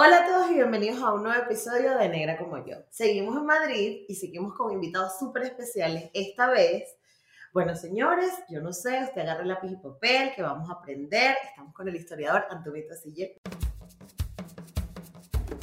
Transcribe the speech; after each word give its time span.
Hola 0.00 0.18
a 0.18 0.26
todos 0.26 0.50
y 0.52 0.54
bienvenidos 0.54 1.02
a 1.02 1.12
un 1.12 1.24
nuevo 1.24 1.42
episodio 1.42 1.98
de 1.98 2.08
Negra 2.08 2.38
como 2.38 2.64
yo. 2.64 2.76
Seguimos 2.88 3.36
en 3.36 3.44
Madrid 3.44 4.04
y 4.08 4.14
seguimos 4.14 4.54
con 4.54 4.70
invitados 4.70 5.18
súper 5.18 5.42
especiales. 5.42 6.08
Esta 6.14 6.48
vez, 6.48 6.84
bueno 7.52 7.74
señores, 7.74 8.30
yo 8.48 8.60
no 8.60 8.72
sé, 8.72 9.02
usted 9.02 9.22
agarre 9.22 9.44
lápiz 9.44 9.72
y 9.72 9.76
papel 9.76 10.30
que 10.36 10.42
vamos 10.42 10.70
a 10.70 10.74
aprender. 10.74 11.36
Estamos 11.48 11.74
con 11.74 11.88
el 11.88 11.96
historiador 11.96 12.46
Antonio 12.48 12.84
Sille. 12.94 13.40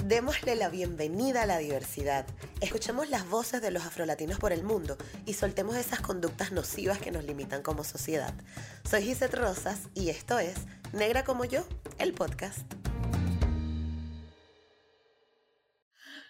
Démosle 0.03 0.57
la 0.57 0.67
bienvenida 0.67 1.43
a 1.43 1.45
la 1.45 1.59
diversidad. 1.59 2.25
Escuchemos 2.59 3.09
las 3.09 3.29
voces 3.29 3.61
de 3.61 3.71
los 3.71 3.85
afrolatinos 3.85 4.37
por 4.37 4.51
el 4.51 4.63
mundo 4.63 4.97
y 5.25 5.35
soltemos 5.35 5.77
esas 5.77 6.01
conductas 6.01 6.51
nocivas 6.51 6.99
que 6.99 7.11
nos 7.11 7.23
limitan 7.23 7.63
como 7.63 7.85
sociedad. 7.85 8.33
Soy 8.83 9.03
Gisette 9.03 9.35
Rosas 9.35 9.87
y 9.93 10.09
esto 10.09 10.39
es 10.39 10.55
Negra 10.91 11.23
como 11.23 11.45
yo, 11.45 11.63
el 11.99 12.13
podcast. 12.13 12.84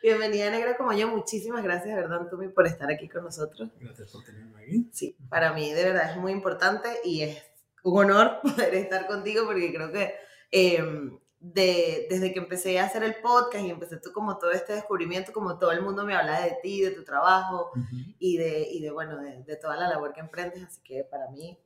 Bienvenida 0.06 0.52
Negra 0.52 0.78
como 0.78 0.94
yo, 0.94 1.08
muchísimas 1.08 1.64
gracias, 1.64 1.96
¿verdad, 1.96 2.20
Antumi, 2.20 2.50
por 2.50 2.68
estar 2.68 2.92
aquí 2.92 3.10
con 3.10 3.24
nosotros. 3.24 3.72
Gracias 3.80 4.12
por 4.12 4.24
tenerme 4.24 4.62
aquí. 4.62 4.88
Sí, 4.94 5.18
para 5.30 5.52
mí 5.52 5.74
de 5.74 5.84
verdad 5.84 6.12
es 6.12 6.18
muy 6.18 6.32
importante 6.32 6.88
y 7.04 7.24
es 7.24 7.42
un 7.82 7.98
honor 7.98 8.40
poder 8.44 8.76
estar 8.76 9.08
contigo 9.08 9.46
porque 9.48 9.74
creo 9.74 9.92
que 9.92 10.14
em, 10.52 11.18
de, 11.40 12.06
desde 12.08 12.32
que 12.34 12.38
empecé 12.38 12.80
a 12.80 12.86
hacer 12.86 13.02
el 13.02 13.16
podcast 13.16 13.66
y 13.66 13.72
empecé 13.72 13.98
tú 13.98 14.12
como 14.12 14.38
todo 14.38 14.52
este 14.52 14.74
descubrimiento, 14.74 15.34
como 15.34 15.58
todo 15.58 15.72
el 15.72 15.82
mundo 15.82 16.06
me 16.06 16.14
habla 16.14 16.40
de 16.40 16.56
ti, 16.62 16.82
de 16.82 16.92
tu 16.92 17.04
trabajo 17.04 17.72
y, 18.20 18.38
de, 18.38 18.62
y 18.62 18.84
de, 18.84 18.92
bueno, 18.92 19.18
de, 19.18 19.42
de, 19.42 19.56
toda 19.56 19.76
la 19.76 19.90
labor 19.90 20.14
que 20.14 20.20
emprendes, 20.20 20.62
así 20.66 20.82
que 20.84 21.04
para 21.04 21.32
mí 21.32 21.60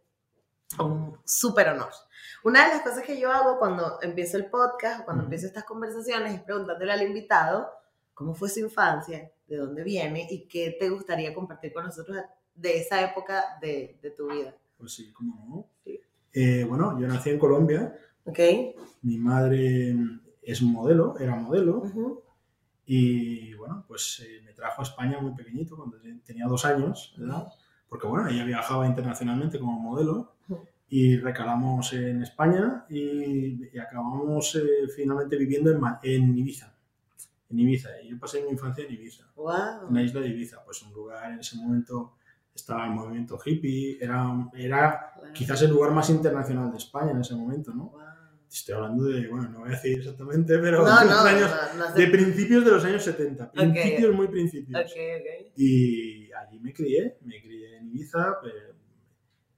un 0.80 1.20
súper 1.26 1.68
honor. 1.68 1.92
Una 2.46 2.70
de 2.70 2.76
las 2.76 2.84
cosas 2.84 3.04
que 3.04 3.20
yo 3.20 3.34
hago 3.34 3.60
cuando 3.60 4.00
empiezo 4.02 4.38
el 4.38 4.46
podcast 4.46 5.02
o 5.02 5.04
cuando 5.04 5.24
empiezo 5.24 5.46
estas 5.46 5.66
conversaciones 5.66 6.36
es 6.36 6.42
preguntándole 6.42 6.94
al 6.94 7.02
invitado 7.02 7.79
cómo 8.20 8.36
fue 8.36 8.50
su 8.50 8.60
infancia, 8.60 9.32
de 9.48 9.56
dónde 9.56 9.82
viene 9.82 10.28
y 10.30 10.46
qué 10.46 10.76
te 10.78 10.90
gustaría 10.90 11.34
compartir 11.34 11.72
con 11.72 11.86
nosotros 11.86 12.18
de 12.54 12.78
esa 12.78 13.02
época 13.02 13.58
de, 13.62 13.98
de 14.02 14.12
tu 14.12 14.30
vida. 14.30 14.54
Pues 14.78 14.92
sí, 14.92 15.14
cómo 15.14 15.46
no. 15.48 15.94
Eh, 16.34 16.66
bueno, 16.66 17.00
yo 17.00 17.08
nací 17.08 17.30
en 17.30 17.40
Colombia 17.40 17.96
Okay. 18.26 18.76
Mi 19.02 19.18
madre 19.18 19.96
es 20.44 20.62
modelo, 20.62 21.18
era 21.18 21.34
modelo. 21.36 22.22
Y 22.86 23.54
bueno, 23.54 23.86
pues 23.88 24.22
eh, 24.28 24.42
me 24.44 24.52
trajo 24.52 24.82
a 24.82 24.84
España 24.84 25.20
muy 25.22 25.34
pequeñito, 25.34 25.78
cuando 25.78 25.98
tenía 26.26 26.46
dos 26.46 26.66
años 26.66 27.16
¿verdad? 27.18 27.48
Porque 27.88 28.06
bueno, 28.06 28.28
ella 28.28 28.44
viajaba 28.44 28.86
internacionalmente 28.86 29.58
como 29.60 29.80
modelo. 29.80 30.36
Y 30.90 31.18
recalamos 31.18 31.94
en 31.94 32.22
España 32.22 32.86
y, 32.90 33.78
acabamos 33.80 34.56
eh, 34.56 34.88
finalmente 34.94 35.38
viviendo 35.38 35.72
en, 35.72 35.80
en, 36.04 36.38
Ibiza. 36.38 36.76
En 37.50 37.60
Ibiza. 37.60 37.90
Y 38.04 38.10
yo 38.10 38.20
pasé 38.20 38.44
mi 38.44 38.50
infancia 38.50 38.86
en 38.86 38.94
Ibiza. 38.94 39.26
En 39.88 39.94
la 39.94 40.02
isla 40.02 40.22
de 40.22 40.28
Ibiza, 40.28 40.64
pues 40.64 40.82
un 40.84 40.94
lugar 40.94 41.32
en 41.32 41.40
ese 41.40 41.58
momento 41.58 42.16
estaba 42.54 42.86
el 42.86 42.92
movimiento 42.92 43.40
hippie, 43.44 43.98
era, 44.02 44.50
era 44.54 45.14
quizás 45.34 45.62
el 45.62 45.72
lugar 45.72 45.92
más 45.92 46.10
internacional 46.10 46.72
de 46.72 46.78
España 46.78 47.12
en 47.12 47.22
ese 47.22 47.36
momento, 47.36 47.74
¿no? 47.74 47.94
Estoy 48.52 48.76
hablando 48.76 49.06
de, 49.06 49.28
bueno, 49.28 49.48
no 49.50 49.60
voy 49.60 49.70
a 49.70 49.72
decir 49.74 50.00
exactamente, 50.00 50.58
pero 50.58 50.84
de, 50.84 50.92
años, 50.92 51.52
de 51.96 52.08
principios 52.08 52.66
de 52.66 52.72
los 52.72 52.84
años 52.84 53.04
70. 53.04 53.52
Principios, 53.52 54.16
muy 54.16 54.28
principios. 54.28 54.92
y 55.56 56.32
allí 56.34 56.60
me 56.60 56.74
crié, 56.74 57.20
me 57.22 57.40
crié 57.42 57.78
en 57.78 57.90
Ibiza, 57.90 58.40
eh, 58.44 58.74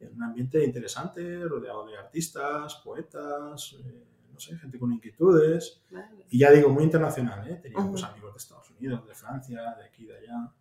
en 0.01 0.15
un 0.15 0.23
ambiente 0.23 0.63
interesante, 0.63 1.45
rodeado 1.45 1.87
de 1.87 1.97
artistas, 1.97 2.81
poetas, 2.83 3.77
eh, 3.79 4.03
no 4.09 4.10
sé, 4.41 4.57
gente 4.57 4.77
con 4.77 4.91
inquietudes. 4.91 5.81
Y 6.29 6.39
ya 6.39 6.51
digo, 6.51 6.69
muy 6.69 6.83
internacional, 6.83 7.47
¿eh? 7.49 7.59
Teníamos 7.61 8.03
amigos 8.03 8.33
de 8.33 8.37
Estados 8.37 8.69
Unidos, 8.71 9.07
de 9.07 9.15
Francia, 9.15 9.61
de 9.77 9.85
aquí, 9.85 10.05
de 10.05 10.17
allá 10.17 10.51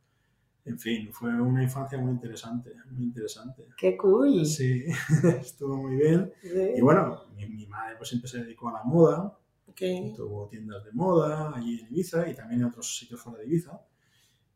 en 0.64 0.78
fin, 0.78 1.12
fue 1.12 1.30
una 1.40 1.62
infancia 1.62 1.98
muy 1.98 2.12
interesante, 2.12 2.72
muy 2.90 3.04
interesante. 3.04 3.66
¡Qué 3.76 3.96
cool! 3.96 4.44
Sí, 4.44 4.84
estuvo 5.40 5.76
muy 5.76 5.96
bien. 5.96 6.32
Y 6.42 6.80
bueno, 6.80 7.24
mi, 7.36 7.66
madre 7.66 7.96
pues 7.96 8.10
siempre 8.10 8.30
se 8.30 8.44
dedicó 8.44 8.68
a 8.68 8.72
la 8.72 8.84
moda. 8.84 9.36
Okay. 9.68 10.12
Tuvo 10.14 10.48
tiendas 10.48 10.84
de 10.84 10.92
moda 10.92 11.56
allí 11.56 11.80
en 11.80 11.86
Ibiza 11.86 12.28
y 12.28 12.34
también 12.34 12.60
en 12.60 12.66
otros 12.66 12.98
sitios 12.98 13.20
fuera 13.20 13.38
de 13.38 13.46
Ibiza. 13.46 13.80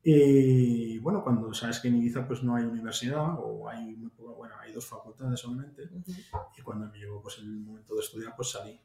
Y 0.03 0.99
bueno, 0.99 1.23
cuando 1.25 1.55
sabes 1.55 1.81
que 1.81 1.89
en 1.89 1.97
Ibiza 1.97 2.27
pues 2.27 2.43
no 2.43 2.55
hay 2.55 2.65
universidad 2.65 3.39
o 3.39 3.67
hay, 3.69 3.97
bueno, 4.19 4.55
hay 4.61 4.73
dos 4.73 4.87
facultades 4.87 5.41
solamente. 5.41 5.89
Y 6.59 6.63
cuando 6.63 6.87
me 6.87 6.99
llegó 6.99 7.23
pues 7.23 7.39
el 7.39 7.47
momento 7.47 7.95
de 7.95 8.01
estudiar 8.01 8.35
pues 8.37 8.51
salí. 8.51 8.79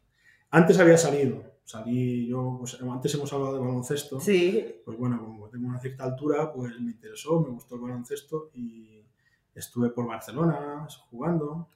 Antes 0.52 0.80
había 0.80 0.98
salido, 0.98 1.44
salí 1.64 2.28
yo, 2.28 2.56
pues, 2.58 2.80
antes 2.82 3.14
hemos 3.14 3.32
hablado 3.32 3.54
de 3.54 3.60
baloncesto. 3.60 4.20
Sí. 4.20 4.82
Pues 4.84 4.98
bueno, 4.98 5.20
como 5.20 5.50
tengo 5.50 5.68
una 5.68 5.80
cierta 5.80 6.04
altura, 6.04 6.52
pues 6.52 6.80
me 6.80 6.92
interesó, 6.92 7.40
me 7.42 7.50
gustó 7.50 7.76
el 7.76 7.82
baloncesto 7.82 8.50
y 8.56 9.06
estuve 9.54 9.90
por 9.90 10.08
Barcelona 10.08 10.88
jugando. 11.12 11.70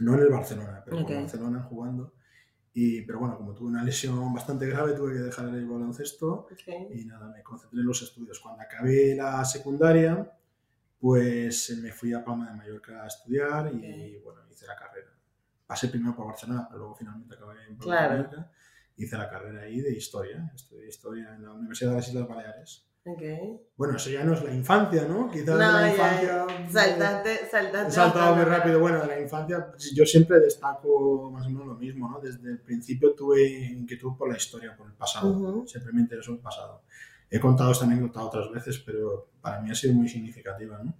No 0.00 0.14
en 0.14 0.20
el 0.20 0.28
Barcelona, 0.28 0.82
pero 0.84 0.98
en 0.98 1.06
Barcelona 1.06 1.62
jugando. 1.62 2.12
Y, 2.74 3.02
pero 3.02 3.20
bueno, 3.20 3.36
como 3.36 3.54
tuve 3.54 3.68
una 3.68 3.84
lesión 3.84 4.34
bastante 4.34 4.66
grave, 4.66 4.92
tuve 4.92 5.12
que 5.12 5.20
dejar 5.20 5.48
el 5.48 5.66
baloncesto 5.66 6.48
y 6.92 7.04
nada, 7.04 7.28
me 7.28 7.42
concentré 7.42 7.80
en 7.80 7.86
los 7.86 8.02
estudios. 8.02 8.40
Cuando 8.40 8.62
acabé 8.62 9.14
la 9.14 9.44
secundaria, 9.44 10.36
pues 10.98 11.78
me 11.80 11.92
fui 11.92 12.12
a 12.12 12.24
Palma 12.24 12.50
de 12.50 12.56
Mallorca 12.56 13.04
a 13.04 13.06
estudiar 13.06 13.72
y 13.72 14.18
bueno, 14.18 14.40
hice 14.50 14.66
la 14.66 14.76
carrera 14.76 15.13
pasé 15.74 15.88
primero 15.88 16.14
por 16.14 16.26
Barcelona, 16.26 16.66
pero 16.68 16.78
luego 16.78 16.94
finalmente 16.94 17.34
acabé 17.34 17.66
en 17.68 17.76
claro. 17.76 18.28
Hice 18.96 19.18
la 19.18 19.28
carrera 19.28 19.62
ahí 19.62 19.80
de 19.80 19.92
historia, 19.92 20.48
estudié 20.54 20.86
historia 20.86 21.34
en 21.34 21.42
la 21.42 21.52
Universidad 21.52 21.90
de 21.90 21.96
las 21.96 22.06
Islas 22.06 22.28
Baleares. 22.28 22.86
Okay. 23.04 23.60
Bueno, 23.76 23.96
eso 23.96 24.08
ya 24.08 24.22
no 24.22 24.34
es 24.34 24.42
la 24.44 24.54
infancia, 24.54 25.04
¿no? 25.08 25.28
Quizás 25.28 25.48
no, 25.48 25.56
la 25.56 25.90
infancia. 25.90 26.46
Saltante, 26.70 27.40
saltante. 27.50 27.88
He 27.88 27.90
saltado 27.90 28.36
muy 28.36 28.44
rápido. 28.44 28.78
Bueno, 28.78 29.00
de 29.00 29.08
la 29.08 29.20
infancia, 29.20 29.72
yo 29.94 30.06
siempre 30.06 30.38
destaco 30.38 31.28
más 31.32 31.44
o 31.44 31.50
menos 31.50 31.66
lo 31.66 31.74
mismo, 31.74 32.08
¿no? 32.08 32.20
Desde 32.20 32.48
el 32.52 32.60
principio 32.60 33.14
tuve 33.14 33.44
inquietud 33.44 34.16
por 34.16 34.30
la 34.30 34.36
historia, 34.36 34.76
por 34.76 34.86
el 34.86 34.94
pasado. 34.94 35.66
Siempre 35.66 35.92
me 35.92 36.02
interesó 36.02 36.30
el 36.30 36.38
pasado. 36.38 36.84
He 37.28 37.40
contado 37.40 37.72
esta 37.72 37.84
anécdota 37.84 38.22
otras 38.22 38.48
veces, 38.52 38.78
pero 38.78 39.32
para 39.40 39.60
mí 39.60 39.72
ha 39.72 39.74
sido 39.74 39.92
muy 39.92 40.08
significativa, 40.08 40.80
¿no? 40.84 40.94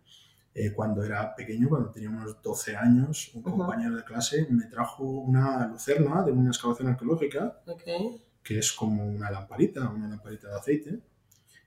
Eh, 0.57 0.73
cuando 0.73 1.03
era 1.03 1.35
pequeño, 1.35 1.69
cuando 1.69 1.91
tenía 1.91 2.11
unos 2.11 2.41
12 2.41 2.77
años, 2.77 3.33
un 3.35 3.43
compañero 3.43 3.97
de 3.97 4.05
clase 4.05 4.47
me 4.51 4.67
trajo 4.67 5.03
una 5.03 5.67
lucerna 5.67 6.23
de 6.23 6.31
una 6.31 6.51
excavación 6.51 6.89
arqueológica, 6.89 7.61
que 8.43 8.59
es 8.61 8.73
como 8.73 9.05
una 9.05 9.33
lamparita, 9.33 9.89
una 9.89 10.07
lamparita 10.07 10.49
de 10.49 10.55
aceite, 10.55 11.01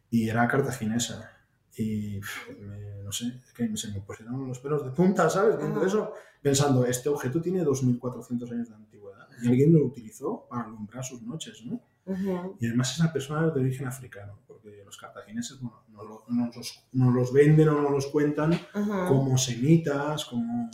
y 0.10 0.30
era 0.30 0.48
cartaginesa. 0.48 1.34
Y 1.76 2.22
no 3.04 3.12
sé, 3.12 3.42
que 3.54 3.76
se 3.76 3.92
me 3.92 4.00
pusieron 4.00 4.48
los 4.48 4.60
pelos 4.60 4.86
de 4.86 4.92
punta, 4.92 5.30
¿sabes? 5.30 5.58
Viendo 5.58 5.86
eso, 5.86 6.14
pensando, 6.42 6.86
este 6.86 7.10
objeto 7.10 7.42
tiene 7.42 7.64
2.400 7.64 8.52
años 8.52 8.70
de 8.70 8.76
antigüedad 8.76 9.28
y 9.44 9.48
alguien 9.48 9.74
lo 9.74 9.86
utilizó 9.86 10.48
para 10.50 10.64
alumbrar 10.64 11.04
sus 11.04 11.22
noches, 11.22 11.64
¿no? 11.66 11.82
Y 12.60 12.68
además 12.68 12.94
esa 12.94 13.12
persona 13.12 13.48
es 13.48 13.54
de 13.54 13.62
origen 13.62 13.88
africano, 13.88 14.40
porque 14.48 14.84
los 14.86 14.98
cartagineses 14.98 15.60
bueno, 15.60 15.84
no, 15.90 16.04
los, 16.54 16.88
no, 16.94 17.12
los, 17.12 17.34
venden 17.34 17.70
o 17.70 17.82
no 17.82 17.90
los 17.90 18.08
cuentan 18.08 18.58
como 19.08 19.38
semitas, 19.38 20.26
como, 20.26 20.70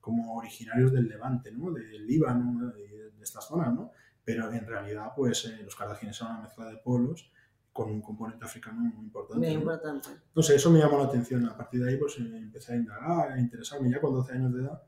como 0.00 0.36
originarios 0.36 0.92
del 0.92 1.08
Levante, 1.08 1.50
¿no? 1.52 1.72
del 1.72 2.06
Líbano, 2.06 2.72
de, 2.72 3.10
de 3.10 3.22
estas 3.22 3.46
zonas, 3.46 3.74
¿no? 3.74 3.90
pero 4.24 4.52
en 4.52 4.66
realidad 4.66 5.08
pues 5.16 5.44
eh, 5.46 5.62
los 5.64 5.74
cartagineses 5.74 6.18
son 6.18 6.30
una 6.30 6.42
mezcla 6.42 6.66
de 6.66 6.76
pueblos 6.76 7.30
con 7.72 7.90
un 7.90 8.02
componente 8.02 8.44
africano 8.44 8.80
muy 8.80 9.04
importante. 9.04 9.46
Muy 9.46 9.56
importante. 9.56 10.08
¿no? 10.34 10.42
sé, 10.42 10.56
eso 10.56 10.70
me 10.70 10.78
llamó 10.78 10.98
la 10.98 11.04
atención. 11.04 11.48
A 11.48 11.56
partir 11.56 11.82
de 11.82 11.90
ahí 11.90 11.96
pues 11.96 12.18
eh, 12.18 12.36
empecé 12.36 12.74
a 12.74 12.76
indagar, 12.76 13.32
a 13.32 13.40
interesarme. 13.40 13.90
Ya 13.90 14.00
con 14.00 14.12
12 14.12 14.32
años 14.32 14.52
de 14.52 14.62
edad 14.62 14.82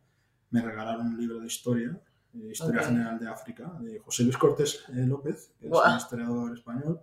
me 0.51 0.63
regalaron 0.63 1.07
un 1.07 1.19
libro 1.19 1.41
de 1.41 1.47
historia 1.47 1.99
Historia 2.35 2.83
General 2.83 3.19
de 3.19 3.29
África, 3.29 3.73
de 3.81 3.99
José 3.99 4.25
Luis 4.25 4.37
Cortés 4.37 4.85
eh, 4.89 5.07
López, 5.07 5.53
que 5.59 5.69
es 5.69 5.73
un 5.73 5.97
historiador 5.97 6.57
español, 6.57 7.01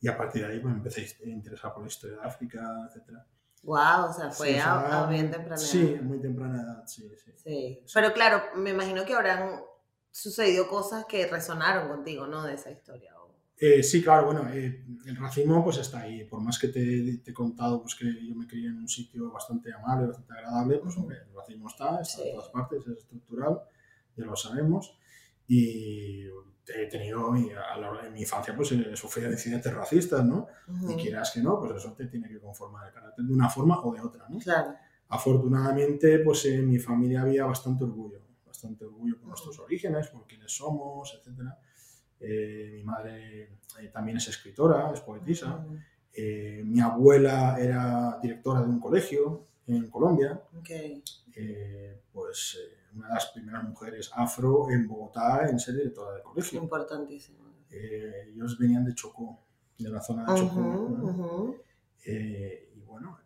y 0.00 0.08
a 0.08 0.16
partir 0.16 0.46
de 0.46 0.52
ahí 0.52 0.60
pues, 0.60 0.74
empecé 0.74 1.06
a 1.24 1.28
interesar 1.28 1.72
por 1.72 1.82
la 1.82 1.88
historia 1.88 2.18
de 2.18 2.26
África, 2.26 2.90
etc. 2.90 3.18
Wow, 3.62 4.10
o 4.10 4.12
sea, 4.12 4.30
fue 4.30 4.60
a, 4.60 5.06
bien 5.10 5.30
temprana 5.30 5.56
edad. 5.56 5.66
Sí, 5.66 5.98
muy 6.02 6.20
temprana 6.20 6.62
edad, 6.62 6.84
sí, 6.86 7.10
sí, 7.24 7.32
sí. 7.36 7.82
Pero 7.92 8.12
claro, 8.12 8.42
me 8.56 8.70
imagino 8.70 9.04
que 9.04 9.14
habrán 9.14 9.60
sucedido 10.10 10.68
cosas 10.68 11.04
que 11.06 11.26
resonaron 11.26 11.88
contigo, 11.88 12.26
¿no? 12.26 12.44
De 12.44 12.54
esa 12.54 12.70
historia. 12.70 13.12
Eh, 13.58 13.82
sí, 13.82 14.02
claro, 14.02 14.26
bueno, 14.26 14.46
eh, 14.52 14.84
el 15.06 15.16
racismo 15.16 15.64
pues 15.64 15.78
está 15.78 16.00
ahí. 16.00 16.24
Por 16.24 16.40
más 16.40 16.58
que 16.58 16.68
te, 16.68 17.18
te, 17.24 17.30
he 17.30 17.34
contado 17.34 17.80
pues, 17.80 17.94
que 17.94 18.04
yo 18.04 18.34
me 18.34 18.46
crié 18.46 18.68
en 18.68 18.76
un 18.76 18.88
sitio 18.88 19.30
bastante 19.30 19.72
amable, 19.72 20.08
bastante 20.08 20.34
agradable, 20.34 20.78
pues 20.78 20.94
hombre, 20.98 21.16
el 21.26 21.34
racismo 21.34 21.68
está, 21.68 22.00
está 22.02 22.22
en 22.22 22.34
todas 22.34 22.50
partes, 22.50 22.86
es 22.86 22.98
estructural 22.98 23.62
ya 24.16 24.24
lo 24.24 24.36
sabemos. 24.36 24.98
Y 25.48 26.26
he 26.68 26.86
tenido, 26.86 27.32
a 27.32 28.02
de 28.02 28.10
mi 28.10 28.20
infancia, 28.20 28.54
pues 28.56 28.72
he 28.72 28.96
sufrido 28.96 29.30
incidentes 29.30 29.72
racistas, 29.72 30.24
¿no? 30.24 30.48
Y 30.88 30.94
quieras 30.96 31.30
que 31.32 31.40
no, 31.40 31.58
pues 31.60 31.76
eso 31.76 31.92
te 31.92 32.06
tiene 32.06 32.28
que 32.28 32.40
conformar 32.40 32.88
el 32.88 32.92
carácter 32.92 33.24
de 33.24 33.32
una 33.32 33.48
forma 33.48 33.80
o 33.82 33.94
de 33.94 34.00
otra, 34.00 34.26
¿no? 34.28 34.38
Claro. 34.38 34.74
Afortunadamente, 35.08 36.18
pues 36.20 36.44
en 36.46 36.68
mi 36.68 36.78
familia 36.78 37.22
había 37.22 37.44
bastante 37.44 37.84
orgullo, 37.84 38.20
bastante 38.44 38.84
orgullo 38.84 39.18
por 39.18 39.28
nuestros 39.28 39.58
orígenes, 39.60 40.08
por 40.08 40.26
quiénes 40.26 40.52
somos, 40.52 41.14
etc. 41.14 41.40
Eh, 42.18 42.72
mi 42.74 42.82
madre 42.82 43.42
eh, 43.80 43.88
también 43.92 44.16
es 44.16 44.26
escritora, 44.28 44.90
es 44.92 45.00
poetisa. 45.00 45.64
Eh, 46.12 46.62
mi 46.64 46.80
abuela 46.80 47.56
era 47.60 48.18
directora 48.20 48.62
de 48.62 48.68
un 48.68 48.80
colegio 48.80 49.46
en 49.66 49.88
Colombia. 49.90 50.40
Okay. 50.58 51.02
pues 52.12 52.58
una 52.96 53.08
de 53.08 53.14
las 53.14 53.26
primeras 53.26 53.64
mujeres 53.64 54.10
afro 54.14 54.70
en 54.70 54.86
Bogotá 54.88 55.48
en 55.48 55.58
ser 55.58 55.76
directora 55.76 56.16
de 56.16 56.22
colegio. 56.22 56.62
Importantísimo. 56.62 57.38
ellos 57.70 58.58
venían 58.58 58.84
de 58.84 58.94
Chocó, 58.94 59.38
de 59.78 59.90
la 59.90 60.00
zona 60.00 60.24
de 60.24 60.40
Chocó. 60.40 61.56
y 62.04 62.80
bueno, 62.80 63.18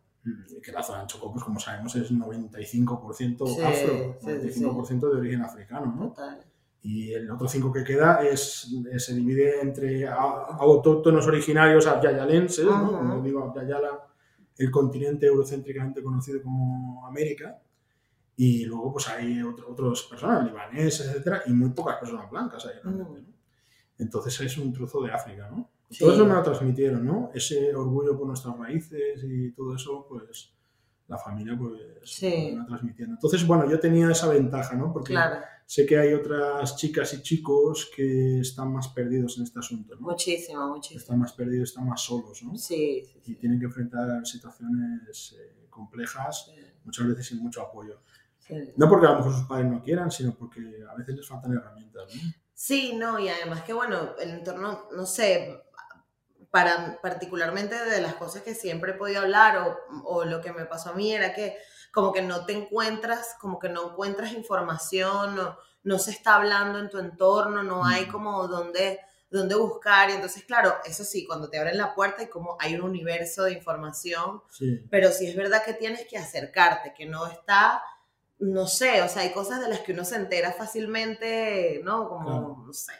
que 0.61 0.71
la 0.71 0.83
zona 0.83 1.01
de 1.01 1.07
Chocó, 1.07 1.31
pues 1.31 1.43
como 1.43 1.59
sabemos, 1.59 1.95
es 1.95 2.11
95% 2.11 3.63
afro, 3.63 4.19
95% 4.21 5.11
de 5.11 5.19
origen 5.19 5.41
africano, 5.41 5.95
¿no? 5.95 6.09
Total 6.09 6.45
y 6.83 7.13
el 7.13 7.29
otro 7.29 7.47
5 7.47 7.71
que 7.71 7.83
queda 7.83 8.23
es, 8.27 8.75
se 8.97 9.13
divide 9.13 9.61
entre 9.61 10.07
autóctonos 10.07 11.27
originarios 11.27 11.85
abyayalenses, 11.85 12.65
¿no? 12.65 12.91
como 12.91 13.21
digo, 13.21 13.43
Abyayala, 13.43 14.07
el 14.57 14.71
continente 14.71 15.27
eurocéntricamente 15.27 16.01
conocido 16.01 16.41
como 16.41 17.05
América, 17.05 17.61
y 18.35 18.65
luego 18.65 18.93
pues 18.93 19.07
hay 19.09 19.41
otras 19.41 20.03
personas, 20.03 20.45
libaneses, 20.45 21.07
etcétera, 21.07 21.43
y 21.45 21.53
muy 21.53 21.69
pocas 21.71 21.97
personas 21.97 22.29
blancas 22.29 22.65
ahí 22.65 22.75
realmente, 22.83 23.21
¿no? 23.21 23.33
Entonces 23.97 24.39
es 24.41 24.57
un 24.57 24.73
trozo 24.73 25.03
de 25.03 25.11
África, 25.11 25.49
¿no? 25.49 25.69
Todo 25.99 26.13
eso 26.13 26.25
me 26.25 26.33
lo 26.33 26.41
transmitieron, 26.41 27.05
¿no? 27.05 27.31
Ese 27.33 27.75
orgullo 27.75 28.17
por 28.17 28.27
nuestras 28.27 28.57
raíces 28.57 29.23
y 29.23 29.51
todo 29.51 29.75
eso, 29.75 30.05
pues 30.07 30.53
la 31.07 31.17
familia 31.17 31.57
pues 31.57 32.21
me 32.23 32.55
lo 32.55 32.65
transmitiendo. 32.65 33.15
Entonces, 33.15 33.45
bueno, 33.45 33.69
yo 33.69 33.79
tenía 33.79 34.09
esa 34.09 34.29
ventaja, 34.29 34.75
¿no? 34.75 34.93
Porque 34.93 35.13
claro 35.13 35.41
sé 35.71 35.85
que 35.85 35.97
hay 35.97 36.13
otras 36.13 36.75
chicas 36.75 37.13
y 37.13 37.21
chicos 37.21 37.89
que 37.95 38.41
están 38.41 38.73
más 38.73 38.89
perdidos 38.89 39.37
en 39.37 39.43
este 39.43 39.59
asunto, 39.59 39.95
¿no? 39.95 40.01
Muchísimo, 40.01 40.67
muchísimo. 40.67 40.99
Están 40.99 41.19
más 41.19 41.31
perdidos, 41.31 41.69
están 41.69 41.87
más 41.87 42.01
solos, 42.01 42.43
¿no? 42.43 42.57
Sí, 42.57 43.05
sí, 43.05 43.21
Y 43.31 43.35
tienen 43.35 43.57
que 43.57 43.67
enfrentar 43.67 44.27
situaciones 44.27 45.37
eh, 45.39 45.67
complejas, 45.69 46.51
muchas 46.83 47.07
veces 47.07 47.27
sin 47.27 47.37
mucho 47.37 47.61
apoyo. 47.61 48.01
No 48.75 48.89
porque 48.89 49.07
a 49.07 49.11
lo 49.11 49.17
mejor 49.17 49.33
sus 49.33 49.47
padres 49.47 49.67
no 49.67 49.83
quieran, 49.83 50.11
sino 50.11 50.33
porque 50.35 50.61
a 50.89 50.95
veces 50.95 51.15
les 51.15 51.27
faltan 51.27 51.53
herramientas, 51.53 52.03
¿no? 52.15 52.21
Sí, 52.53 52.93
no, 52.95 53.17
y 53.17 53.27
además 53.27 53.63
que, 53.63 53.73
bueno, 53.73 54.15
el 54.19 54.29
entorno, 54.29 54.87
no 54.91 55.05
sé, 55.05 55.63
para, 56.51 56.99
particularmente 57.01 57.75
de 57.75 58.01
las 58.01 58.15
cosas 58.15 58.43
que 58.43 58.53
siempre 58.53 58.91
he 58.91 58.95
podido 58.95 59.21
hablar 59.21 59.57
o, 59.57 59.77
o 60.03 60.25
lo 60.25 60.41
que 60.41 60.53
me 60.53 60.65
pasó 60.65 60.91
a 60.91 60.93
mí 60.93 61.11
era 61.11 61.33
que 61.33 61.57
como 61.91 62.13
que 62.13 62.21
no 62.21 62.45
te 62.45 62.53
encuentras, 62.53 63.35
como 63.39 63.59
que 63.59 63.69
no 63.69 63.91
encuentras 63.91 64.33
información, 64.33 65.35
no, 65.35 65.57
no 65.83 65.99
se 65.99 66.11
está 66.11 66.35
hablando 66.35 66.79
en 66.79 66.89
tu 66.89 66.99
entorno, 66.99 67.63
no 67.63 67.85
hay 67.85 68.05
como 68.07 68.47
donde, 68.47 68.99
donde 69.29 69.55
buscar. 69.55 70.09
Y 70.09 70.13
entonces, 70.13 70.43
claro, 70.43 70.75
eso 70.85 71.03
sí, 71.03 71.25
cuando 71.25 71.49
te 71.49 71.57
abren 71.57 71.77
la 71.77 71.93
puerta 71.93 72.23
y 72.23 72.27
como 72.27 72.57
hay 72.59 72.75
un 72.75 72.81
universo 72.81 73.43
de 73.43 73.53
información, 73.53 74.41
pero 74.89 75.11
sí 75.11 75.27
es 75.27 75.35
verdad 75.35 75.63
que 75.63 75.73
tienes 75.73 76.07
que 76.07 76.17
acercarte, 76.17 76.93
que 76.93 77.05
no 77.05 77.27
está, 77.27 77.83
no 78.41 78.67
sé, 78.67 79.01
o 79.01 79.07
sea, 79.07 79.21
hay 79.21 79.31
cosas 79.31 79.61
de 79.61 79.69
las 79.69 79.79
que 79.79 79.93
uno 79.93 80.03
se 80.03 80.15
entera 80.15 80.51
fácilmente, 80.51 81.81
¿no? 81.83 82.09
Como, 82.09 82.65
no 82.65 82.73
sé 82.73 82.93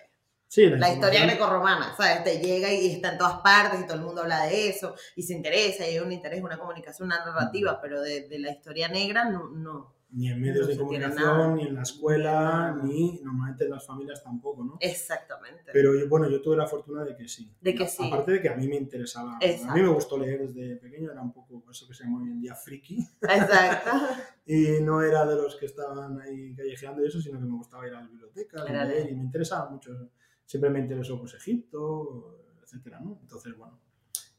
la, 0.56 0.92
historia 0.92 1.26
grecorromana, 1.26 1.96
¿sabes? 1.96 2.24
Te 2.24 2.40
llega 2.40 2.72
y 2.74 2.92
está 2.92 3.14
en 3.14 3.18
todas 3.18 3.40
partes 3.40 3.80
y 3.80 3.84
todo 3.86 3.96
el 3.96 4.04
mundo 4.04 4.22
habla 4.22 4.44
de 4.44 4.70
eso 4.70 4.96
y 5.16 5.24
se 5.24 5.34
interesa 5.34 5.88
y 5.88 5.92
hay 5.92 6.00
un 6.00 6.12
interés, 6.12 6.44
una 6.44 6.58
comunicación, 6.58 7.08
una 7.08 7.24
narrativa, 7.24 7.80
pero 7.82 8.02
de, 8.02 8.28
de 8.28 8.40
la 8.40 8.52
historia 8.52 8.88
negra 8.90 9.26
no. 9.26 9.50
no 9.50 10.01
ni 10.12 10.30
en 10.30 10.42
medios 10.42 10.68
de 10.68 10.78
comunicación, 10.78 11.56
ni 11.56 11.68
en 11.68 11.76
la 11.76 11.84
escuela, 11.84 12.78
ni 12.84 13.20
normalmente 13.24 13.66
en 13.66 13.72
las 13.72 13.86
familias 13.86 14.24
tampoco, 14.24 14.64
¿no? 14.64 14.78
Exactamente. 14.80 15.72
Pero 15.72 15.98
yo, 15.98 16.08
bueno, 16.10 16.30
yo 16.30 16.42
tuve 16.42 16.58
la 16.58 16.68
fortuna 16.68 17.04
de 17.04 17.16
que 17.16 17.28
sí. 17.28 17.54
De 17.62 17.74
que 17.74 17.88
sí. 17.88 18.06
Aparte 18.06 18.34
de 18.34 18.42
que 18.42 18.50
a 18.50 18.56
mí 18.56 18.68
me 18.68 18.76
interesaba. 18.76 19.38
A 19.38 19.74
mí 19.74 19.82
me 19.82 19.88
gustó 19.88 20.18
leer 20.18 20.48
desde 20.48 20.76
pequeño, 20.78 21.12
era 21.12 21.22
un 21.22 21.34
poco 21.34 21.64
eso 21.70 21.88
que 21.88 21.94
se 21.94 22.04
llama 22.04 22.22
hoy 22.22 22.30
en 22.30 22.42
día 22.42 22.56
friki. 22.56 23.08
Exacto. 23.22 23.92
y 24.46 24.82
no 24.82 25.02
era 25.02 25.26
de 25.26 25.36
los 25.36 25.56
que 25.56 25.66
estaban 25.66 26.20
ahí 26.22 26.54
callejeando 26.56 27.04
y 27.04 27.08
eso, 27.08 27.22
sino 27.22 27.40
que 27.40 27.46
me 27.46 27.56
gustaba 27.56 27.88
ir 27.88 27.94
a 27.94 28.02
la 28.02 28.08
biblioteca, 28.08 28.64
leer, 28.64 29.10
y 29.10 29.16
me 29.16 29.24
interesaba 29.24 29.70
mucho 29.70 30.12
siempre 30.52 30.70
me 30.70 30.80
interesó 30.80 31.18
pues 31.18 31.34
Egipto, 31.34 32.44
etcétera, 32.62 33.00
¿no? 33.00 33.20
Entonces, 33.22 33.56
bueno, 33.56 33.80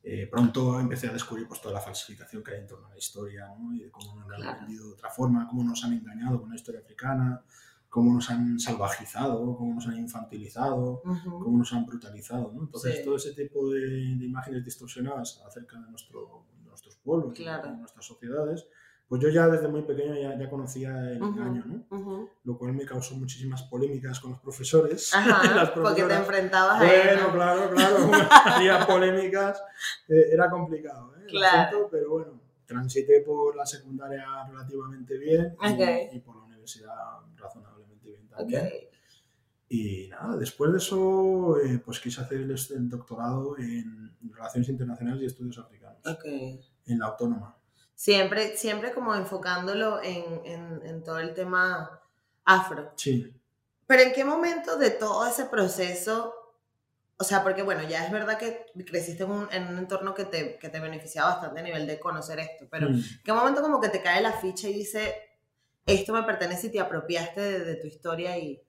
eh, 0.05 0.27
pronto 0.31 0.81
empecé 0.81 1.09
a 1.09 1.13
descubrir 1.13 1.47
pues 1.47 1.61
toda 1.61 1.75
la 1.75 1.81
falsificación 1.81 2.43
que 2.43 2.53
hay 2.53 2.61
en 2.61 2.67
torno 2.67 2.87
a 2.89 2.91
la 2.91 2.99
historia, 2.99 3.47
¿no? 3.57 3.73
Y 3.73 3.81
de 3.81 3.91
cómo 3.91 4.17
nos 4.17 4.33
han 4.33 4.61
vendido 4.61 4.89
de 4.89 4.93
otra 4.95 5.11
forma, 5.11 5.47
cómo 5.47 5.63
nos 5.63 5.85
han 5.85 5.93
engañado 5.93 6.41
con 6.41 6.51
la 6.51 6.57
historia 6.57 6.81
africana, 6.81 7.45
cómo 7.89 8.15
nos 8.15 8.29
han 8.31 8.59
salvajizado, 8.59 9.55
cómo 9.57 9.75
nos 9.75 9.87
han 9.87 9.99
infantilizado, 9.99 11.03
cómo 11.25 11.59
nos 11.59 11.73
han 11.73 11.87
brutalizado, 11.87 12.51
¿no? 12.53 12.63
Entonces, 12.63 13.05
todo 13.05 13.17
ese 13.17 13.33
tipo 13.35 13.71
de, 13.71 14.03
imágenes 14.25 14.65
distorsionadas 14.65 15.41
acerca 15.47 15.79
de, 15.79 15.91
nuestro, 15.91 16.47
nuestros 16.65 16.97
pueblos 16.97 17.39
y 17.39 17.45
de 17.45 17.77
nuestras 17.77 18.05
sociedades, 18.05 18.67
pues 19.13 19.21
yo 19.21 19.29
ya 19.29 19.47
desde 19.47 19.69
muy 19.69 19.83
pequeño 19.83 20.15
ya, 20.15 20.39
ya 20.39 20.49
conocía 20.49 20.89
el 21.11 21.23
engaño, 21.23 21.63
¿no? 21.67 22.31
Lo 22.45 22.57
cual 22.57 22.73
me 22.73 22.87
causó 22.87 23.15
muchísimas 23.15 23.63
polémicas 23.65 24.19
con 24.19 24.31
los 24.31 24.41
profesores. 24.41 25.13
Ajá, 25.13 25.71
porque 25.75 26.05
te 26.05 26.15
enfrentabas 26.15 26.81
a 26.81 26.85
Bueno, 26.87 27.31
claro, 27.31 27.71
claro, 27.75 27.97
había 28.47 28.87
polémicas, 28.87 29.63
eh, 30.09 30.31
era 30.33 30.49
complicado, 30.49 31.15
¿eh? 31.19 31.27
Claro. 31.29 31.89
pero 31.91 32.09
bueno, 32.09 32.41
transité 32.65 33.21
por 33.21 33.55
la 33.55 33.67
secundaria 33.67 34.25
relativamente 34.49 35.19
bien 35.19 35.57
y, 36.11 36.19
por 36.21 36.37
la 36.37 36.45
universidad 36.45 36.97
razonablemente 37.37 38.09
bien 38.09 38.27
también. 38.29 38.71
Y 39.69 40.09
nada, 40.09 40.39
después 40.39 40.73
de 40.73 40.79
eso, 40.79 41.59
eh, 41.63 41.83
pues 41.85 42.01
quise 42.01 42.23
hacer 42.23 42.41
el, 42.41 42.89
doctorado 42.89 43.59
en 43.59 44.17
Relaciones 44.23 44.71
Internacionales 44.71 45.23
y 45.23 45.27
Estudios 45.27 45.59
Africanos. 45.59 46.01
En 46.87 46.99
la 46.99 47.09
Autónoma. 47.09 47.59
Siempre, 48.03 48.57
siempre 48.57 48.93
como 48.93 49.15
enfocándolo 49.15 50.03
en, 50.03 50.45
en, 50.45 50.81
en 50.85 51.05
todo 51.05 51.21
el 51.21 51.35
tema 51.35 52.03
afro. 52.45 52.93
Sí. 52.97 53.33
Pero 53.87 54.03
¿en 54.03 54.13
qué 54.13 54.25
momento 54.25 54.77
de 54.77 54.91
todo 54.91 55.25
ese 55.25 55.45
proceso 55.45 56.35
o 57.17 57.25
sea, 57.25 57.45
porque 57.45 57.63
bueno, 57.63 57.89
ya 57.89 58.05
es 58.05 58.11
verdad 58.11 58.37
que 58.37 58.67
creciste 58.85 59.23
en 59.23 59.31
un, 59.31 59.47
en 59.53 59.69
un 59.69 59.79
entorno 59.79 60.13
que 60.13 60.25
te, 60.25 60.59
que 60.59 60.69
te 60.69 60.81
beneficiaba 60.81 61.35
bastante 61.35 61.61
a 61.61 61.63
nivel 61.63 61.87
de 61.87 62.01
conocer 62.01 62.41
esto, 62.41 62.67
pero 62.69 62.89
¿en 62.89 62.97
mm. 62.97 63.03
qué 63.23 63.33
momento 63.33 63.63
como 63.63 63.81
que 63.81 63.91
te 63.91 64.03
cae 64.03 64.21
la 64.21 64.33
ficha 64.33 64.69
y 64.69 64.73
dice, 64.73 65.15
esto 65.87 66.13
me 66.13 66.25
pertenece 66.25 66.67
y 66.67 66.73
te 66.73 66.81
apropiaste 66.81 67.61
de, 67.61 67.77
tu 67.77 67.87
historia 67.87 68.37
y... 68.37 68.61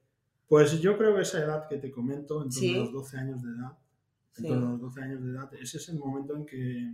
Pues 0.47 0.79
yo 0.79 0.95
creo 1.00 1.15
que 1.15 1.24
esa 1.24 1.39
edad 1.39 1.68
que 1.68 1.77
te 1.77 1.89
comento, 1.89 2.44
en 2.44 2.51
torno 2.51 2.74
a 2.74 2.77
los 2.77 2.91
12 2.91 3.18
años 3.18 3.41
de 3.41 3.50
edad, 3.50 3.77
en 4.38 4.47
torno 4.47 4.68
a 4.68 4.71
los 4.74 4.81
12 4.81 5.01
años 5.01 5.24
de 5.24 5.31
edad, 5.31 5.53
ese 5.56 5.77
es 5.77 5.89
el 5.89 5.97
momento 5.97 6.36
en 6.36 6.46
que 6.46 6.93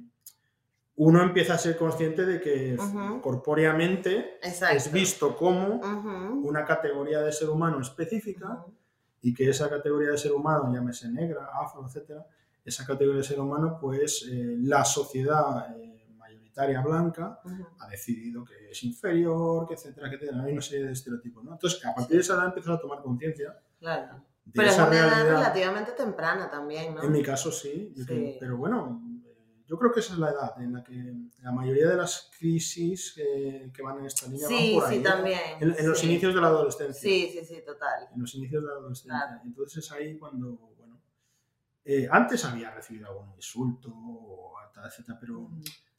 uno 0.99 1.23
empieza 1.23 1.53
a 1.53 1.57
ser 1.57 1.77
consciente 1.77 2.25
de 2.25 2.41
que 2.41 2.77
corpóreamente 3.21 4.37
es 4.41 4.91
visto 4.91 5.35
como 5.35 5.75
una 6.43 6.65
categoría 6.65 7.21
de 7.21 7.31
ser 7.31 7.49
humano 7.49 7.79
específica 7.79 8.65
y 9.21 9.33
que 9.33 9.49
esa 9.49 9.69
categoría 9.69 10.11
de 10.11 10.17
ser 10.17 10.33
humano, 10.33 10.69
llámese 10.73 11.09
negra, 11.09 11.49
afro, 11.53 11.85
etcétera, 11.85 12.25
esa 12.65 12.85
categoría 12.85 13.21
de 13.21 13.27
ser 13.27 13.39
humano, 13.39 13.77
pues 13.79 14.27
eh, 14.29 14.57
la 14.59 14.83
sociedad 14.83 15.73
eh, 15.79 16.13
mayoritaria 16.17 16.81
blanca 16.81 17.39
ha 17.79 17.87
decidido 17.87 18.43
que 18.43 18.69
es 18.69 18.83
inferior, 18.83 19.67
que 19.69 19.75
etcétera, 19.75 20.07
etcétera. 20.07 20.43
Hay 20.43 20.51
una 20.51 20.61
serie 20.61 20.85
de 20.85 20.91
estereotipos, 20.91 21.45
¿no? 21.45 21.53
Entonces, 21.53 21.83
a 21.85 21.95
partir 21.95 22.17
de 22.17 22.21
esa 22.21 22.33
edad 22.33 22.47
empiezas 22.47 22.75
a 22.75 22.79
tomar 22.79 23.01
conciencia. 23.01 23.57
Claro. 23.79 24.21
Pero 24.53 24.67
es 24.67 24.77
una 24.77 24.87
edad 24.87 25.25
relativamente 25.25 25.91
temprana 25.93 26.49
también, 26.49 26.95
¿no? 26.95 27.03
En 27.03 27.11
mi 27.11 27.23
caso 27.23 27.51
sí. 27.51 27.93
pero 28.39 28.57
bueno, 28.57 29.01
yo 29.69 29.77
creo 29.77 29.91
que 29.91 29.99
esa 29.99 30.13
es 30.13 30.19
la 30.19 30.31
edad 30.31 30.59
en 30.59 30.73
la 30.73 30.83
que 30.83 31.13
la 31.43 31.51
mayoría 31.51 31.89
de 31.89 31.95
las 31.95 32.31
crisis 32.39 33.13
que 33.13 33.81
van 33.83 33.99
en 33.99 34.07
esta 34.07 34.25
línea 34.25 34.47
sí, 34.47 34.73
van 34.73 34.81
por 34.81 34.89
ahí. 34.89 34.97
Sí, 34.97 35.03
también. 35.03 35.39
En, 35.59 35.87
los 35.87 36.03
inicios 36.03 36.33
de 36.33 36.41
la 36.41 36.47
adolescencia. 36.47 36.99
Sí, 36.99 37.29
sí, 37.31 37.45
sí, 37.45 37.61
total. 37.63 38.07
En 38.11 38.19
los 38.19 38.33
inicios 38.33 38.63
de 38.63 38.67
la 38.67 38.73
adolescencia. 38.73 39.41
Entonces 39.45 39.85
es 39.85 39.91
ahí 39.91 40.17
cuando, 40.17 40.73
bueno, 40.75 40.99
eh, 41.85 42.07
antes 42.09 42.43
había 42.45 42.71
recibido 42.71 43.09
algún 43.09 43.31
insulto, 43.35 43.93
etcétera, 44.83 45.19
pero 45.21 45.51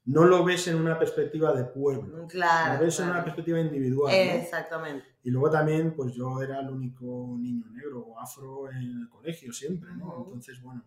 no 0.06 0.24
lo 0.24 0.44
ves 0.44 0.66
en 0.66 0.74
una 0.74 0.98
perspectiva 0.98 1.52
de 1.52 1.62
pueblo. 1.62 2.26
Claro. 2.26 2.74
Lo 2.74 2.84
ves 2.86 2.98
en 2.98 3.10
una 3.10 3.22
perspectiva 3.22 3.60
individual. 3.60 4.12
Exactamente. 4.12 5.06
Y 5.22 5.30
luego 5.30 5.48
también, 5.48 5.94
pues 5.94 6.12
yo 6.12 6.42
era 6.42 6.58
el 6.58 6.70
único 6.70 7.36
niño 7.38 7.66
negro 7.70 8.00
o 8.00 8.18
afro 8.18 8.68
en 8.68 8.78
el 8.78 9.08
colegio 9.08 9.52
siempre, 9.52 9.94
¿no? 9.94 10.24
Entonces, 10.24 10.60
bueno 10.60 10.82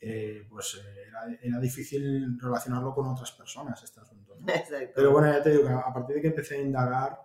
eh, 0.00 0.46
pues 0.48 0.80
eh, 0.82 1.08
era, 1.08 1.38
era, 1.42 1.60
difícil 1.60 2.38
relacionarlo 2.40 2.94
con 2.94 3.06
otras 3.08 3.32
personas 3.32 3.82
este 3.82 4.00
asunto. 4.00 4.34
Pero 4.94 5.12
bueno, 5.12 5.30
ya 5.30 5.42
te 5.42 5.50
digo 5.50 5.64
que 5.64 5.72
a 5.72 5.92
partir 5.92 6.16
de 6.16 6.22
que 6.22 6.28
empecé 6.28 6.56
a 6.56 6.62
indagar, 6.62 7.20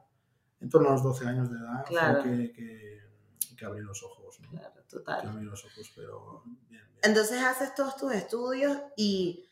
en 0.59 0.69
torno 0.69 0.89
a 0.89 0.91
los 0.93 1.03
12 1.03 1.25
años 1.25 1.49
de 1.49 1.57
edad, 1.57 1.85
claro. 1.85 2.23
que, 2.23 2.51
que, 2.51 2.99
que, 3.57 3.65
abrí 3.65 3.81
los 3.81 4.03
ojos. 4.03 4.39
¿no? 4.41 4.49
Claro, 4.49 4.73
total. 4.89 5.21
Que 5.21 5.27
abrí 5.27 5.45
los 5.45 5.63
ojos, 5.63 5.93
pero 5.95 6.43
bien, 6.45 6.59
bien. 6.69 6.83
Entonces 7.03 7.41
haces 7.41 7.73
todos 7.75 7.95
tus 7.95 8.13
estudios 8.13 8.77
y 8.97 9.47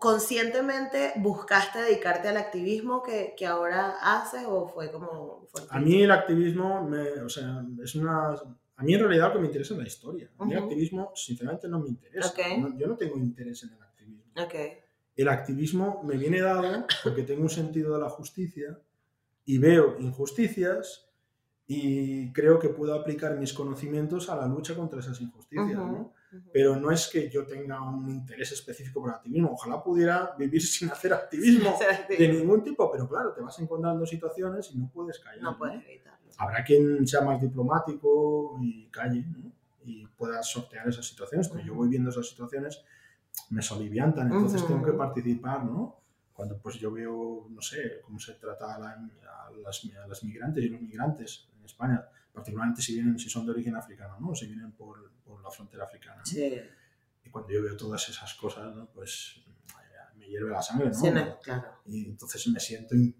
conscientemente 0.00 1.12
buscaste 1.16 1.78
dedicarte 1.78 2.28
al 2.28 2.36
activismo 2.36 3.02
que, 3.02 3.34
que 3.38 3.46
ahora 3.46 3.96
haces 4.02 4.42
o 4.46 4.66
fue 4.66 4.90
como... 4.90 5.48
A 5.70 5.78
mí 5.78 6.02
el 6.02 6.10
activismo, 6.10 6.82
me, 6.82 7.08
o 7.20 7.28
sea, 7.28 7.64
es 7.82 7.94
una 7.94 8.36
A 8.80 8.82
mí 8.82 8.94
en 8.94 9.00
realidad 9.00 9.28
lo 9.28 9.34
que 9.34 9.38
me 9.40 9.46
interesa 9.48 9.74
es 9.74 9.78
la 9.80 9.86
historia. 9.86 10.30
A 10.38 10.44
mí 10.46 10.52
el 10.52 10.58
Ujú. 10.58 10.66
activismo, 10.68 11.12
sinceramente, 11.14 11.68
no 11.68 11.80
me 11.80 11.88
interesa. 11.90 12.28
Ok. 12.30 12.38
No- 12.58 12.78
yo 12.78 12.86
no 12.86 12.96
tengo 12.96 13.16
interés 13.18 13.62
en 13.64 13.72
el 13.74 13.82
activismo. 13.82 14.24
Ok. 14.42 14.54
El 15.16 15.28
activismo 15.28 16.02
me 16.02 16.16
viene 16.16 16.40
dado 16.40 16.86
porque 17.04 17.24
tengo 17.24 17.42
un 17.42 17.50
sentido 17.50 17.92
de 17.94 18.00
la 18.00 18.08
justicia 18.08 18.80
y 19.44 19.58
veo 19.58 19.98
injusticias 20.00 21.06
y 21.66 22.32
creo 22.32 22.58
que 22.58 22.70
puedo 22.70 22.94
aplicar 22.94 23.36
mis 23.36 23.52
conocimientos 23.52 24.30
a 24.30 24.36
la 24.36 24.46
lucha 24.46 24.74
contra 24.74 25.00
esas 25.00 25.20
injusticias. 25.20 25.66
Ujú, 25.78 25.86
¿no? 25.92 26.14
ujú. 26.32 26.50
Pero 26.52 26.76
no 26.76 26.90
es 26.90 27.06
que 27.08 27.28
yo 27.28 27.44
tenga 27.46 27.82
un 27.82 28.08
interés 28.08 28.50
específico 28.52 29.00
por 29.02 29.10
el 29.10 29.16
activismo. 29.16 29.50
Ojalá 29.52 29.82
pudiera 29.84 30.34
vivir 30.38 30.62
sin 30.66 30.88
hacer 30.88 31.12
activismo 31.12 31.78
de 32.08 32.28
ningún 32.28 32.64
tipo, 32.64 32.90
pero 32.90 33.06
claro, 33.06 33.32
te 33.34 33.42
vas 33.42 33.58
encontrando 33.58 34.06
situaciones 34.06 34.70
y 34.72 34.78
no 34.78 34.90
puedes 34.90 35.18
callar. 35.18 35.42
No 35.42 35.58
puedes 35.58 35.84
evitarlo. 35.84 36.19
Habrá 36.40 36.64
quien 36.64 37.06
sea 37.06 37.20
más 37.20 37.40
diplomático 37.40 38.58
y 38.62 38.86
calle 38.88 39.24
¿no? 39.26 39.52
y 39.84 40.06
pueda 40.06 40.42
sortear 40.42 40.88
esas 40.88 41.06
situaciones, 41.06 41.48
pero 41.48 41.62
yo 41.64 41.74
voy 41.74 41.88
viendo 41.88 42.10
esas 42.10 42.28
situaciones, 42.28 42.82
me 43.50 43.62
soliviantan, 43.62 44.26
entonces 44.32 44.62
Ujú. 44.62 44.72
tengo 44.72 44.86
que 44.86 44.92
participar, 44.92 45.64
¿no? 45.64 45.96
Cuando 46.32 46.56
pues 46.58 46.76
yo 46.78 46.90
veo, 46.90 47.46
no 47.50 47.60
sé, 47.60 48.00
cómo 48.02 48.18
se 48.18 48.34
trata 48.34 48.74
a, 48.74 48.78
la- 48.78 48.92
a 48.92 49.50
las, 49.62 49.84
a 50.02 50.06
las 50.06 50.24
migrantes 50.24 50.64
y 50.64 50.68
los 50.68 50.80
migrantes 50.80 51.48
en 51.58 51.64
España, 51.64 52.02
particularmente 52.32 52.80
si 52.82 52.94
vienen, 52.94 53.18
si 53.18 53.28
son 53.28 53.44
de 53.44 53.52
origen 53.52 53.76
africano, 53.76 54.16
¿no? 54.20 54.34
Si 54.34 54.46
vienen 54.46 54.72
por, 54.72 55.10
por 55.24 55.42
la 55.42 55.50
frontera 55.50 55.84
africana. 55.84 56.18
¿no? 56.18 56.24
Sí. 56.26 56.58
Y 57.24 57.28
cuando 57.30 57.50
yo 57.50 57.62
veo 57.62 57.76
todas 57.76 58.08
esas 58.08 58.32
cosas, 58.34 58.74
¿no? 58.74 58.86
Pues 58.86 59.42
me 60.16 60.26
hierve 60.26 60.50
la 60.50 60.62
sangre, 60.62 60.88
¿no? 60.88 60.94
Sí, 60.94 61.08
claro. 61.42 61.64
y 61.86 62.06
entonces 62.06 62.46
me 62.48 62.60
siento 62.60 62.94
eh, 62.94 63.14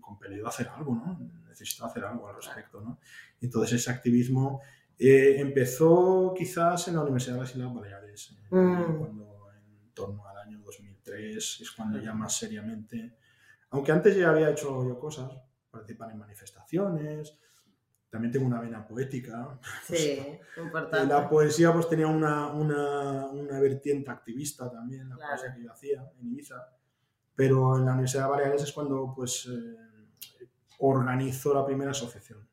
compelido 0.00 0.46
a 0.46 0.50
hacer 0.50 0.68
algo, 0.68 0.94
¿no? 0.94 1.18
Necesito 1.60 1.84
hacer 1.86 2.04
algo 2.04 2.28
al 2.28 2.36
respecto, 2.36 2.80
¿no? 2.80 2.98
Entonces 3.40 3.80
ese 3.80 3.90
activismo 3.90 4.60
eh, 4.98 5.36
empezó 5.40 6.34
quizás 6.36 6.88
en 6.88 6.94
la 6.96 7.02
Universidad 7.02 7.34
de 7.36 7.40
las 7.42 7.50
Islas 7.54 7.74
Baleares, 7.74 8.30
eh, 8.32 8.54
Mm. 8.54 8.98
cuando 8.98 9.46
en 9.54 9.92
torno 9.94 10.26
al 10.26 10.38
año 10.38 10.58
2003 10.64 11.60
es 11.60 11.70
cuando 11.72 11.98
ya 12.00 12.12
más 12.14 12.36
seriamente, 12.36 13.16
aunque 13.70 13.92
antes 13.92 14.16
ya 14.16 14.30
había 14.30 14.50
hecho 14.50 14.86
yo 14.86 14.98
cosas, 14.98 15.30
participar 15.70 16.10
en 16.10 16.18
manifestaciones, 16.18 17.38
también 18.10 18.32
tengo 18.32 18.46
una 18.46 18.60
vena 18.60 18.86
poética, 18.86 19.58
Sí, 19.86 20.20
y 20.56 20.60
importante. 20.60 21.06
la 21.06 21.28
poesía 21.28 21.72
pues 21.72 21.88
tenía 21.88 22.08
una, 22.08 22.48
una, 22.48 23.26
una 23.28 23.60
vertiente 23.60 24.10
activista 24.10 24.70
también, 24.70 25.08
la 25.08 25.16
Claro. 25.16 25.30
poesía 25.36 25.54
que 25.54 25.62
yo 25.62 25.72
hacía 25.72 26.10
en 26.20 26.26
Ibiza. 26.32 26.56
Pero 27.36 27.78
en 27.78 27.86
la 27.86 27.92
Universidad 27.92 28.24
de 28.24 28.30
Baleares 28.30 28.62
es 28.64 28.72
cuando 28.72 29.12
pues 29.14 29.46
eh, 29.50 29.76
organizó 30.80 31.54
la 31.54 31.64
primera 31.64 31.90
asociación, 31.92 32.46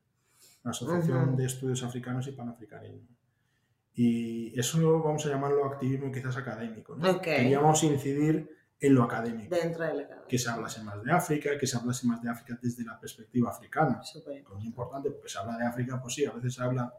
la 0.64 0.70
Asociación 0.70 1.28
Ujú. 1.30 1.36
de 1.36 1.44
Estudios 1.46 1.82
Africanos 1.82 2.26
y 2.28 2.32
Panafricanismo. 2.32 3.08
Y 3.94 4.58
eso 4.58 5.00
vamos 5.02 5.26
a 5.26 5.28
llamarlo 5.30 5.64
activismo 5.66 6.12
quizás 6.12 6.36
académico. 6.36 6.94
¿no? 6.96 7.10
Ok. 7.10 7.22
Queríamos 7.22 7.82
incidir 7.82 8.48
en 8.80 8.94
lo 8.94 9.02
académico, 9.02 9.52
Dentro 9.56 9.84
que 10.28 10.38
se 10.38 10.48
hablase 10.48 10.82
más 10.84 11.02
de 11.02 11.10
África, 11.10 11.50
que 11.58 11.66
se 11.66 11.76
hablase 11.76 12.06
más 12.06 12.22
de 12.22 12.30
África 12.30 12.56
desde 12.62 12.84
la 12.84 12.96
perspectiva 13.00 13.50
africana 13.50 14.00
Súper 14.04 14.44
es 14.56 14.64
importante 14.64 15.10
porque 15.10 15.28
se 15.28 15.36
habla 15.38 15.56
de 15.58 15.64
África, 15.66 16.00
pues 16.00 16.14
sí, 16.14 16.24
a 16.24 16.30
veces 16.30 16.54
se 16.54 16.62
habla, 16.62 16.94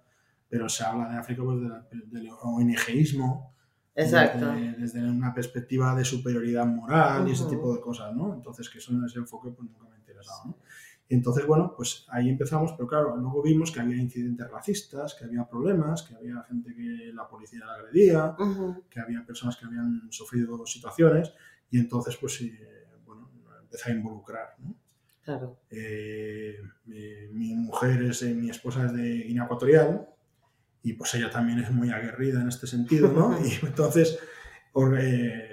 pero 0.50 0.68
se 0.68 0.84
habla 0.84 1.08
de 1.10 1.18
África 1.18 1.42
pues, 1.42 1.62
de 1.62 1.70
la- 1.70 1.88
del 1.90 2.30
ONGismo, 2.42 3.56
Exacto. 3.96 4.52
desde, 4.52 4.74
desde 4.74 5.10
una 5.10 5.34
perspectiva 5.34 5.96
de 5.96 6.04
superioridad 6.04 6.66
moral 6.66 7.26
y 7.28 7.32
ese 7.32 7.46
tipo 7.46 7.74
de 7.74 7.80
cosas, 7.80 8.14
¿no? 8.14 8.34
Entonces, 8.34 8.70
que 8.70 8.80
eso 8.80 8.92
en 8.92 9.06
ese 9.06 9.20
enfoque 9.20 9.50
pues 9.52 9.70
nunca 9.70 9.86
me 9.88 9.96
ha 9.96 10.00
interesado, 10.00 10.48
¿no? 10.48 10.58
Entonces, 11.12 11.46
bueno, 11.48 11.74
pues 11.76 12.06
ahí 12.10 12.30
empezamos, 12.30 12.74
pero 12.74 12.88
claro, 12.88 13.18
luego 13.18 13.42
vimos 13.42 13.72
que 13.72 13.80
había 13.80 13.98
incidentes 13.98 14.50
racistas, 14.50 15.16
que 15.16 15.26
había 15.26 15.44
problemas, 15.50 16.04
que 16.04 16.14
había 16.16 16.44
gente 16.44 16.74
que 16.76 17.12
la 17.14 17.28
policía 17.28 17.66
la 17.66 17.74
agredía, 17.74 18.36
que 18.90 19.00
había 19.00 19.26
personas 19.26 19.58
que 19.58 19.66
habían 19.66 20.08
sufrido 20.12 20.64
situaciones, 20.68 21.34
y 21.72 21.80
entonces, 21.80 22.16
pues, 22.18 22.36
sí, 22.36 22.56
bueno, 23.06 23.30
empecé 23.62 23.92
a 23.92 23.96
involucrar, 23.96 24.50
¿no? 24.60 24.76
Claro. 25.24 25.60
Eh, 25.70 26.56
mi, 26.86 27.04
mi 27.32 27.56
mujer 27.56 28.04
es, 28.04 28.22
eh, 28.24 28.34
mi 28.34 28.50
esposa 28.50 28.86
es 28.86 28.94
de 28.94 29.24
Guinea 29.24 29.46
Ecuatorial 29.46 30.08
y 30.82 30.94
pues 30.94 31.14
ella 31.16 31.30
también 31.30 31.60
es 31.60 31.70
muy 31.72 31.90
aguerrida 31.92 32.42
en 32.42 32.48
este 32.48 32.66
sentido, 32.68 33.12
¿no? 33.12 33.38
Y 33.46 33.64
entonces, 33.66 34.18
or- 34.74 34.98
eh, 35.00 35.50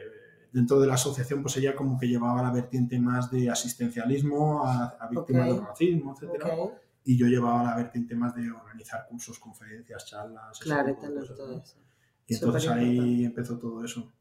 dentro 0.57 0.81
de 0.81 0.87
la 0.87 0.95
asociación, 0.95 1.43
pues 1.43 1.55
ella 1.59 1.75
como 1.77 1.99
que 1.99 2.09
llevaba 2.09 2.43
la 2.43 2.51
vertiente 2.51 2.99
más 2.99 3.31
de 3.31 3.51
asistencialismo 3.51 4.67
a, 4.67 4.97
a 4.99 5.07
víctimas 5.09 5.49
Ok. 5.51 5.55
del 5.55 5.67
racismo, 5.67 6.15
etcétera, 6.15 6.55
Ok. 6.57 6.73
y 7.05 7.19
yo 7.19 7.27
llevaba 7.27 7.63
la 7.63 7.77
vertiente 7.77 8.15
más 8.17 8.35
de 8.35 8.51
organizar 8.51 9.07
cursos, 9.07 9.39
conferencias, 9.39 10.07
charlas, 10.07 10.59
Claro, 10.61 10.95
tipo 10.95 11.15
cosas, 11.15 11.37
todo 11.37 11.59
eso. 11.59 11.77
Y 12.27 12.35
entonces 12.35 12.63
Súper 12.63 12.79
ahí 12.79 12.87
importante. 12.97 13.25
empezó 13.27 13.59
todo 13.59 13.85
eso. 13.85 14.13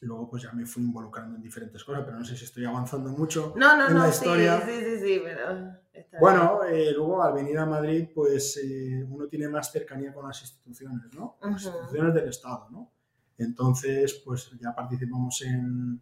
Luego 0.00 0.28
pues 0.28 0.42
ya 0.42 0.52
me 0.52 0.66
fui 0.66 0.82
involucrando 0.82 1.36
en 1.36 1.42
diferentes 1.42 1.82
cosas, 1.84 2.02
pero 2.04 2.18
no 2.18 2.24
sé 2.24 2.36
si 2.36 2.44
estoy 2.44 2.64
avanzando 2.64 3.10
mucho. 3.10 3.54
No, 3.56 3.76
no, 3.76 3.86
en 3.88 3.94
no, 3.94 4.02
la 4.02 4.08
historia. 4.08 4.60
sí, 4.66 4.72
sí, 4.84 4.98
sí, 4.98 5.20
pero... 5.24 5.78
está 5.92 6.18
Bueno, 6.18 6.64
eh, 6.64 6.92
luego 6.92 7.22
al 7.22 7.32
venir 7.34 7.56
a 7.58 7.66
Madrid, 7.66 8.08
pues 8.14 8.58
eh, 8.62 9.06
uno 9.08 9.26
tiene 9.28 9.48
más 9.48 9.70
cercanía 9.72 10.12
con 10.12 10.26
las 10.26 10.40
instituciones, 10.42 11.14
¿no? 11.14 11.38
Las 11.40 11.64
Ujú. 11.64 11.68
instituciones 11.76 12.14
del 12.14 12.28
Estado, 12.28 12.68
¿no? 12.70 12.92
Entonces, 13.38 14.22
pues 14.24 14.50
ya 14.60 14.74
participamos 14.74 15.42
en, 15.42 16.00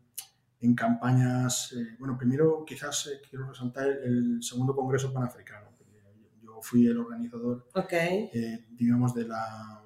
en 0.61 0.75
campañas. 0.75 1.73
eh, 1.73 1.97
bueno, 1.99 2.17
primero 2.17 2.65
quizás 2.67 3.07
eh, 3.09 3.21
quiero 3.29 3.49
resaltar 3.49 3.89
el 3.89 4.43
segundo 4.43 4.75
Congreso 4.75 5.13
Panafricano. 5.13 5.69
porque 5.77 5.95
Yo 6.43 6.61
fui 6.63 6.87
el 6.87 6.99
organizador, 6.99 7.67
bien. 7.75 7.85
Ok, 7.85 7.93
eh, 7.93 8.67
digamos, 8.71 9.15
de 9.15 9.29
la 9.29 9.81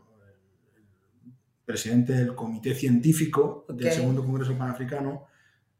presidente 1.64 2.14
del 2.14 2.34
comité 2.34 2.74
científico 2.74 3.66
del 3.68 3.92
segundo 3.92 4.24
Congreso 4.24 4.56
Panafricano, 4.56 5.26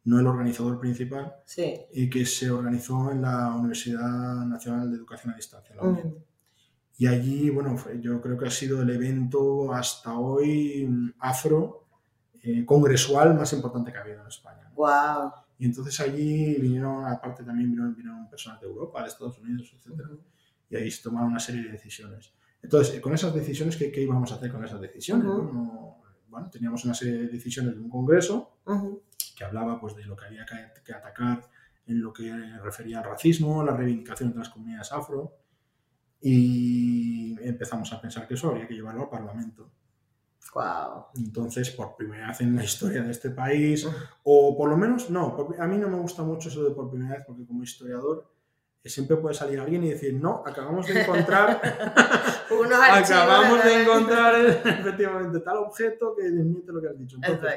no 0.05 0.21
el 0.21 0.27
organizador 0.27 0.79
principal 0.79 1.35
sí. 1.47 1.81
y 1.93 2.11
que 2.11 2.27
se 2.27 2.51
organizó 2.51 3.11
en 3.11 3.23
la 3.23 3.55
Universidad 3.55 4.45
Nacional 4.47 4.91
de 4.91 4.97
Educación 4.99 5.33
a 5.33 5.37
Distancia, 5.37 5.75
la 5.75 5.83
UNED. 5.83 6.05
Ujú. 6.05 6.25
Y 6.99 7.07
allí, 7.07 7.49
bueno, 7.49 7.77
fue- 7.79 8.01
yo 8.01 8.21
creo 8.21 8.37
que 8.37 8.47
ha 8.47 8.51
sido 8.51 8.83
el 8.83 8.91
evento 8.91 9.73
hasta 9.73 10.19
hoy 10.19 10.85
mm, 10.87 11.13
afro 11.21 11.85
eh, 12.43 12.65
congresual 12.67 13.35
más 13.35 13.53
importante 13.53 13.91
que 13.93 13.99
ha 13.99 14.03
habido 14.03 14.21
en 14.21 14.27
España. 14.29 14.65
¿no? 14.69 14.75
Wow. 14.77 15.33
Y 15.59 15.67
entonces 15.67 15.99
allí 16.01 16.55
vinieron, 16.57 17.05
aparte 17.07 17.43
también 17.45 17.69
vinieron, 17.71 17.95
vinieron 17.95 18.29
personas 18.29 18.61
de 18.61 18.67
Europa, 18.67 19.03
de 19.03 19.09
Estados 19.09 19.39
Unidos, 19.39 19.73
etc. 19.75 20.01
Y 20.71 20.77
ahí 20.77 20.91
se 20.91 21.03
tomaron 21.03 21.31
una 21.31 21.41
serie 21.41 21.63
de 21.63 21.71
decisiones. 21.71 22.33
Entonces, 22.63 23.01
con 23.01 23.13
esas 23.15 23.33
decisiones, 23.35 23.77
¿qué, 23.77 23.91
qué 23.93 24.03
íbamos 24.03 24.31
a 24.33 24.37
hacer 24.37 24.51
con 24.53 24.65
esas 24.65 24.81
decisiones? 24.81 25.27
Ujú. 25.27 25.43
Bueno, 25.43 25.97
bueno, 26.29 26.51
teníamos 26.51 26.85
una 26.85 26.95
serie 26.95 27.15
de 27.15 27.29
decisiones 27.29 27.75
de 27.75 27.81
un 27.81 27.89
congreso 27.89 28.59
Ujú. 28.67 29.03
que 29.37 29.45
hablaba 29.45 29.81
pues, 29.81 29.95
de 29.97 30.05
lo 30.05 30.17
que 30.17 30.27
había 30.27 30.45
que, 30.45 30.83
que 30.85 30.93
atacar 30.93 31.43
en 31.87 32.03
lo 32.03 32.13
que 32.13 32.31
refería 32.63 32.99
al 32.99 33.05
racismo, 33.05 33.65
la 33.65 33.75
reivindicación 33.77 34.31
de 34.33 34.39
las 34.39 34.49
comunidades 34.51 34.93
afro, 34.93 35.38
y 36.21 37.37
empezamos 37.43 37.93
a 37.93 38.01
pensar 38.01 38.27
que 38.27 38.35
eso 38.35 38.49
habría 38.49 38.67
que 38.67 38.75
llevarlo 38.75 39.03
al 39.03 39.11
Parlamento. 39.11 39.71
Wow. 40.55 41.05
Entonces, 41.17 41.71
por 41.71 41.95
primera 41.95 42.29
vez 42.29 42.41
en 42.41 42.57
la 42.57 42.65
historia 42.65 43.03
de 43.03 43.11
este 43.11 43.31
país, 43.31 43.87
o 44.25 44.57
por 44.57 44.71
lo 44.71 44.77
menos, 44.77 45.11
no, 45.11 45.37
a 45.59 45.67
mí 45.67 45.77
no 45.79 45.89
me 45.89 45.99
gusta 45.99 46.23
mucho 46.23 46.49
eso 46.49 46.65
de 46.65 46.71
por 46.75 46.91
primera 46.91 47.17
vez, 47.17 47.25
porque 47.27 47.45
como 47.47 47.63
historiador 47.63 48.27
eh, 48.83 48.89
siempre 48.89 49.17
puede 49.19 49.35
salir 49.35 49.61
alguien 49.61 49.85
y 49.85 49.91
decir, 49.91 50.15
no, 50.15 50.43
acabamos 50.47 50.87
de 50.87 51.03
encontrar, 51.03 51.61
acabamos 52.93 53.63
de 53.63 53.71
la- 53.71 53.83
encontrar 53.83 54.35
efectivamente 54.81 55.41
tal 55.41 55.59
objeto 55.59 56.15
que 56.17 56.25
desmiente 56.25 56.73
lo 56.73 56.81
que 56.81 56.89
has 56.89 56.99
dicho. 56.99 57.17
Entonces, 57.23 57.55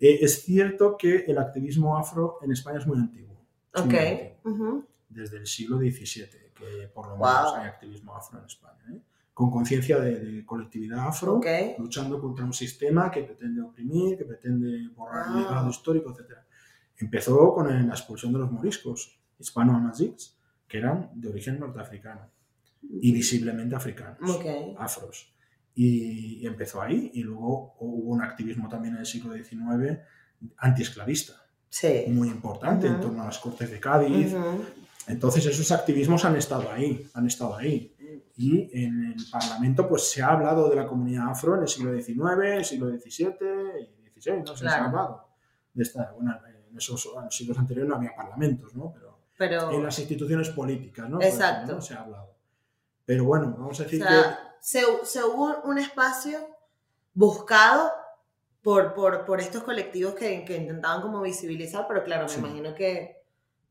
eh, 0.00 0.18
es 0.22 0.42
cierto 0.42 0.96
que 0.96 1.24
el 1.26 1.38
activismo 1.38 1.98
afro 1.98 2.38
en 2.42 2.52
España 2.52 2.78
es 2.78 2.86
muy 2.86 2.98
antiguo. 2.98 3.36
es 3.74 3.84
muy 3.84 3.94
Ok. 3.94 4.00
antiguo, 4.00 4.38
Ujú. 4.44 4.84
Desde 5.08 5.38
el 5.38 5.46
siglo 5.46 5.78
XVII, 5.78 6.47
que 6.58 6.88
por 6.88 7.06
lo 7.08 7.16
Wow. 7.16 7.26
menos 7.26 7.54
hay 7.54 7.66
activismo 7.68 8.14
afro 8.16 8.38
en 8.40 8.44
España. 8.46 8.84
¿eh? 8.92 9.00
Con 9.34 9.50
conciencia 9.50 9.98
de, 10.00 10.18
de 10.18 10.44
colectividad 10.46 11.06
afro, 11.08 11.34
Ok. 11.36 11.46
luchando 11.78 12.20
contra 12.20 12.44
un 12.44 12.52
sistema 12.52 13.10
que 13.10 13.22
pretende 13.22 13.62
oprimir, 13.62 14.18
que 14.18 14.24
pretende 14.24 14.88
borrar 14.96 15.26
el 15.28 15.32
Wow. 15.34 15.42
legado 15.42 15.70
histórico, 15.70 16.10
etc. 16.10 16.38
Empezó 16.96 17.52
con 17.54 17.70
el- 17.70 17.86
la 17.86 17.94
expulsión 17.94 18.32
de 18.32 18.40
los 18.40 18.50
moriscos, 18.50 19.20
hispano-amazics, 19.38 20.36
que 20.66 20.78
eran 20.78 21.10
de 21.14 21.28
origen 21.28 21.60
norteafricano 21.60 22.30
y 22.82 23.12
visiblemente 23.12 23.76
africanos 23.76 24.28
Ok. 24.30 24.44
afros. 24.78 25.32
Y, 25.74 26.40
y 26.42 26.46
empezó 26.46 26.82
ahí, 26.82 27.12
y 27.14 27.22
luego 27.22 27.76
hubo 27.78 28.10
un 28.10 28.22
activismo 28.22 28.68
también 28.68 28.94
en 28.94 29.00
el 29.00 29.06
siglo 29.06 29.32
XIX 29.34 30.00
antiesclavista, 30.56 31.34
Sí. 31.68 32.04
muy 32.08 32.28
importante, 32.28 32.86
en 32.88 32.94
Ujú. 32.94 33.02
torno 33.02 33.22
a 33.22 33.26
las 33.26 33.38
Cortes 33.38 33.70
de 33.70 33.78
Cádiz. 33.78 34.32
Ujú. 34.34 34.64
Entonces 35.08 35.46
esos 35.46 35.72
activismos 35.72 36.24
han 36.24 36.36
estado 36.36 36.70
ahí, 36.70 37.08
han 37.14 37.26
estado 37.26 37.56
ahí. 37.56 37.94
Y 38.36 38.70
en 38.84 39.14
el 39.16 39.24
Parlamento 39.32 39.88
pues 39.88 40.10
se 40.10 40.22
ha 40.22 40.28
hablado 40.28 40.68
de 40.68 40.76
la 40.76 40.86
comunidad 40.86 41.30
afro 41.30 41.56
en 41.56 41.62
el 41.62 41.68
siglo 41.68 41.92
XIX, 41.92 42.66
siglo 42.66 42.88
XVII 42.88 43.36
y 43.80 44.20
XVI, 44.20 44.42
no 44.42 44.46
sé, 44.46 44.56
se 44.56 44.64
Claro. 44.64 44.84
ha 44.84 44.86
hablado. 44.86 45.28
De 45.74 45.82
esta, 45.82 46.12
bueno, 46.12 46.38
en 46.70 46.76
esos 46.76 47.08
en 47.16 47.24
los 47.24 47.36
siglos 47.36 47.58
anteriores 47.58 47.88
no 47.88 47.96
había 47.96 48.14
parlamentos, 48.14 48.74
¿no? 48.74 48.92
Pero 48.92 49.18
Pero, 49.36 49.70
en 49.72 49.82
las 49.82 49.98
instituciones 49.98 50.50
políticas, 50.50 51.08
¿no? 51.08 51.20
Exacto. 51.22 51.74
¿no? 51.76 51.80
Se 51.80 51.94
ha 51.94 52.02
hablado. 52.02 52.34
Pero 53.04 53.24
bueno, 53.24 53.54
vamos 53.56 53.78
a 53.80 53.82
o 53.82 53.84
decir 53.84 54.02
sea, 54.02 54.56
se, 54.60 54.82
se 55.04 55.24
hubo 55.24 55.62
un 55.62 55.78
espacio 55.78 56.38
buscado 57.14 57.90
por, 58.62 58.92
por, 58.94 59.24
por 59.24 59.40
estos 59.40 59.62
colectivos 59.62 60.14
que, 60.14 60.44
que, 60.44 60.56
intentaban 60.56 61.00
como 61.00 61.22
visibilizar, 61.22 61.86
pero 61.88 62.04
claro, 62.04 62.26
me 62.26 62.34
imagino 62.34 62.74
que 62.74 63.17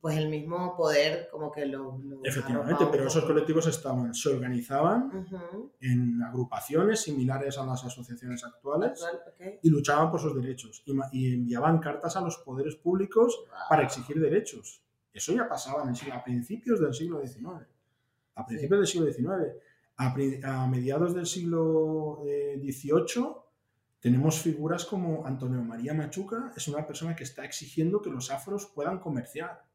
pues 0.08 0.20
el 0.20 0.30
mismo 0.30 0.74
poder 0.78 1.28
como 1.30 1.52
que 1.52 1.66
lo... 1.66 2.00
Efectivamente, 2.24 2.88
pero 2.90 3.08
esos 3.08 3.26
colectivos 3.26 3.68
estaban, 3.68 4.14
se 4.14 4.30
organizaban 4.30 5.28
en 5.82 6.24
agrupaciones 6.24 7.02
similares 7.02 7.58
a 7.58 7.66
las 7.66 7.84
asociaciones 7.84 8.42
actuales 8.46 9.06
y 9.62 9.70
luchaban 9.70 10.10
por 10.10 10.22
sus 10.22 10.34
derechos 10.34 10.82
y, 11.12 11.34
enviaban 11.34 11.80
cartas 11.80 12.16
a 12.16 12.22
los 12.22 12.38
poderes 12.38 12.78
públicos 12.78 13.38
para 13.68 13.84
exigir 13.84 14.18
derechos. 14.22 14.82
Eso 15.12 15.34
ya 15.34 15.50
pasaba 15.50 15.84
en 15.84 15.90
el 15.90 16.12
a 16.14 16.24
principios 16.24 16.80
del 16.80 16.94
siglo 16.94 17.20
XIX. 17.20 17.68
A 18.36 18.46
principios 18.46 18.80
del 18.80 18.88
siglo 18.88 19.12
XIX. 19.12 19.58
A, 19.98 20.68
mediados 20.68 21.16
del 21.16 21.26
siglo 21.26 22.22
XVIII 22.24 23.26
eh, 23.26 23.36
tenemos 24.00 24.40
figuras 24.40 24.86
como 24.86 25.26
Antonio 25.26 25.62
María 25.62 25.94
Machuca, 25.94 26.54
es 26.56 26.66
una 26.70 26.88
persona 26.88 27.14
que 27.14 27.26
está 27.26 27.44
exigiendo 27.44 28.02
que 28.02 28.10
los 28.10 28.32
afros 28.32 28.68
puedan 28.68 29.00
comerciar 29.00 29.67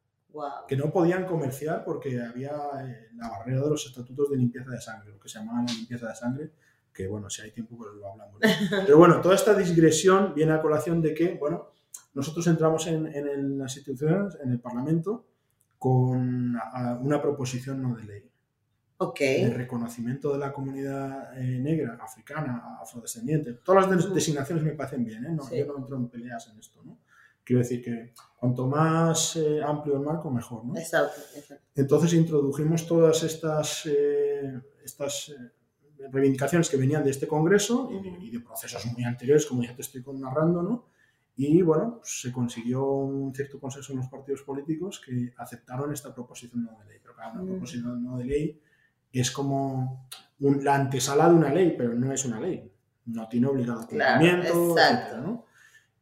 que 0.66 0.76
no 0.76 0.90
podían 0.90 1.26
comerciar 1.26 1.84
porque 1.84 2.20
había 2.20 2.52
eh, 2.84 3.08
la 3.16 3.28
barrera 3.28 3.62
de 3.62 3.70
los 3.70 3.86
estatutos 3.86 4.30
de 4.30 4.36
limpieza 4.36 4.70
de 4.70 4.80
sangre, 4.80 5.12
lo 5.12 5.20
que 5.20 5.28
se 5.28 5.38
llamaba 5.38 5.64
la 5.66 5.72
limpieza 5.72 6.08
de 6.08 6.14
sangre, 6.14 6.50
que 6.92 7.06
bueno, 7.06 7.30
si 7.30 7.42
hay 7.42 7.50
tiempo 7.50 7.76
pues 7.76 7.90
lo 7.94 8.10
hablamos. 8.10 8.40
Pero 8.86 8.98
bueno, 8.98 9.20
toda 9.20 9.34
esta 9.34 9.54
digresión 9.54 10.34
viene 10.34 10.52
a 10.52 10.60
colación 10.60 11.00
de 11.00 11.14
que, 11.14 11.34
bueno, 11.34 11.68
nosotros 12.14 12.46
entramos 12.46 12.86
en, 12.86 13.06
en 13.06 13.58
las 13.58 13.76
instituciones, 13.76 14.36
en 14.42 14.52
el 14.52 14.60
Parlamento, 14.60 15.26
con 15.82 16.56
una 17.00 17.20
proposición 17.20 17.82
no 17.82 17.96
de 17.96 18.04
ley. 18.04 18.30
Okay. 18.98 19.42
El 19.42 19.54
reconocimiento 19.54 20.32
de 20.32 20.38
la 20.38 20.52
comunidad 20.52 21.36
eh, 21.36 21.58
negra, 21.58 21.98
africana, 22.00 22.78
afrodescendiente. 22.80 23.54
Todas 23.54 23.90
las 23.90 24.14
designaciones 24.14 24.62
me 24.62 24.74
parecen 24.74 25.04
bien, 25.04 25.24
¿eh? 25.24 25.32
no, 25.32 25.42
yo 25.50 25.66
no 25.66 25.78
entro 25.78 25.96
en 25.96 26.08
peleas 26.08 26.48
en 26.52 26.60
esto, 26.60 26.84
¿no? 26.84 26.98
Quiero 27.44 27.60
decir 27.60 27.82
que 27.82 28.12
cuanto 28.36 28.66
más 28.66 29.36
eh, 29.36 29.60
amplio 29.62 29.96
el 29.96 30.02
marco, 30.02 30.30
mejor, 30.30 30.64
¿no? 30.64 30.76
Exacto, 30.76 31.20
Entonces 31.74 32.12
introdujimos 32.14 32.86
todas 32.86 33.22
estas, 33.24 33.86
eh, 33.86 34.60
estas 34.84 35.30
eh, 35.30 36.08
reivindicaciones 36.10 36.68
que 36.68 36.76
venían 36.76 37.02
de 37.02 37.10
este 37.10 37.26
congreso 37.26 37.90
y, 38.20 38.30
de 38.30 38.40
procesos 38.40 38.86
muy 38.86 39.04
anteriores, 39.04 39.46
como 39.46 39.62
ya 39.62 39.74
te 39.74 39.82
estoy 39.82 40.02
narrando, 40.14 40.62
¿no? 40.62 40.86
Y 41.36 41.62
bueno, 41.62 41.98
pues, 41.98 42.20
se 42.20 42.32
consiguió 42.32 42.84
un 42.84 43.34
cierto 43.34 43.58
consenso 43.58 43.92
en 43.92 43.98
los 43.98 44.08
partidos 44.08 44.42
políticos 44.42 45.00
que 45.04 45.32
aceptaron 45.38 45.92
esta 45.92 46.14
proposición 46.14 46.64
no 46.64 46.78
de 46.78 46.86
ley. 46.86 46.98
Pero 47.02 47.14
claro, 47.14 47.34
una 47.34 47.42
mm. 47.42 47.46
proposición 47.46 48.04
no 48.04 48.18
de 48.18 48.24
ley 48.24 48.60
es 49.12 49.30
como 49.30 50.08
la 50.38 50.74
antesala 50.74 51.28
de 51.28 51.34
una 51.34 51.52
ley, 51.52 51.74
pero 51.76 51.94
no 51.94 52.12
es 52.12 52.24
una 52.24 52.40
ley. 52.40 52.70
No 53.06 53.28
tiene 53.28 53.46
obligado 53.46 53.86
cumplimiento, 53.86 54.74
claro, 54.74 55.22
¿no? 55.22 55.44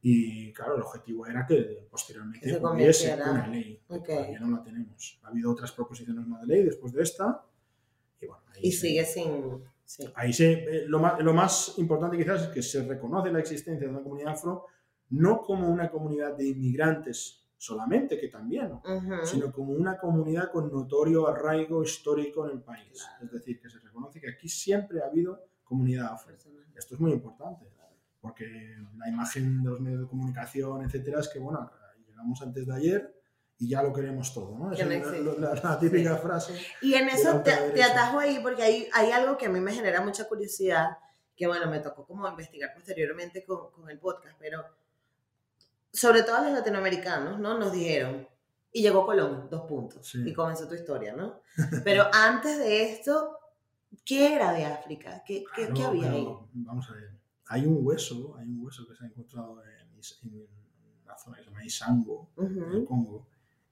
Y 0.02 0.52
claro, 0.52 0.76
el 0.76 0.82
objetivo 0.82 1.26
era 1.26 1.46
que 1.46 1.86
posteriormente 1.90 2.58
hubiese 2.58 3.14
una 3.14 3.46
ley, 3.46 3.82
todavía 3.86 4.40
no 4.40 4.56
la 4.56 4.62
tenemos. 4.62 5.20
Ha 5.22 5.28
habido 5.28 5.50
otras 5.52 5.72
proposiciones 5.72 6.26
no 6.26 6.38
de 6.40 6.46
ley 6.46 6.64
después 6.64 6.92
de 6.92 7.02
esta. 7.02 7.44
Y, 8.20 8.26
bueno, 8.26 8.42
y 8.60 8.72
sigue 8.72 9.04
sin... 9.04 9.62
Ahí 10.14 10.32
se, 10.32 10.52
eh, 10.52 10.84
lo, 10.86 11.00
más, 11.00 11.20
lo 11.20 11.34
más 11.34 11.74
importante 11.78 12.16
quizás 12.16 12.42
es 12.42 12.48
que 12.48 12.62
se 12.62 12.84
reconoce 12.84 13.32
la 13.32 13.40
existencia 13.40 13.88
de 13.88 13.92
una 13.92 14.02
comunidad 14.02 14.34
afro 14.34 14.66
no 15.10 15.42
como 15.42 15.68
una 15.68 15.90
comunidad 15.90 16.36
de 16.36 16.46
inmigrantes 16.48 17.44
solamente, 17.56 18.18
que 18.18 18.28
también, 18.28 18.80
sino 19.24 19.52
como 19.52 19.72
una 19.72 19.98
comunidad 19.98 20.50
con 20.50 20.72
notorio 20.72 21.28
arraigo 21.28 21.82
histórico 21.82 22.46
en 22.46 22.52
el 22.52 22.62
país. 22.62 23.06
Es 23.20 23.30
decir, 23.30 23.60
que 23.60 23.68
se 23.68 23.80
reconoce 23.80 24.20
que 24.20 24.30
aquí 24.30 24.48
siempre 24.48 25.02
ha 25.02 25.06
habido 25.06 25.46
comunidad 25.62 26.12
afro. 26.12 26.34
Esto 26.74 26.94
es 26.94 27.00
muy 27.00 27.12
importante 27.12 27.66
porque 28.20 28.44
la 28.96 29.08
imagen 29.08 29.62
de 29.62 29.70
los 29.70 29.80
medios 29.80 30.02
de 30.02 30.08
comunicación, 30.08 30.84
etcétera, 30.84 31.20
es 31.20 31.28
que, 31.28 31.38
bueno, 31.38 31.70
llegamos 32.06 32.40
antes 32.42 32.66
de 32.66 32.74
ayer 32.74 33.14
y 33.58 33.68
ya 33.68 33.82
lo 33.82 33.92
queremos 33.92 34.32
todo, 34.32 34.56
¿no? 34.58 34.72
es 34.72 35.62
la, 35.64 35.78
típica 35.78 36.16
frase. 36.16 36.54
Y 36.82 36.94
en 36.94 37.08
eso 37.08 37.40
te, 37.40 37.52
te, 37.74 37.82
atajo 37.82 38.18
ahí 38.18 38.38
porque 38.42 38.62
hay, 38.62 38.88
hay 38.92 39.10
algo 39.10 39.36
que 39.36 39.46
a 39.46 39.50
mí 39.50 39.60
me 39.60 39.72
genera 39.72 40.00
mucha 40.00 40.26
curiosidad, 40.28 40.96
que 41.36 41.46
bueno, 41.46 41.70
me 41.70 41.80
tocó 41.80 42.06
como 42.06 42.28
investigar 42.28 42.72
posteriormente 42.74 43.44
con, 43.44 43.70
con 43.70 43.90
el 43.90 43.98
podcast, 43.98 44.36
pero 44.38 44.64
sobre 45.92 46.22
todo 46.22 46.42
los 46.44 46.52
latinoamericanos, 46.52 47.38
¿no? 47.38 47.58
Nos 47.58 47.72
dijeron, 47.72 48.26
y 48.72 48.82
llegó 48.82 49.04
Colón, 49.04 49.48
dos 49.50 49.62
puntos, 49.62 50.14
y 50.14 50.32
comenzó 50.32 50.68
tu 50.68 50.74
historia, 50.74 51.14
¿no? 51.14 51.42
Pero 51.84 52.08
antes 52.12 52.58
de 52.58 52.92
esto, 52.92 53.36
¿qué 54.04 54.36
era 54.36 54.52
de 54.52 54.64
África? 54.64 55.24
¿Qué, 55.26 55.44
qué, 55.56 55.68
¿qué 55.74 55.82
había 55.82 56.12
ahí? 56.12 56.28
Vamos 56.52 56.88
a 56.88 56.92
ver 56.94 57.19
hay 57.50 57.66
un 57.66 57.84
hueso, 57.84 58.36
hay 58.38 58.48
un 58.48 58.64
hueso 58.64 58.86
que 58.86 58.94
se 58.94 59.04
ha 59.04 59.08
encontrado 59.08 59.60
en, 59.64 60.48
una 61.04 61.18
zona 61.18 61.36
que 61.36 61.42
se 61.42 61.50
llama 61.50 61.64
Isango, 61.64 62.30
en 62.38 62.62
el 62.76 62.84
Congo. 62.84 63.26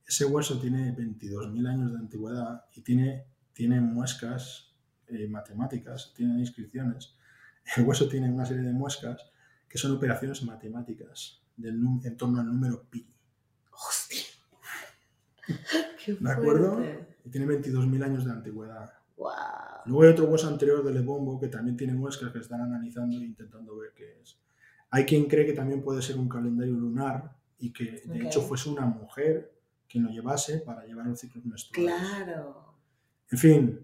Ese 0.05 0.25
hueso 0.25 0.59
tiene 0.59 0.97
22.000 0.97 1.69
años 1.69 1.93
de 1.93 1.99
antigüedad 1.99 2.64
y 2.75 2.81
tiene, 2.83 3.27
tiene 3.53 3.81
muescas 3.81 4.75
eh, 5.07 5.29
matemáticas, 5.29 6.12
tiene 6.12 6.41
inscripciones. 6.41 7.14
El 7.77 7.85
hueso 7.85 8.09
tiene 8.09 8.29
una 8.33 8.45
serie 8.45 8.64
de 8.64 8.73
muescas 8.73 9.31
que 9.69 9.79
son 9.79 9.93
operaciones 9.93 10.43
matemáticas 10.43 11.41
del, 11.57 11.81
en 12.03 12.17
torno 12.17 12.41
al 12.41 12.47
número 12.47 12.83
pi. 12.91 13.09
¡Hostia! 13.71 14.25
¿De 16.19 16.33
acuerdo? 16.33 16.83
Y 17.25 17.31
tiene 17.31 17.47
22.000 17.47 18.05
años 18.05 18.25
de 18.25 18.33
antigüedad. 18.33 18.93
Wow. 19.17 19.67
Luego 19.88 20.03
hay 20.03 20.11
otro 20.11 20.27
hueso 20.27 20.48
anterior 20.48 20.85
del 20.85 20.94
Lebombo 20.94 21.40
que 21.40 21.48
también 21.48 21.74
tiene 21.77 21.94
muestras 21.94 22.31
que 22.31 22.40
están 22.40 22.61
analizando 22.61 23.16
e 23.16 23.24
intentando 23.24 23.74
ver 23.79 23.92
qué 23.94 24.20
es. 24.20 24.38
Hay 24.90 25.07
quien 25.07 25.24
cree 25.24 25.46
que 25.46 25.55
también 25.55 25.83
puede 25.83 26.03
ser 26.03 26.18
un 26.18 26.29
calendario 26.29 26.74
lunar 26.74 27.35
y 27.59 27.72
que 27.72 28.03
de 28.05 28.27
hecho 28.27 28.42
fuese 28.42 28.68
una 28.68 28.85
mujer 28.85 29.51
quien 29.88 30.05
lo 30.05 30.11
llevase 30.11 30.59
para 30.59 30.85
llevar 30.85 31.07
los 31.07 31.18
ciclos 31.18 31.42
menstruales. 31.46 32.01
Claro. 32.01 32.74
En 33.31 33.38
fin, 33.38 33.81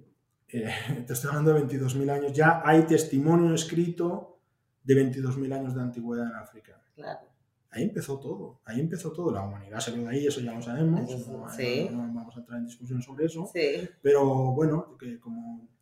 eh, 0.49 0.71
te 1.07 1.13
estoy 1.15 1.31
hablando 1.31 1.55
de 1.55 1.67
22.000 1.67 2.11
años. 2.11 2.33
Ya 2.35 2.61
hay 2.63 2.83
testimonio 2.83 3.55
escrito 3.55 4.41
de 4.83 4.95
22.000 4.95 5.55
años 5.55 5.75
de 5.75 5.81
antigüedad 5.81 6.27
en 6.27 6.35
África. 6.35 6.83
Claro. 6.95 7.29
Ahí 7.71 7.83
empezó 7.83 8.21
todo, 8.21 8.61
ahí 8.67 8.79
empezó 8.79 9.11
todo. 9.11 9.33
La 9.33 9.43
humanidad 9.43 9.81
salió 9.81 10.03
de 10.03 10.11
ahí, 10.11 10.27
eso 10.27 10.41
ya 10.41 10.53
lo 10.53 10.63
sabemos. 10.63 11.11
No, 11.11 11.35
vamos 11.35 12.37
a 12.37 12.41
entrar 12.41 12.59
en 12.59 12.67
discusión 12.67 13.03
sobre 13.03 13.25
eso. 13.25 13.51
Sí. 13.53 13.89
Pero 14.01 14.53
bueno, 14.53 14.97
que 14.97 15.19
como 15.19 15.74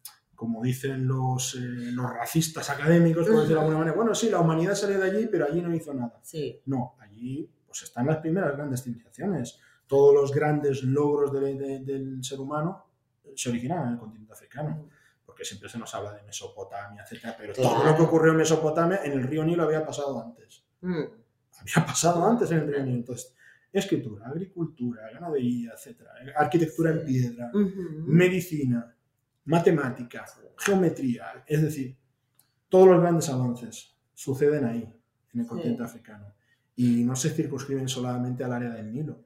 como 0.43 0.61
dicen 0.61 1.07
los, 1.07 1.55
eh, 1.55 1.93
los 1.93 2.13
racistas 2.13 2.69
académicos, 2.69 3.29
por 3.29 3.37
decirlo 3.37 3.55
de 3.55 3.61
alguna 3.61 3.79
manera, 3.79 3.97
bueno, 3.97 4.13
sí, 4.13 4.29
la 4.29 4.41
humanidad 4.41 4.75
salió 4.75 4.99
de 4.99 5.09
allí, 5.09 5.29
pero 5.31 5.47
allí 5.47 5.63
no 5.63 5.73
hizo 5.73 5.95
nada. 5.95 6.19
Sí. 6.21 6.61
No, 6.67 6.97
allí 6.99 7.49
pues 7.65 7.85
están 7.85 8.09
las 8.09 8.17
primeras 8.17 8.57
grandes 8.57 8.83
civilizaciones. 8.83 9.61
Todos 9.87 10.13
los 10.13 10.35
grandes 10.35 10.83
logros 10.83 11.33
del 11.33 12.25
ser 12.25 12.41
humano 12.41 12.87
se 13.37 13.51
originaron 13.51 13.87
en 13.87 13.93
el 13.93 14.01
continente 14.01 14.33
africano. 14.33 14.89
Porque 15.25 15.45
siempre 15.45 15.69
se 15.69 15.79
nos 15.79 15.95
habla 15.95 16.13
de 16.13 16.25
Mesopotamia, 16.25 17.05
etc. 17.09 17.37
Pero 17.39 17.55
todo 17.55 17.85
lo 17.85 17.97
que 17.97 18.03
ocurrió 18.03 18.33
en 18.33 18.39
Mesopotamia, 18.39 19.03
en 19.05 19.13
el 19.13 19.23
río 19.23 19.45
Nilo 19.45 19.63
había 19.63 19.87
pasado 19.87 20.21
antes. 20.21 20.65
Mm. 20.81 21.05
Había 21.61 21.87
pasado 21.87 22.27
antes 22.27 22.51
en 22.51 22.59
el 22.59 22.67
río 22.67 22.83
Nilo. 22.83 22.97
Entonces, 22.97 23.33
escritura, 23.73 24.27
agricultura, 24.27 25.09
ganadería, 25.13 25.71
etc. 25.71 26.01
Arquitectura 26.35 26.91
en 26.91 27.05
piedra, 27.05 27.53
medicina, 28.07 28.92
matemática, 29.45 30.25
geometría, 30.57 31.45
es 31.47 31.63
decir, 31.63 31.97
todos 32.69 32.89
los 32.89 33.01
grandes 33.01 33.29
avances 33.29 33.97
suceden 34.15 34.65
ahí, 34.65 34.91
en 35.35 35.41
el 35.41 35.47
continente 35.47 35.83
africano. 35.83 36.33
Y 36.77 37.05
no 37.05 37.15
se 37.17 37.31
circunscriben 37.31 37.89
solamente 37.89 38.45
al 38.45 38.53
área 38.53 38.71
del 38.71 38.93
Nilo, 38.93 39.25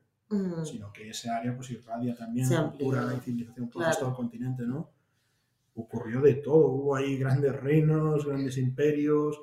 sino 0.64 0.92
que 0.92 1.10
ese 1.10 1.30
área 1.30 1.54
pues 1.54 1.70
irradia 1.70 2.14
también 2.16 2.48
cultura 2.48 3.14
y 3.16 3.20
civilización 3.20 3.70
por 3.70 3.84
todo 3.96 4.08
el 4.08 4.16
continente, 4.16 4.64
¿no? 4.64 4.90
Ocurrió 5.74 6.20
de 6.22 6.34
todo, 6.34 6.68
hubo 6.68 6.96
ahí 6.96 7.18
grandes 7.18 7.54
reinos, 7.54 8.26
grandes 8.26 8.56
imperios. 8.56 9.38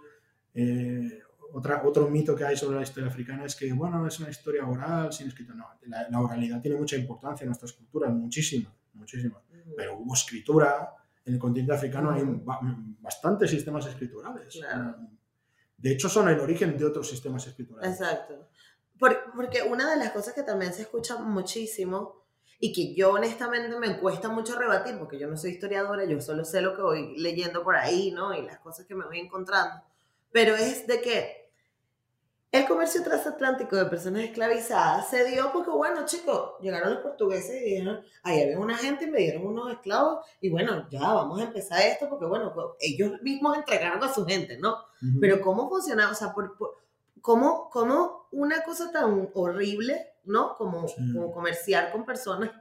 Eh, 0.53 1.19
otra, 1.53 1.83
otro 1.85 2.09
mito 2.09 2.35
que 2.35 2.43
hay 2.43 2.57
sobre 2.57 2.77
la 2.77 2.83
historia 2.83 3.09
africana 3.09 3.45
es 3.45 3.55
que, 3.55 3.71
bueno, 3.71 4.05
es 4.07 4.19
una 4.19 4.31
historia 4.31 4.67
oral, 4.67 5.13
sin 5.13 5.27
escrito. 5.27 5.53
No, 5.53 5.65
la, 5.85 6.09
la 6.09 6.19
oralidad 6.19 6.61
tiene 6.61 6.77
mucha 6.77 6.97
importancia 6.97 7.43
en 7.45 7.49
nuestras 7.49 7.71
culturas, 7.73 8.11
muchísima, 8.11 8.73
muchísima 8.93 9.41
pero 9.75 9.97
hubo 9.97 10.13
escritura. 10.13 10.95
En 11.25 11.35
el 11.35 11.39
continente 11.39 11.73
africano 11.73 12.11
hay 12.11 12.23
bastantes 12.99 13.49
sistemas 13.49 13.85
escriturales. 13.85 14.59
De 15.77 15.91
hecho, 15.91 16.09
son 16.09 16.29
el 16.29 16.39
origen 16.39 16.77
de 16.77 16.85
otros 16.85 17.09
sistemas 17.09 17.45
escriturales. 17.47 17.91
Exacto. 17.91 18.49
Porque 18.97 19.61
una 19.63 19.89
de 19.89 19.97
las 19.97 20.11
cosas 20.11 20.33
que 20.33 20.43
también 20.43 20.73
se 20.73 20.83
escucha 20.83 21.17
muchísimo 21.17 22.23
y 22.59 22.71
que 22.71 22.93
yo 22.95 23.11
honestamente 23.11 23.77
me 23.77 23.99
cuesta 23.99 24.29
mucho 24.29 24.57
rebatir, 24.57 24.97
porque 24.97 25.19
yo 25.19 25.27
no 25.27 25.35
soy 25.35 25.51
historiadora, 25.51 26.05
yo 26.05 26.21
solo 26.21 26.45
sé 26.45 26.61
lo 26.61 26.75
que 26.75 26.81
voy 26.81 27.17
leyendo 27.17 27.63
por 27.63 27.75
ahí, 27.75 28.11
¿no? 28.11 28.33
Y 28.33 28.41
las 28.41 28.59
cosas 28.59 28.85
que 28.85 28.95
me 28.95 29.05
voy 29.05 29.19
encontrando. 29.19 29.83
Pero 30.31 30.55
es 30.55 30.87
de 30.87 31.01
que 31.01 31.42
El 32.53 32.67
comercio 32.67 33.01
transatlántico 33.01 33.75
de 33.75 33.85
personas 33.85 34.25
esclavizadas 34.25 35.09
se 35.09 35.25
dio 35.25 35.51
porque, 35.51 35.71
bueno, 35.71 36.05
chicos, 36.05 36.51
llegaron 36.61 36.93
los 36.93 37.01
portugueses 37.01 37.59
y 37.59 37.65
dijeron, 37.65 38.05
ahí 38.21 38.43
había 38.43 38.59
una 38.59 38.77
gente 38.77 39.05
y 39.05 39.09
me 39.09 39.17
dieron 39.17 39.47
unos 39.47 39.71
esclavos 39.71 40.23
y 40.39 40.51
bueno, 40.51 40.87
ya 40.91 40.99
vamos 40.99 41.41
a 41.41 41.45
empezar 41.45 41.81
esto 41.81 42.07
porque, 42.07 42.27
bueno, 42.27 42.53
pues, 42.53 42.67
ellos 42.79 43.19
mismos 43.23 43.57
entregaron 43.57 44.03
a 44.03 44.13
su 44.13 44.23
gente, 44.23 44.59
¿no? 44.59 44.77
Pero 45.19 45.41
¿cómo 45.41 45.67
funcionaba? 45.67 46.11
O 46.11 46.15
sea, 46.15 46.31
por, 46.31 46.55
¿cómo, 47.21 47.71
¿cómo, 47.71 48.27
una 48.31 48.61
cosa 48.61 48.91
tan 48.91 49.31
horrible, 49.33 50.13
¿no? 50.25 50.53
Como, 50.53 50.85
como 51.11 51.31
comerciar 51.31 51.91
con 51.91 52.05
personas, 52.05 52.51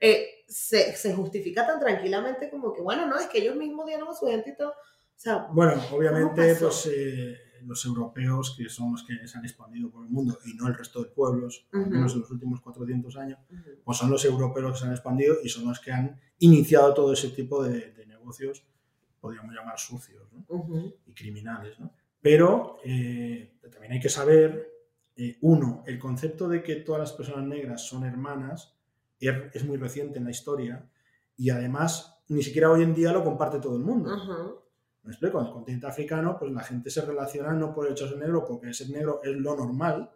eh, 0.00 0.44
se, 0.48 0.94
se, 0.94 1.14
justifica 1.14 1.66
tan 1.66 1.80
tranquilamente 1.80 2.50
como 2.50 2.74
que, 2.74 2.82
bueno, 2.82 3.06
no, 3.06 3.18
es 3.18 3.28
que 3.28 3.38
ellos 3.38 3.56
mismos 3.56 3.86
dieron 3.86 4.06
a 4.06 4.14
su 4.14 4.26
gente 4.26 4.50
y 4.50 4.56
todo. 4.58 4.72
O 4.72 5.16
sea, 5.16 5.48
bueno, 5.50 5.82
obviamente, 5.92 6.56
pues... 6.56 6.90
Eh 6.92 7.46
los 7.64 7.84
europeos, 7.84 8.54
que 8.56 8.68
son 8.68 8.92
los 8.92 9.04
que 9.04 9.26
se 9.26 9.38
han 9.38 9.44
expandido 9.44 9.90
por 9.90 10.04
el 10.04 10.10
mundo 10.10 10.38
y 10.46 10.54
no 10.54 10.68
el 10.68 10.74
resto 10.74 11.02
de 11.02 11.10
pueblos, 11.10 11.66
al 11.72 11.88
menos 11.88 12.14
en 12.14 12.20
los 12.20 12.30
últimos 12.30 12.60
400 12.60 13.16
años, 13.16 13.38
pues 13.84 13.98
son 13.98 14.10
los 14.10 14.24
europeos 14.24 14.72
que 14.72 14.78
se 14.78 14.84
han 14.86 14.92
expandido 14.92 15.36
y 15.42 15.48
son 15.48 15.66
los 15.68 15.80
que 15.80 15.92
han 15.92 16.20
iniciado 16.38 16.94
todo 16.94 17.12
ese 17.12 17.30
tipo 17.30 17.62
de, 17.62 17.94
negocios, 18.06 18.64
podríamos 19.20 19.54
llamar 19.54 19.78
sucios 19.78 20.28
y 21.06 21.12
criminales. 21.12 21.78
¿no? 21.80 21.92
Pero 22.20 22.78
eh, 22.84 23.58
también 23.70 23.94
hay 23.94 24.00
que 24.00 24.08
saber, 24.08 24.70
eh, 25.16 25.38
uno, 25.40 25.82
el 25.86 25.98
concepto 25.98 26.48
de 26.48 26.62
que 26.62 26.76
todas 26.76 27.00
las 27.00 27.12
personas 27.12 27.46
negras 27.46 27.86
son 27.86 28.04
hermanas 28.04 28.76
es, 29.18 29.64
muy 29.64 29.76
reciente 29.76 30.18
en 30.18 30.24
la 30.24 30.30
historia 30.30 30.88
y 31.36 31.50
además 31.50 32.18
ni 32.28 32.42
siquiera 32.42 32.70
hoy 32.70 32.82
en 32.82 32.94
día 32.94 33.12
lo 33.12 33.24
comparte 33.24 33.58
todo 33.58 33.76
el 33.76 33.82
mundo. 33.82 34.64
¿Me 35.02 35.12
explico? 35.12 35.40
En 35.40 35.46
el 35.46 35.52
continente 35.52 35.86
africano, 35.86 36.36
pues 36.38 36.52
la 36.52 36.62
gente 36.62 36.90
se 36.90 37.00
relaciona 37.00 37.52
no 37.52 37.72
por 37.72 37.86
el 37.86 37.92
hecho 37.92 38.04
de 38.04 38.10
ser 38.10 38.20
negro, 38.20 38.44
porque 38.44 38.72
ser 38.74 38.90
negro 38.90 39.20
es 39.22 39.34
lo 39.34 39.56
normal, 39.56 40.10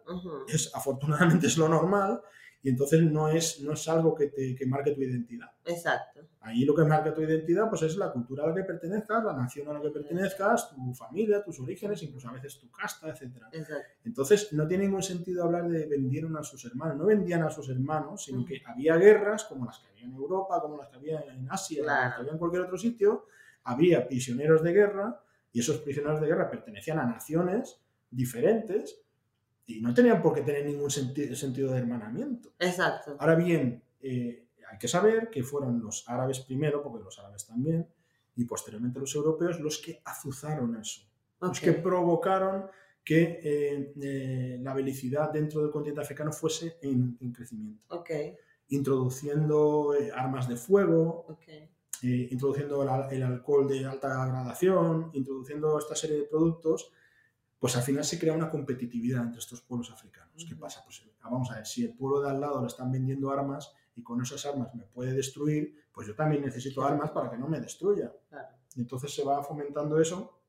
es, 0.47 0.71
afortunadamente 0.75 1.47
es 1.47 1.57
lo 1.57 1.67
normal, 1.67 2.21
y 2.65 2.69
entonces 2.69 2.99
no 3.03 3.29
es, 3.29 3.61
no 3.61 3.73
es 3.73 3.87
algo 3.87 4.15
que, 4.15 4.25
te, 4.25 4.55
que 4.55 4.65
marque 4.65 4.89
tu 4.91 5.01
identidad. 5.01 5.51
Exacto. 5.65 6.21
Ahí 6.39 6.65
lo 6.65 6.73
que 6.73 6.83
marca 6.83 7.13
tu 7.13 7.21
identidad 7.21 7.69
pues 7.69 7.83
es 7.83 7.95
la 7.95 8.11
cultura 8.11 8.43
a 8.43 8.47
la 8.47 8.55
que 8.55 8.63
pertenezcas, 8.63 9.23
la 9.23 9.33
nación 9.33 9.67
a 9.67 9.73
la 9.73 9.81
que 9.81 9.91
pertenezcas, 9.91 10.71
tu 10.71 10.93
familia, 10.95 11.43
tus 11.43 11.59
orígenes, 11.59 12.01
incluso 12.01 12.27
a 12.27 12.31
veces 12.31 12.59
tu 12.59 12.71
casta, 12.71 13.09
etc. 13.09 13.37
Exacto. 13.51 13.91
Entonces 14.03 14.51
no 14.53 14.67
tiene 14.67 14.85
ningún 14.85 15.03
sentido 15.03 15.43
hablar 15.43 15.69
de 15.69 15.85
vendieron 15.85 16.35
a 16.37 16.43
sus 16.43 16.65
hermanos. 16.65 16.97
No 16.97 17.05
vendían 17.05 17.43
a 17.43 17.51
sus 17.51 17.69
hermanos, 17.69 18.25
sino 18.25 18.43
que 18.43 18.59
había 18.65 18.95
guerras 18.97 19.43
como 19.45 19.65
las 19.65 19.77
que 19.77 19.89
había 19.89 20.05
en 20.05 20.13
Europa, 20.13 20.59
como 20.59 20.77
las 20.77 20.89
que 20.89 20.95
había 20.95 21.19
en 21.21 21.47
Asia, 21.47 21.83
como 21.83 21.91
las 21.91 22.15
que 22.15 22.21
había 22.21 22.31
en 22.31 22.39
cualquier 22.39 22.63
otro 22.63 22.79
sitio, 22.79 23.27
había 23.65 24.07
prisioneros 24.07 24.63
de 24.63 24.73
guerra 24.73 25.21
y 25.51 25.59
esos 25.59 25.77
prisioneros 25.77 26.21
de 26.21 26.27
guerra 26.27 26.49
pertenecían 26.49 26.99
a 26.99 27.05
naciones 27.05 27.81
diferentes 28.09 29.01
y 29.65 29.81
no 29.81 29.93
tenían 29.93 30.21
por 30.21 30.33
qué 30.33 30.41
tener 30.41 30.65
ningún 30.65 30.91
sentido 30.91 31.71
de 31.71 31.79
hermanamiento. 31.79 32.53
Exacto. 32.59 33.17
Ahora 33.19 33.35
bien, 33.35 33.81
eh, 34.01 34.47
hay 34.69 34.77
que 34.77 34.87
saber 34.87 35.29
que 35.29 35.43
fueron 35.43 35.81
los 35.81 36.07
árabes 36.07 36.39
primero, 36.41 36.83
porque 36.83 37.03
los 37.03 37.17
árabes 37.19 37.45
también, 37.45 37.87
y 38.35 38.45
posteriormente 38.45 38.99
los 38.99 39.15
europeos, 39.15 39.59
los 39.59 39.79
que 39.79 40.01
azuzaron 40.05 40.75
eso, 40.75 41.01
los 41.41 41.59
que 41.59 41.73
provocaron 41.73 42.65
que 43.03 43.39
eh, 43.43 43.93
eh, 44.01 44.59
la 44.61 44.73
velocidad 44.73 45.31
dentro 45.31 45.61
del 45.61 45.71
continente 45.71 46.01
africano 46.01 46.31
fuese 46.31 46.77
en, 46.81 47.17
crecimiento. 47.33 47.83
Okay. 47.95 48.35
Introduciendo 48.69 49.93
armas 50.13 50.47
de 50.47 50.55
fuego, 50.55 51.25
okay. 51.29 51.69
Eh, 52.03 52.27
introduciendo 52.31 52.83
el, 53.09 53.23
alcohol 53.23 53.67
de 53.67 53.85
alta 53.85 54.25
gradación, 54.25 55.11
introduciendo 55.13 55.77
esta 55.79 55.95
serie 55.95 56.17
de 56.17 56.23
productos, 56.23 56.91
pues 57.59 57.75
al 57.75 57.83
final 57.83 58.03
se 58.03 58.19
crea 58.19 58.33
una 58.33 58.49
competitividad 58.49 59.23
entre 59.23 59.39
estos 59.39 59.61
pueblos 59.61 59.91
africanos. 59.91 60.45
¿Qué 60.47 60.55
pasa? 60.55 60.81
Pues 60.83 61.03
ah, 61.21 61.29
vamos 61.31 61.49
a 61.51 61.55
ver, 61.55 61.65
si 61.65 61.83
el 61.83 61.93
pueblo 61.93 62.21
de 62.21 62.29
al 62.29 62.39
lado 62.39 62.61
le 62.61 62.67
están 62.67 62.91
vendiendo 62.91 63.31
armas 63.31 63.73
y 63.95 64.03
con 64.03 64.21
esas 64.21 64.45
armas 64.45 64.73
me 64.75 64.83
puede 64.83 65.13
destruir, 65.13 65.75
pues 65.93 66.07
yo 66.07 66.15
también 66.15 66.43
necesito 66.43 66.83
armas 66.83 67.11
para 67.11 67.29
que 67.29 67.37
no 67.37 67.47
me 67.47 67.59
destruya. 67.59 68.13
Y 68.75 68.81
entonces 68.81 69.13
se 69.13 69.23
va 69.23 69.41
fomentando 69.41 69.99
eso 69.99 70.41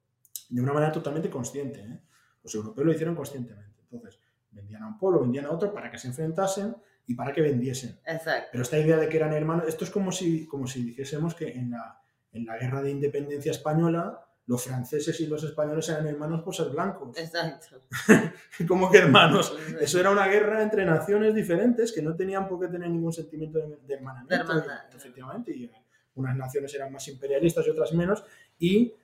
de 0.49 0.61
una 0.61 0.73
manera 0.73 0.93
totalmente 0.93 1.31
consciente. 1.31 1.81
¿eh? 1.81 2.03
Los 2.43 2.55
europeos 2.55 2.87
lo 2.87 2.93
hicieron 2.93 3.15
conscientemente. 3.15 3.83
Entonces, 3.83 4.21
vendían 4.51 4.83
a 4.83 4.89
un 4.89 4.99
pueblo, 4.99 5.21
vendían 5.21 5.47
a 5.47 5.53
otro 5.53 5.73
para 5.73 5.91
que 5.91 5.99
se 5.99 6.09
enfrentasen 6.09 6.77
y 7.07 7.15
para 7.15 7.33
que 7.33 7.41
vendiesen. 7.41 7.99
Exacto. 8.07 8.49
Pero 8.53 8.63
esta 8.63 8.79
idea 8.79 8.97
de 8.97 9.09
que 9.09 9.17
eran 9.17 9.33
hermanos, 9.33 9.65
esto 9.69 9.85
es 9.85 9.91
como 9.91 10.13
si, 10.13 10.47
como 10.47 10.67
si 10.67 10.83
dijésemos 10.83 11.35
que 11.35 11.53
en 11.53 11.71
la, 11.71 12.01
en 12.33 12.47
la 12.47 12.59
guerra 12.59 12.83
de 12.83 12.91
independencia 12.91 13.53
española 13.53 14.27
los 14.47 14.63
franceses 14.63 15.19
y 15.21 15.27
los 15.27 15.43
españoles 15.43 15.89
eran 15.89 16.07
hermanos 16.07 16.43
por 16.43 16.55
ser 16.55 16.69
blancos. 16.69 17.19
Exacto. 17.19 17.83
como 18.69 18.91
que 18.91 18.99
hermanos. 18.99 19.57
Eso 19.81 19.99
era 19.99 20.11
una 20.11 20.29
guerra 20.29 20.63
entre 20.63 20.85
naciones 20.85 21.35
diferentes 21.35 21.93
que 21.93 22.01
no 22.01 22.15
tenían 22.15 22.47
por 22.47 22.61
qué 22.61 22.69
tener 22.69 22.89
ningún 22.91 23.13
sentimiento 23.13 23.59
de, 23.59 23.95
hermanamiento. 23.95 24.65
efectivamente. 24.97 25.51
Y 25.51 25.71
unas 26.15 26.37
naciones 26.37 26.73
eran 26.75 26.93
más 26.93 27.09
imperialistas 27.09 27.67
y 27.67 27.71
otras 27.71 27.93
menos. 27.93 28.25
Y 28.59 28.95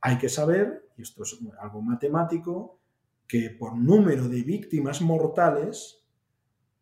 hay 0.00 0.18
que 0.18 0.28
saber, 0.28 0.88
y 0.96 1.02
esto 1.02 1.22
es 1.22 1.38
algo 1.60 1.80
matemático, 1.80 2.80
que 3.28 3.50
por 3.50 3.76
número 3.76 4.28
de 4.28 4.42
víctimas 4.42 5.00
mortales, 5.00 6.02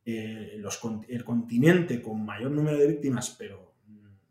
eh, 0.08 0.62
el 1.08 1.24
continente 1.24 2.00
con 2.00 2.24
mayor 2.24 2.52
número 2.52 2.78
de 2.78 2.86
víctimas, 2.86 3.34
pero 3.36 3.74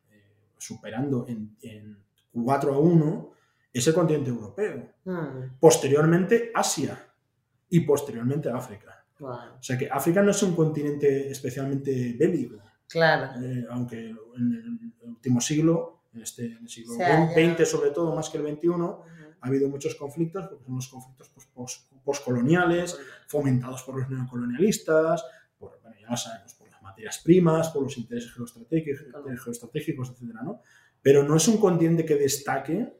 eh, 0.09 0.23
superando 0.57 1.25
en, 1.27 1.97
4 2.31 2.73
a 2.73 2.79
1, 2.79 3.31
es 3.73 3.87
el 3.87 3.93
continente 3.93 4.29
europeo. 4.29 4.89
Hmm. 5.03 5.57
Posteriormente 5.59 6.51
Asia 6.53 6.97
y 7.69 7.81
posteriormente 7.81 8.49
África. 8.49 9.05
O 9.19 9.61
sea 9.63 9.77
que 9.77 9.89
África 9.89 10.21
no 10.21 10.31
es 10.31 10.43
un 10.43 10.55
continente 10.55 11.29
especialmente 11.29 12.15
bélico. 12.17 12.57
Claro. 12.87 13.41
Eh, 13.41 13.65
aunque 13.69 14.09
en 14.37 14.93
el 15.03 15.09
último 15.09 15.41
siglo, 15.41 16.03
en, 16.13 16.21
este, 16.21 16.45
el 16.45 16.69
siglo 16.69 16.93
XX 16.93 17.69
sobre 17.69 17.91
todo, 17.91 18.15
más 18.15 18.29
que 18.29 18.37
el 18.37 18.55
XXI, 18.55 18.69
ha 19.41 19.47
habido 19.47 19.69
muchos 19.69 19.95
conflictos, 19.95 20.47
porque 20.47 20.65
son 20.65 20.75
los 20.75 20.87
conflictos 20.87 21.31
pues, 21.53 21.85
postcoloniales, 22.03 22.97
fomentados 23.27 23.83
por 23.83 23.99
los 23.99 24.09
neocolonialistas, 24.09 25.23
ya 26.09 26.17
sabemos, 26.17 26.53
por 26.55 26.69
las 26.69 26.81
materias 26.81 27.21
primas, 27.23 27.69
por 27.69 27.83
los 27.83 27.97
intereses 27.97 28.33
geoestratégicos, 28.33 29.05
geoestratégicos 29.43 30.09
etc. 30.11 30.35
¿no? 30.43 30.61
Pero 31.01 31.23
no 31.23 31.35
es 31.35 31.47
un 31.47 31.57
continente 31.57 32.05
que 32.05 32.15
destaque 32.15 32.93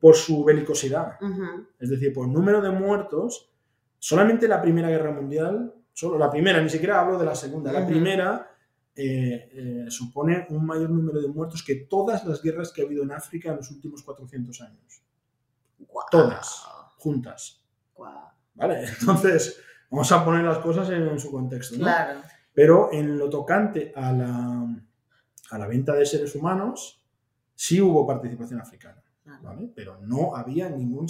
por 0.00 0.14
su 0.14 0.44
belicosidad. 0.44 1.18
Es 1.78 1.90
decir, 1.90 2.12
por 2.12 2.28
número 2.28 2.60
de 2.60 2.70
muertos, 2.70 3.50
solamente 3.98 4.48
la 4.48 4.60
Primera 4.60 4.88
Guerra 4.88 5.12
Mundial, 5.12 5.74
solo 5.92 6.18
la 6.18 6.30
primera, 6.30 6.60
ni 6.60 6.70
siquiera 6.70 7.00
hablo 7.00 7.18
de 7.18 7.26
la 7.26 7.34
segunda, 7.34 7.72
la 7.72 7.86
primera 7.86 8.50
eh, 8.96 9.50
eh, 9.52 9.90
supone 9.90 10.46
un 10.50 10.64
mayor 10.64 10.90
número 10.90 11.20
de 11.20 11.28
muertos 11.28 11.62
que 11.62 11.74
todas 11.74 12.24
las 12.24 12.42
guerras 12.42 12.72
que 12.72 12.82
ha 12.82 12.84
habido 12.84 13.02
en 13.02 13.12
África 13.12 13.50
en 13.50 13.56
los 13.56 13.70
últimos 13.70 14.02
400 14.02 14.60
años. 14.60 15.02
Todas, 16.10 16.64
juntas. 16.98 17.60
¿Vale? 18.54 18.84
Entonces, 19.00 19.60
vamos 19.94 20.10
a 20.10 20.24
poner 20.24 20.44
las 20.44 20.58
cosas 20.58 20.90
en, 20.90 21.18
su 21.20 21.30
contexto. 21.30 21.76
Claro. 21.76 22.20
Pero 22.52 22.88
en 22.92 23.16
lo 23.16 23.30
tocante 23.30 23.92
a 23.94 24.12
la, 24.12 24.66
a 25.50 25.58
la 25.58 25.66
venta 25.68 25.94
de 25.94 26.04
seres 26.04 26.34
humanos, 26.34 27.00
sí 27.54 27.80
hubo 27.80 28.06
participación 28.06 28.60
africana, 28.60 29.02
¿vale? 29.42 29.70
Pero 29.74 29.98
no 30.00 30.34
había 30.34 30.68
ningún, 30.68 31.06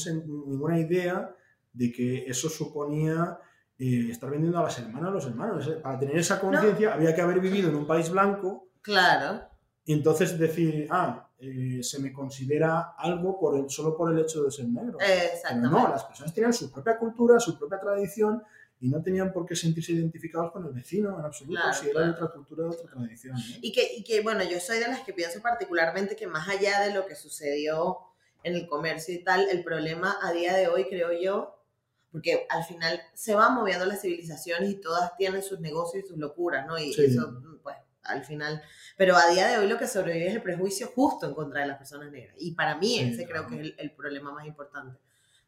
ninguna 0.47 0.79
idea 0.79 1.35
de 1.73 1.91
que 1.91 2.27
eso 2.27 2.49
suponía 2.49 3.39
eh, 3.79 4.09
estar 4.11 4.31
vendiendo 4.31 4.59
a 4.59 4.65
las 4.65 4.79
hermanas 4.79 5.09
a 5.09 5.13
los 5.13 5.27
hermanos. 5.27 5.69
Para 5.83 5.99
tener 5.99 6.17
esa 6.17 6.39
conciencia 6.39 6.93
había 6.95 7.15
que 7.15 7.23
haber 7.23 7.41
vivido 7.41 7.71
en 7.71 7.77
un 7.77 7.87
país 7.87 8.11
blanco. 8.11 8.69
Claro. 8.83 9.49
Y 9.87 9.95
entonces 9.95 10.39
decir, 10.39 10.87
ah, 10.91 11.31
eh, 11.39 11.83
se 11.83 12.01
me 12.01 12.13
considera 12.13 12.95
algo 12.99 13.39
por 13.39 13.59
el, 13.59 13.69
solo 13.69 13.97
por 13.97 14.13
el 14.13 14.19
hecho 14.19 14.43
de 14.45 14.51
ser 14.51 14.67
negro. 14.69 14.99
Exactamente. 15.01 15.69
Pero 15.71 15.83
no, 15.83 15.89
las 15.89 16.05
personas 16.05 16.35
tenían 16.35 16.53
su 16.53 16.71
propia 16.71 16.99
cultura, 16.99 17.41
su 17.41 17.59
propia 17.59 17.81
tradición 17.81 18.43
y 18.85 18.89
no 18.91 19.03
tenían 19.03 19.33
por 19.33 19.47
qué 19.47 19.57
sentirse 19.57 19.93
identificados 19.93 20.53
con 20.53 20.67
el 20.67 20.73
vecino 20.75 21.19
en 21.19 21.25
absoluto, 21.25 21.73
si 21.73 21.89
era 21.89 22.03
de 22.03 22.11
otra 22.11 22.29
cultura, 22.29 22.65
de 22.65 22.69
otra 22.69 22.91
tradición. 22.91 23.35
Y, 23.63 23.73
que, 23.73 23.95
y 23.97 24.05
que, 24.05 24.21
bueno, 24.21 24.45
yo 24.45 24.61
soy 24.61 24.79
de 24.79 24.89
las 24.89 25.01
que 25.01 25.15
pienso 25.15 25.41
particularmente 25.41 26.17
que 26.17 26.27
más 26.27 26.47
allá 26.51 26.83
de 26.83 26.93
lo 26.93 27.07
que 27.07 27.15
sucedió 27.15 28.01
en 28.43 28.57
el 28.57 28.69
comercio 28.69 29.15
y 29.15 29.25
tal, 29.25 29.49
el 29.49 29.65
problema 29.65 30.19
a 30.21 30.33
día 30.33 30.55
de 30.55 30.69
hoy, 30.69 30.85
creo 30.85 31.19
yo, 31.19 31.65
porque 32.13 32.47
al 32.51 32.63
final 32.65 33.01
se 33.15 33.35
van 33.35 33.55
moviendo 33.55 33.87
las 33.87 34.03
civilizaciones 34.03 34.69
y 34.69 34.75
todas 34.75 35.17
tienen 35.17 35.43
sus 35.43 35.61
negocios 35.61 36.05
y 36.05 36.09
sus 36.09 36.19
locuras, 36.19 36.67
¿no? 36.67 36.79
Y 36.79 36.91
eso, 36.91 37.41
pues, 37.63 37.77
al 38.03 38.23
final, 38.23 38.61
pero 38.99 39.17
a 39.17 39.29
día 39.29 39.49
de 39.49 39.57
hoy 39.57 39.67
lo 39.67 39.79
que 39.79 39.87
sobrevive 39.87 40.29
es 40.29 40.35
el 40.35 40.43
prejuicio 40.43 40.89
justo 40.95 41.27
en 41.27 41.33
contra 41.33 41.63
de 41.63 41.69
las 41.69 41.79
personas 41.79 42.13
negras. 42.13 42.37
Y 42.39 42.53
para 42.53 42.77
mí 42.77 42.99
ese 42.99 43.27
creo 43.27 43.47
que 43.47 43.63
es 43.63 43.75
el 43.79 43.93
problema 43.93 44.31
más 44.31 44.47
importante. 44.47 44.99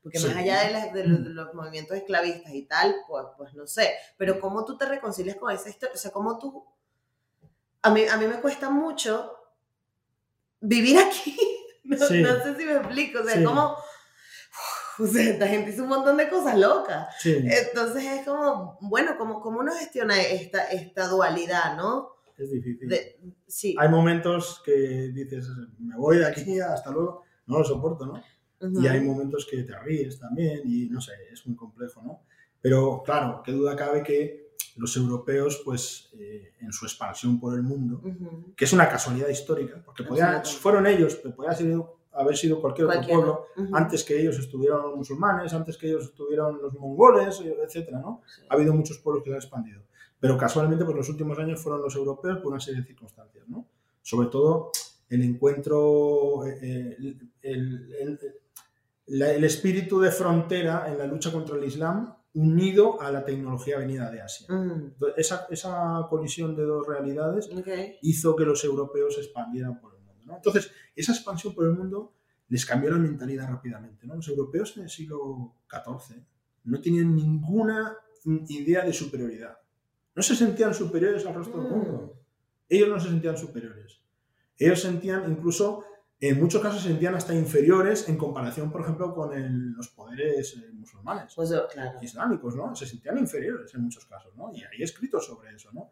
Porque 0.06 0.20
más 0.20 0.36
allá 0.36 0.92
de, 0.92 1.04
los, 1.04 1.52
movimientos 1.52 1.96
esclavistas 1.96 2.54
y 2.54 2.62
tal, 2.62 2.94
pues, 3.08 3.24
pues 3.36 3.54
no 3.54 3.66
sé. 3.66 3.90
Pero 4.16 4.38
cómo 4.38 4.64
tú 4.64 4.78
te 4.78 4.86
reconcilias 4.86 5.34
con 5.34 5.52
esa 5.52 5.68
historia, 5.68 5.96
o 5.96 5.98
sea, 5.98 6.12
cómo 6.12 6.38
tú... 6.38 6.64
A 7.82 7.90
mí, 7.90 8.04
a 8.08 8.16
mí 8.16 8.28
me 8.28 8.40
cuesta 8.40 8.70
mucho 8.70 9.32
vivir 10.60 10.96
aquí. 10.98 11.36
No, 11.88 11.98
sé 11.98 12.56
si 12.58 12.64
me 12.64 12.78
explico, 12.78 13.20
o 13.20 13.24
sea, 13.24 13.44
cómo... 13.44 13.76
O 14.98 15.06
sea, 15.06 15.22
esta 15.22 15.46
gente 15.46 15.70
hizo 15.70 15.84
un 15.84 15.88
montón 15.88 16.16
de 16.16 16.28
cosas 16.28 16.58
locas. 16.58 17.14
Sí, 17.20 17.36
Entonces 17.44 18.04
es 18.04 18.26
como, 18.26 18.76
bueno, 18.80 19.16
como, 19.16 19.40
como 19.40 19.60
uno 19.60 19.72
gestiona 19.72 20.20
esta, 20.20 20.64
esta 20.64 21.06
dualidad, 21.06 21.76
¿no? 21.76 22.16
es 22.36 22.50
difícil. 22.50 22.88
De, 22.88 23.20
sí. 23.46 23.76
Hay 23.78 23.88
momentos 23.88 24.60
que 24.64 24.72
dices, 25.14 25.48
me 25.78 25.96
voy 25.96 26.18
de 26.18 26.26
aquí, 26.26 26.58
hasta 26.58 26.90
luego, 26.90 27.22
no 27.46 27.58
lo 27.58 27.64
soporto, 27.64 28.06
¿no? 28.06 28.20
Ujú. 28.60 28.80
Y 28.82 28.86
hay 28.88 29.00
momentos 29.00 29.46
que 29.50 29.62
te 29.62 29.78
ríes 29.78 30.18
también 30.18 30.62
y 30.64 30.86
no 30.88 31.00
sé, 31.00 31.12
es 31.32 31.46
muy 31.46 31.56
complejo, 31.56 32.02
¿no? 32.02 32.22
Pero 32.60 33.02
claro, 33.04 33.42
qué 33.44 33.52
duda 33.52 33.76
cabe 33.76 34.02
que 34.02 34.46
los 34.76 34.96
europeos, 34.96 35.62
pues 35.64 36.10
eh, 36.18 36.52
en 36.60 36.72
su 36.72 36.84
expansión 36.86 37.38
por 37.40 37.54
el 37.54 37.62
mundo, 37.62 38.00
Ujú. 38.04 38.54
que 38.56 38.64
es 38.64 38.72
una 38.72 38.88
casualidad 38.88 39.28
histórica, 39.28 39.82
porque 39.84 40.04
podían- 40.04 40.44
fueron 40.44 40.86
ellos, 40.86 41.16
pero 41.22 41.34
podía 41.34 41.52
sido- 41.52 41.96
haber 42.12 42.36
sido 42.36 42.60
cualquier 42.62 42.86
otro 42.86 42.96
Cualquiera. 42.98 43.20
pueblo, 43.20 43.46
Ujú. 43.58 43.76
antes 43.76 44.02
que 44.04 44.18
ellos 44.18 44.38
estuvieran 44.38 44.80
los 44.82 44.96
musulmanes, 44.96 45.52
antes 45.52 45.76
que 45.76 45.88
ellos 45.88 46.04
estuvieran 46.04 46.58
los 46.60 46.72
mongoles, 46.74 47.40
etcétera, 47.42 48.00
¿no? 48.00 48.22
Sí. 48.26 48.42
Ha 48.48 48.54
habido 48.54 48.72
muchos 48.74 48.98
pueblos 48.98 49.22
que 49.22 49.30
se 49.30 49.34
han 49.36 49.42
expandido. 49.42 49.82
Pero 50.18 50.38
casualmente, 50.38 50.84
pues 50.86 50.96
los 50.96 51.08
últimos 51.10 51.38
años 51.38 51.60
fueron 51.62 51.82
los 51.82 51.94
europeos 51.94 52.38
por 52.38 52.52
una 52.52 52.60
serie 52.60 52.80
de 52.80 52.86
circunstancias, 52.86 53.46
¿no? 53.48 53.66
Sobre 54.00 54.28
todo 54.28 54.72
el 55.10 55.22
encuentro, 55.22 56.46
eh, 56.46 56.96
el, 56.98 57.30
el- 57.42 57.94
el- 58.00 58.20
la- 59.06 59.32
el 59.32 59.44
espíritu 59.44 60.00
de 60.00 60.10
frontera 60.10 60.86
en 60.88 60.98
la 60.98 61.06
lucha 61.06 61.30
contra 61.32 61.56
el 61.56 61.64
Islam 61.64 62.14
unido 62.34 63.00
a 63.00 63.10
la 63.10 63.24
tecnología 63.24 63.78
venida 63.78 64.10
de 64.10 64.20
Asia. 64.20 64.46
Mm, 64.54 64.92
Esa, 65.16 65.46
esa 65.50 66.06
colisión 66.10 66.54
de 66.54 66.64
dos 66.64 66.86
realidades 66.86 67.48
hizo 68.02 68.36
que 68.36 68.44
los 68.44 68.62
europeos 68.64 69.14
se 69.14 69.20
expandieran 69.22 69.80
por 69.80 69.94
el 69.94 70.00
mundo. 70.02 70.22
¿no? 70.26 70.36
Entonces, 70.36 70.70
esa 70.94 71.12
expansión 71.12 71.54
por 71.54 71.64
el 71.66 71.72
mundo 71.72 72.12
les 72.48 72.66
cambió 72.66 72.90
la 72.90 72.98
mentalidad 72.98 73.48
rápidamente. 73.48 74.06
¿no? 74.06 74.16
Los 74.16 74.28
europeos 74.28 74.76
en 74.76 74.82
el 74.84 74.90
siglo 74.90 75.54
XIV 75.70 76.22
no 76.64 76.80
tenían 76.80 77.14
ninguna 77.16 77.96
idea 78.48 78.84
de 78.84 78.92
superioridad. 78.92 79.56
No 80.14 80.22
se 80.22 80.34
sentían 80.34 80.74
superiores 80.74 81.24
al 81.26 81.34
resto 81.34 81.58
del 81.60 81.70
mundo. 81.70 82.12
Ellos 82.68 82.88
no 82.88 82.98
se 83.00 83.08
sentían 83.08 83.36
superiores. 83.38 84.00
Ellos 84.58 84.80
sentían, 84.80 85.30
incluso, 85.30 85.84
en 86.20 86.40
muchos 86.40 86.62
casos 86.62 86.82
se 86.82 86.88
sentían 86.88 87.14
hasta 87.14 87.34
inferiores 87.34 88.08
en 88.08 88.16
comparación, 88.16 88.70
por 88.72 88.80
ejemplo, 88.80 89.14
con 89.14 89.32
el- 89.34 89.72
los 89.72 89.88
poderes 89.88 90.56
eh, 90.56 90.70
musulmanes 90.72 91.34
Pues 91.34 91.50
yo, 91.50 91.66
claro. 91.68 91.98
islámicos, 92.00 92.56
¿no? 92.56 92.74
Se 92.74 92.86
sentían 92.86 93.18
inferiores 93.18 93.74
en 93.74 93.82
muchos 93.82 94.06
casos, 94.06 94.34
¿no? 94.36 94.50
Y 94.54 94.62
hay 94.64 94.82
escritos 94.82 95.26
sobre 95.26 95.54
eso, 95.54 95.70
¿no? 95.72 95.90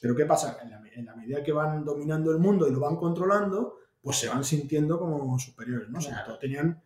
Pero 0.00 0.14
¿qué 0.14 0.24
pasa? 0.24 0.56
En 0.62 0.70
la, 0.70 0.80
en 0.94 1.04
la 1.04 1.16
medida 1.16 1.42
que 1.42 1.52
van 1.52 1.84
dominando 1.84 2.30
el 2.30 2.38
mundo 2.38 2.68
y 2.68 2.72
lo 2.72 2.80
van 2.80 2.96
controlando, 2.96 3.76
pues 4.00 4.18
se 4.18 4.28
van 4.28 4.44
sintiendo 4.44 4.98
como 4.98 5.38
superiores, 5.38 5.88
¿no? 5.90 6.00
Sobre 6.00 6.14
Claro. 6.14 6.28
todo 6.28 6.38
tenían, 6.38 6.80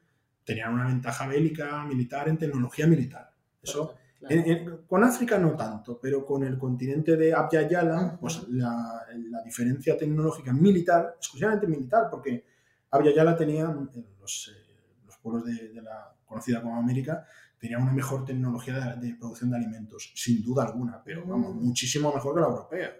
tenían 0.44 0.72
una 0.74 0.86
ventaja 0.86 1.26
bélica, 1.28 1.84
militar, 1.84 2.28
en 2.28 2.38
tecnología 2.38 2.86
militar. 2.86 3.30
Eso, 3.62 3.94
Claro. 4.18 4.34
en- 4.34 4.48
en- 4.50 4.76
con 4.86 5.04
África 5.04 5.38
no 5.38 5.54
tanto, 5.54 5.98
pero 6.00 6.24
con 6.24 6.42
el 6.44 6.58
continente 6.58 7.14
de 7.16 7.34
Abya 7.34 7.68
Yala, 7.68 8.16
pues 8.20 8.48
la, 8.48 9.04
la 9.30 9.42
diferencia 9.42 9.96
tecnológica 9.98 10.52
militar, 10.52 11.14
exclusivamente 11.18 11.66
militar, 11.66 12.08
porque 12.10 12.44
Abya 12.94 13.12
Yala 13.14 13.36
tenía, 13.36 13.64
eh, 13.94 14.04
los, 14.20 14.52
eh, 14.54 15.02
los 15.06 15.16
pueblos 15.18 15.44
de, 15.44 15.68
de 15.68 15.82
la 15.82 16.14
conocida 16.24 16.62
como 16.62 16.76
América, 16.76 17.26
tenían 17.58 17.82
una 17.82 17.92
mejor 17.92 18.24
tecnología 18.24 18.96
de, 18.96 19.06
de 19.08 19.14
producción 19.14 19.50
de 19.50 19.56
alimentos, 19.56 20.12
sin 20.14 20.42
duda 20.42 20.64
alguna, 20.64 21.02
pero 21.02 21.24
vamos, 21.26 21.54
Mm. 21.54 21.60
muchísimo 21.66 22.12
mejor 22.12 22.34
que 22.34 22.40
la 22.40 22.46
europea, 22.48 22.90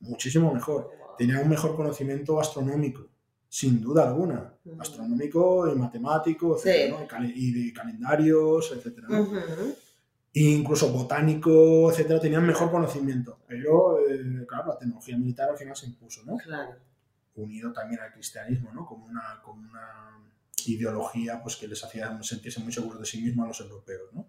muchísimo 0.00 0.52
mejor. 0.52 0.90
Tenían 1.18 1.42
un 1.42 1.48
mejor 1.48 1.74
conocimiento 1.76 2.38
astronómico, 2.40 3.08
sin 3.48 3.80
duda 3.80 4.06
alguna, 4.08 4.54
Ujú. 4.64 4.80
astronómico 4.80 5.68
y 5.72 5.74
matemático, 5.76 6.58
Sí. 6.58 6.68
etcétera, 6.68 7.20
¿no? 7.20 7.26
y, 7.26 7.52
de 7.52 7.72
calendarios, 7.72 8.72
etcétera. 8.76 9.08
¿no? 9.08 9.20
Ujú. 9.22 9.36
E 10.34 10.40
incluso 10.42 10.92
botánico, 10.92 11.90
etcétera, 11.90 12.20
tenían 12.20 12.46
mejor 12.46 12.70
conocimiento. 12.70 13.38
Pero, 13.48 13.98
eh, 14.00 14.44
claro, 14.46 14.68
la 14.68 14.78
tecnología 14.78 15.16
militar 15.16 15.48
al 15.50 15.56
final 15.56 15.74
se 15.74 15.86
impuso, 15.86 16.22
¿no? 16.26 16.36
Claro. 16.36 16.72
Unido 17.42 17.72
también 17.72 18.00
al 18.00 18.12
cristianismo, 18.12 18.72
¿no? 18.72 18.84
Como 18.86 19.06
una, 19.06 19.40
como 19.42 19.60
una 19.68 20.18
ideología 20.66 21.42
pues, 21.42 21.56
que 21.56 21.68
les 21.68 21.82
hacía 21.84 22.20
sentirse 22.22 22.60
muy 22.60 22.72
seguros 22.72 22.98
de 23.00 23.06
sí 23.06 23.22
mismos 23.22 23.44
a 23.44 23.48
los 23.48 23.60
europeos, 23.60 24.12
¿no? 24.12 24.28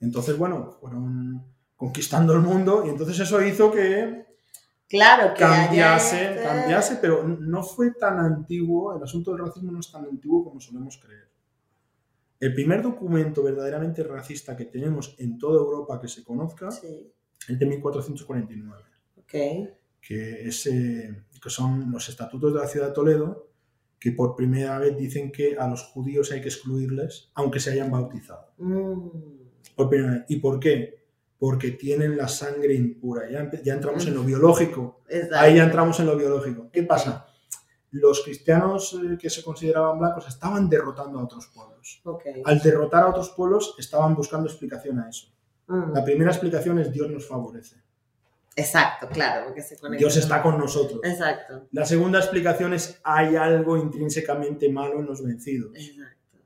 Entonces, 0.00 0.36
bueno, 0.36 0.76
fueron 0.80 1.44
conquistando 1.76 2.32
el 2.34 2.40
mundo 2.40 2.84
y 2.86 2.90
entonces 2.90 3.18
eso 3.20 3.42
hizo 3.42 3.70
que 3.72 4.26
Claro, 4.88 5.32
que 5.34 5.40
cambiase, 5.40 6.30
este- 6.30 6.42
cambiase, 6.42 6.96
pero 7.00 7.24
no 7.26 7.62
fue 7.62 7.92
tan 7.92 8.18
antiguo, 8.18 8.96
el 8.96 9.02
asunto 9.02 9.32
del 9.32 9.46
racismo 9.46 9.72
no 9.72 9.80
es 9.80 9.90
tan 9.90 10.04
antiguo 10.04 10.44
como 10.44 10.60
solemos 10.60 10.98
creer. 10.98 11.30
El 12.38 12.54
primer 12.54 12.82
documento 12.82 13.42
verdaderamente 13.42 14.02
racista 14.02 14.56
que 14.56 14.64
tenemos 14.66 15.14
en 15.18 15.38
toda 15.38 15.58
Europa 15.60 16.00
que 16.00 16.08
se 16.08 16.22
conozca 16.24 16.70
Sí. 16.70 17.12
es 17.48 17.58
de 17.58 17.66
1449, 17.66 18.82
Ok. 19.16 19.34
Que, 20.02 20.48
es, 20.48 20.66
eh, 20.66 21.24
que 21.40 21.48
son 21.48 21.90
los 21.90 22.08
estatutos 22.08 22.52
de 22.52 22.60
la 22.60 22.66
ciudad 22.66 22.88
de 22.88 22.92
Toledo, 22.94 23.48
que 23.98 24.10
por 24.12 24.34
primera 24.34 24.78
vez 24.80 24.96
dicen 24.96 25.30
que 25.30 25.56
a 25.56 25.68
los 25.68 25.84
judíos 25.84 26.32
hay 26.32 26.40
que 26.42 26.48
excluirles, 26.48 27.30
aunque 27.34 27.60
se 27.60 27.70
hayan 27.70 27.90
bautizado. 27.90 28.52
Mm. 28.58 29.08
Por 29.76 29.88
primera 29.88 30.12
vez. 30.14 30.24
¿Y 30.28 30.36
por 30.40 30.58
qué? 30.58 31.06
Porque 31.38 31.70
tienen 31.70 32.16
la 32.16 32.26
sangre 32.28 32.74
impura. 32.74 33.30
Ya, 33.30 33.72
entramos 33.74 34.06
en 34.06 34.14
lo 34.14 34.24
Mm. 34.24 34.26
biológico. 34.26 35.02
Exacto. 35.08 35.36
Ahí 35.38 35.56
ya 35.56 35.64
entramos 35.64 35.98
en 36.00 36.06
lo 36.06 36.16
biológico. 36.16 36.68
¿Qué 36.72 36.82
pasa? 36.82 37.26
Los 37.92 38.22
cristianos 38.24 38.98
eh, 39.00 39.16
que 39.18 39.30
se 39.30 39.42
consideraban 39.44 39.98
blancos 39.98 40.26
estaban 40.26 40.68
derrotando 40.68 41.20
a 41.20 41.24
otros 41.24 41.46
pueblos. 41.54 42.02
Al 42.44 42.58
derrotar 42.60 43.04
a 43.04 43.10
otros 43.10 43.30
pueblos 43.30 43.74
estaban 43.78 44.14
buscando 44.16 44.48
explicación 44.48 44.98
a 44.98 45.08
eso. 45.08 45.28
Mm. 45.68 45.92
La 45.94 46.04
primera 46.04 46.30
explicación 46.30 46.78
es 46.80 46.90
Dios 46.92 47.08
nos 47.10 47.26
favorece. 47.28 47.76
Exacto, 48.56 49.08
claro, 49.08 49.46
porque 49.46 49.62
se 49.62 49.78
conecta. 49.78 49.98
Dios 49.98 50.16
está 50.16 50.42
con 50.42 50.58
nosotros. 50.58 51.00
Exacto. 51.04 51.68
La 51.72 51.84
segunda 51.86 52.18
explicación 52.18 52.74
es 52.74 53.00
hay 53.02 53.36
algo 53.36 53.76
intrínsecamente 53.76 54.68
malo 54.70 55.00
en 55.00 55.06
los 55.06 55.22
vencidos. 55.24 55.72
Exacto. 55.74 56.38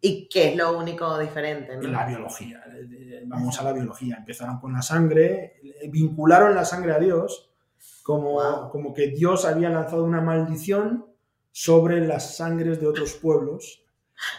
¿Y 0.00 0.28
qué 0.28 0.50
es 0.50 0.56
lo 0.56 0.78
único 0.78 1.18
diferente? 1.18 1.76
¿no? 1.76 1.82
La 1.88 2.06
biología. 2.06 2.62
eh, 2.74 3.22
Vamos 3.26 3.60
a 3.60 3.64
la 3.64 3.72
biología. 3.74 4.16
Empezaron 4.16 4.58
con 4.58 4.72
la 4.72 4.80
sangre, 4.80 5.60
eh, 5.62 5.90
vincularon 5.90 6.54
la 6.54 6.64
sangre 6.64 6.92
a 6.92 6.98
Dios, 6.98 7.50
como, 8.02 8.32
Wow. 8.32 8.70
como 8.70 8.94
que 8.94 9.08
Dios 9.08 9.44
había 9.44 9.68
lanzado 9.68 10.04
una 10.04 10.22
maldición 10.22 11.04
sobre 11.52 12.00
las 12.06 12.36
sangres 12.36 12.80
de 12.80 12.86
otros 12.86 13.12
pueblos, 13.14 13.84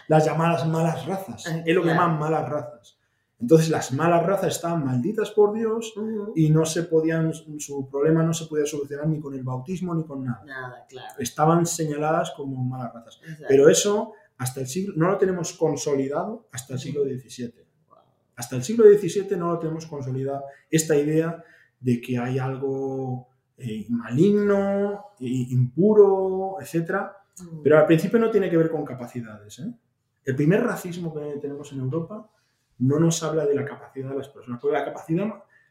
las 0.08 0.24
llamadas 0.24 0.66
malas 0.66 1.06
razas. 1.06 1.46
Es 1.46 1.74
lo 1.74 1.82
que 1.82 1.88
claro. 1.88 2.00
llaman 2.00 2.18
malas 2.18 2.48
razas. 2.48 2.98
Entonces 3.42 3.70
las 3.70 3.92
malas 3.92 4.24
razas 4.24 4.54
estaban 4.54 4.84
malditas 4.84 5.32
por 5.32 5.52
Dios 5.52 5.96
Ujú. 5.96 6.32
y 6.36 6.48
no 6.50 6.64
se 6.64 6.84
podían, 6.84 7.32
su 7.34 7.88
problema 7.90 8.22
no 8.22 8.32
se 8.32 8.46
podía 8.46 8.64
solucionar 8.64 9.08
ni 9.08 9.18
con 9.18 9.34
el 9.34 9.42
bautismo 9.42 9.96
ni 9.96 10.04
con 10.04 10.24
nada. 10.24 10.44
Nada, 10.46 10.86
claro. 10.88 11.14
Estaban 11.18 11.66
señaladas 11.66 12.30
como 12.36 12.62
malas 12.62 12.94
razas. 12.94 13.18
Exacto. 13.20 13.46
Pero 13.48 13.68
eso 13.68 14.12
hasta 14.38 14.60
el 14.60 14.68
siglo, 14.68 14.94
no 14.96 15.08
lo 15.08 15.18
tenemos 15.18 15.54
consolidado 15.54 16.46
hasta 16.52 16.74
el 16.74 16.78
siglo 16.78 17.02
XVII. 17.02 17.52
Wow. 17.88 17.98
Hasta 18.36 18.54
el 18.54 18.62
siglo 18.62 18.84
XVII 18.84 19.36
no 19.36 19.52
lo 19.52 19.58
tenemos 19.58 19.86
consolidado 19.86 20.44
esta 20.70 20.96
idea 20.96 21.42
de 21.80 22.00
que 22.00 22.18
hay 22.18 22.38
algo 22.38 23.26
eh, 23.58 23.86
maligno, 23.88 25.06
eh, 25.18 25.46
impuro, 25.50 26.58
etc. 26.60 26.92
Mm. 27.40 27.62
Pero 27.64 27.78
al 27.78 27.86
principio 27.86 28.20
no 28.20 28.30
tiene 28.30 28.48
que 28.48 28.56
ver 28.56 28.70
con 28.70 28.84
capacidades. 28.84 29.58
¿eh? 29.58 29.74
El 30.24 30.36
primer 30.36 30.62
racismo 30.62 31.12
que 31.12 31.38
tenemos 31.40 31.72
en 31.72 31.80
Europa 31.80 32.30
no 32.82 32.98
nos 33.00 33.22
habla 33.22 33.46
de 33.46 33.54
la 33.54 33.64
capacidad 33.64 34.10
de 34.10 34.16
las 34.16 34.28
personas, 34.28 34.60
porque 34.60 34.76
la 34.76 34.84
capacidad, 34.84 35.26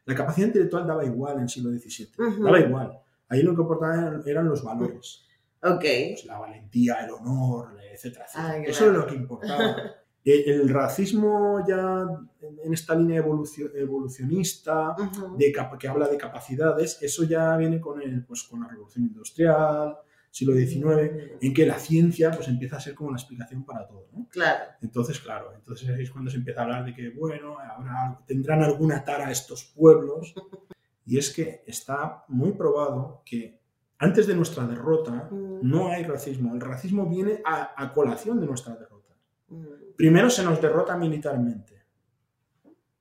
la 0.05 0.15
capacidad 0.15 0.47
intelectual 0.47 0.87
daba 0.87 1.05
igual 1.05 1.35
en 1.37 1.41
el 1.43 1.49
siglo 1.49 1.69
XVII, 1.71 2.09
Ujú. 2.17 2.43
daba 2.43 2.59
igual. 2.59 2.99
Ahí 3.29 3.43
lo 3.43 3.55
que 3.55 3.61
importaba 3.61 4.21
eran, 4.25 4.45
los 4.47 4.63
valores 4.63 5.25
Ok. 5.63 5.79
pues, 5.81 6.25
la 6.25 6.39
valentía, 6.39 6.95
el 7.05 7.11
honor, 7.11 7.69
etcétera, 7.93 8.25
etcétera. 8.25 8.53
Ah, 8.53 8.57
Eso 8.57 8.83
claro. 8.85 8.91
es 8.91 8.97
lo 8.99 9.07
que 9.07 9.15
importaba. 9.15 9.75
Eh, 10.23 10.43
el 10.51 10.69
racismo 10.69 11.65
ya 11.67 12.05
en 12.63 12.71
esta 12.71 12.93
línea 12.93 13.17
evolucio- 13.17 13.71
evolucionista 13.75 14.91
Ujú. 14.91 15.35
de 15.35 15.51
cap- 15.51 15.75
que 15.79 15.87
habla 15.87 16.07
de 16.07 16.15
capacidades, 16.15 16.99
eso 17.01 17.23
ya 17.23 17.57
viene 17.57 17.81
con, 17.81 17.99
el, 18.03 18.23
pues, 18.25 18.43
con 18.43 18.61
la 18.61 18.67
revolución 18.67 19.05
industrial, 19.05 19.97
siglo 20.31 20.55
XIX, 20.55 21.37
en 21.41 21.53
que 21.53 21.65
la 21.65 21.77
ciencia 21.77 22.31
pues, 22.31 22.47
empieza 22.47 22.77
a 22.77 22.79
ser 22.79 22.95
como 22.95 23.11
la 23.11 23.17
explicación 23.17 23.63
para 23.65 23.85
todo. 23.87 24.07
¿no? 24.13 24.27
Claro. 24.29 24.71
Entonces, 24.81 25.19
claro, 25.19 25.53
entonces 25.53 25.89
es 25.89 26.09
cuando 26.09 26.31
se 26.31 26.37
empieza 26.37 26.61
a 26.61 26.63
hablar 26.63 26.85
de 26.85 26.93
que, 26.93 27.09
bueno, 27.09 27.59
habrá, 27.59 28.19
tendrán 28.25 28.63
alguna 28.63 29.03
tara 29.03 29.29
estos 29.31 29.63
pueblos. 29.75 30.33
Y 31.03 31.17
es 31.17 31.33
que 31.33 31.63
está 31.65 32.23
muy 32.27 32.51
probado 32.51 33.23
que 33.25 33.59
antes 33.97 34.27
de 34.27 34.35
nuestra 34.35 34.65
derrota 34.67 35.27
Mm. 35.31 35.59
no 35.69 35.89
hay 35.89 36.03
racismo. 36.03 36.53
El 36.53 36.61
racismo 36.61 37.07
viene 37.09 37.41
a, 37.43 37.73
a 37.75 37.91
colación 37.91 38.39
de 38.39 38.45
nuestra 38.45 38.75
derrota. 38.75 39.15
Mm. 39.49 39.65
Primero 39.97 40.29
se 40.29 40.43
nos 40.43 40.61
derrota 40.61 40.95
militarmente, 40.97 41.83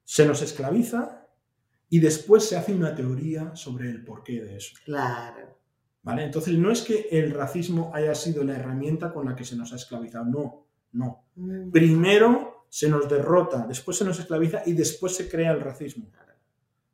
se 0.05 0.27
nos 0.27 0.43
esclaviza 0.43 1.27
y 1.89 2.01
después 2.01 2.49
se 2.49 2.57
hace 2.57 2.75
una 2.75 2.95
teoría 2.95 3.55
sobre 3.55 3.91
el 3.91 4.05
porqué 4.05 4.43
de 4.43 4.57
eso. 4.57 4.75
Claro. 4.85 5.60
¿Vale? 6.03 6.25
Entonces 6.25 6.57
no 6.57 6.71
es 6.71 6.83
que 6.83 7.09
el 7.11 7.33
racismo 7.33 7.91
haya 7.95 8.15
sido 8.15 8.43
la 8.43 8.57
herramienta 8.57 9.13
con 9.13 9.27
la 9.27 9.37
que 9.37 9.45
se 9.45 9.55
nos 9.57 9.73
ha 9.73 9.77
esclavizado, 9.77 10.25
no, 10.25 10.67
no. 10.93 11.25
Mm. 11.37 11.71
Primero 11.71 12.65
se 12.71 12.89
nos 12.89 13.09
derrota, 13.09 13.67
después 13.67 13.99
se 13.99 14.05
nos 14.05 14.19
esclaviza 14.19 14.63
y 14.65 14.73
después 14.73 15.15
se 15.15 15.29
crea 15.29 15.53
el 15.53 15.61
racismo. 15.61 16.07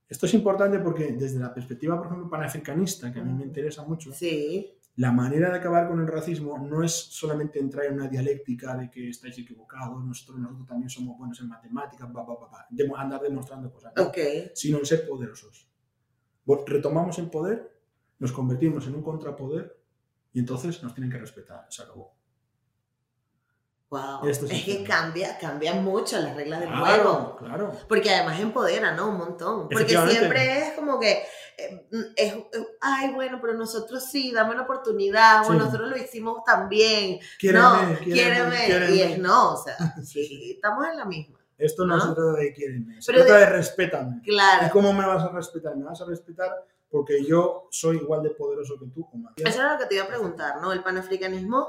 Esto 0.09 0.27
es 0.27 0.35
importante 0.35 0.79
porque 0.79 1.13
desde 1.13 1.39
la 1.41 1.53
perspectiva, 1.53 1.97
por 1.99 2.07
ejemplo, 2.07 2.31
panafricanista, 2.31 3.13
que 3.13 3.19
a 3.21 3.25
mí 3.25 3.33
me 3.33 3.45
interesa 3.45 3.85
mucho, 3.85 4.13
Sí, 4.13 4.73
la 4.97 5.11
manera 5.13 5.51
de 5.51 5.59
acabar 5.59 5.89
con 5.89 6.01
el 6.01 6.07
racismo 6.07 6.59
no 6.59 6.83
es 6.83 6.93
solamente 6.93 7.59
entrar 7.59 7.87
en 7.87 7.95
una 7.95 8.09
dialéctica 8.09 8.77
de 8.77 8.89
que 8.91 9.09
estáis 9.11 9.37
equivocados, 9.39 10.03
nosotros, 10.05 10.39
nosotros 10.39 10.67
también 10.67 10.89
somos 10.89 11.19
buenos 11.19 11.39
en 11.41 11.49
matemáticas, 11.49 12.11
ba, 12.13 12.23
ba, 12.25 12.35
ba, 12.41 12.49
ba, 12.51 12.67
demo- 12.71 12.97
andar 12.97 13.21
demostrando 13.21 13.71
cosas, 13.71 13.93
¿no? 13.97 14.05
ok. 14.05 14.19
sino 14.55 14.79
en 14.79 14.87
ser 14.87 15.07
poderosos. 15.07 15.69
Retomamos 16.67 17.19
el 17.19 17.29
poder, 17.29 17.76
nos 18.19 18.33
convertimos 18.33 18.87
en 18.87 18.95
un 18.95 19.03
contrapoder 19.03 19.79
y 20.33 20.39
entonces 20.41 20.83
nos 20.83 20.95
tienen 20.95 21.11
que 21.11 21.19
respetar. 21.19 21.67
Se 21.69 21.83
acabó. 21.83 22.15
Wow. 23.89 24.27
Esto 24.29 24.47
es 24.47 24.53
es 24.53 24.65
que 24.65 24.83
cambia, 24.83 25.39
cambian 25.39 25.85
mucho 25.85 26.19
las 26.19 26.35
reglas 26.35 26.59
del 26.59 26.69
Claro, 26.71 26.85
juego. 26.85 27.37
claro. 27.37 27.73
Porque 27.89 28.11
además 28.11 28.41
empodera, 28.41 28.93
¿no? 28.93 29.11
Un 29.11 29.17
montón. 29.19 29.69
Porque 29.69 29.89
siempre 29.97 30.59
es 30.59 30.73
como 30.75 30.99
que, 30.99 31.23
eh, 31.57 31.87
es, 32.17 32.35
es, 32.35 32.67
ay, 32.81 33.13
bueno, 33.15 33.39
pero 33.41 33.55
nosotros 33.55 34.03
sí, 34.11 34.33
dame 34.33 34.55
una 34.55 34.63
oportunidad, 34.63 35.45
bueno, 35.47 35.61
Sí. 35.61 35.67
nosotros 35.67 35.91
lo 35.91 35.97
hicimos 35.97 36.43
también. 36.45 37.21
Quiéreme, 37.39 37.63
no, 37.93 37.99
quiéreme. 38.01 38.91
Y 38.93 39.01
es 39.03 39.19
no, 39.21 39.53
o 39.53 39.57
sea, 39.57 39.77
Sí, 40.05 40.53
estamos 40.57 40.85
en 40.89 40.97
la 40.97 41.05
misma. 41.05 41.39
Esto 41.57 41.87
no 41.87 41.97
¿No? 41.97 42.01
se 42.03 42.15
trata 42.15 42.33
de 42.33 42.53
quiéreme, 42.53 43.01
se 43.01 43.13
Pero 43.13 43.25
trata 43.25 43.39
de- 43.41 43.47
de, 43.47 43.53
respétame. 43.53 44.21
¿Y 44.25 44.31
Claro. 44.31 44.69
cómo 44.73 44.93
me 44.93 45.07
vas 45.07 45.23
a 45.23 45.29
respetar? 45.29 45.77
Me 45.77 45.85
vas 45.85 46.01
a 46.01 46.05
respetar 46.07 46.51
porque 46.91 47.25
yo 47.25 47.69
soy 47.71 47.97
igual 47.99 48.23
de 48.23 48.31
poderoso 48.31 48.79
que 48.79 48.87
tú. 48.87 49.07
Eso 49.37 49.61
era 49.61 49.75
lo 49.75 49.79
que 49.79 49.87
te 49.87 49.95
iba 49.97 50.05
a 50.05 50.09
preguntar, 50.09 50.61
¿no? 50.61 50.73
El 50.73 50.83
panafricanismo, 50.83 51.69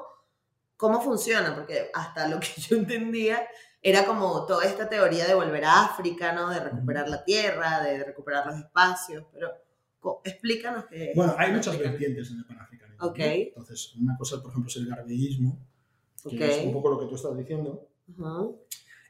¿cómo 0.76 1.02
funciona? 1.02 1.56
Porque 1.56 1.90
hasta 1.94 2.28
lo 2.28 2.40
que 2.40 2.48
yo 2.70 2.78
entendía 2.78 3.48
era 3.82 4.06
como 4.06 4.46
toda 4.46 4.66
esta 4.66 4.88
teoría 4.90 5.26
de 5.28 5.34
volver 5.34 5.66
a 5.66 5.86
África, 5.86 6.34
¿no? 6.34 6.50
De 6.50 6.60
recuperar 6.60 7.08
la 7.10 7.24
tierra, 7.24 7.84
de 7.84 8.04
recuperar 8.04 8.46
los 8.48 8.58
espacios, 8.58 9.26
pero 9.32 9.52
explícanos 10.24 10.86
qué 10.86 11.12
es. 11.12 11.16
Bueno, 11.16 11.36
hay 11.38 11.52
muchas 11.52 11.78
vertientes 11.78 12.30
en 12.32 12.38
el 12.40 12.46
panafricanismo. 12.46 13.04
¿no? 13.06 13.12
Ok. 13.12 13.20
Entonces, 13.20 13.94
una 14.02 14.16
cosa, 14.18 14.42
por 14.42 14.52
ejemplo, 14.52 14.70
es 14.70 14.76
el 14.78 14.88
garveyismo, 14.88 15.60
que 16.30 16.36
Ok. 16.36 16.42
es 16.42 16.66
un 16.66 16.74
poco 16.74 16.90
lo 16.90 17.00
que 17.00 17.06
tú 17.08 17.16
estás 17.16 17.36
diciendo. 17.38 17.88
Ujú. 18.18 18.62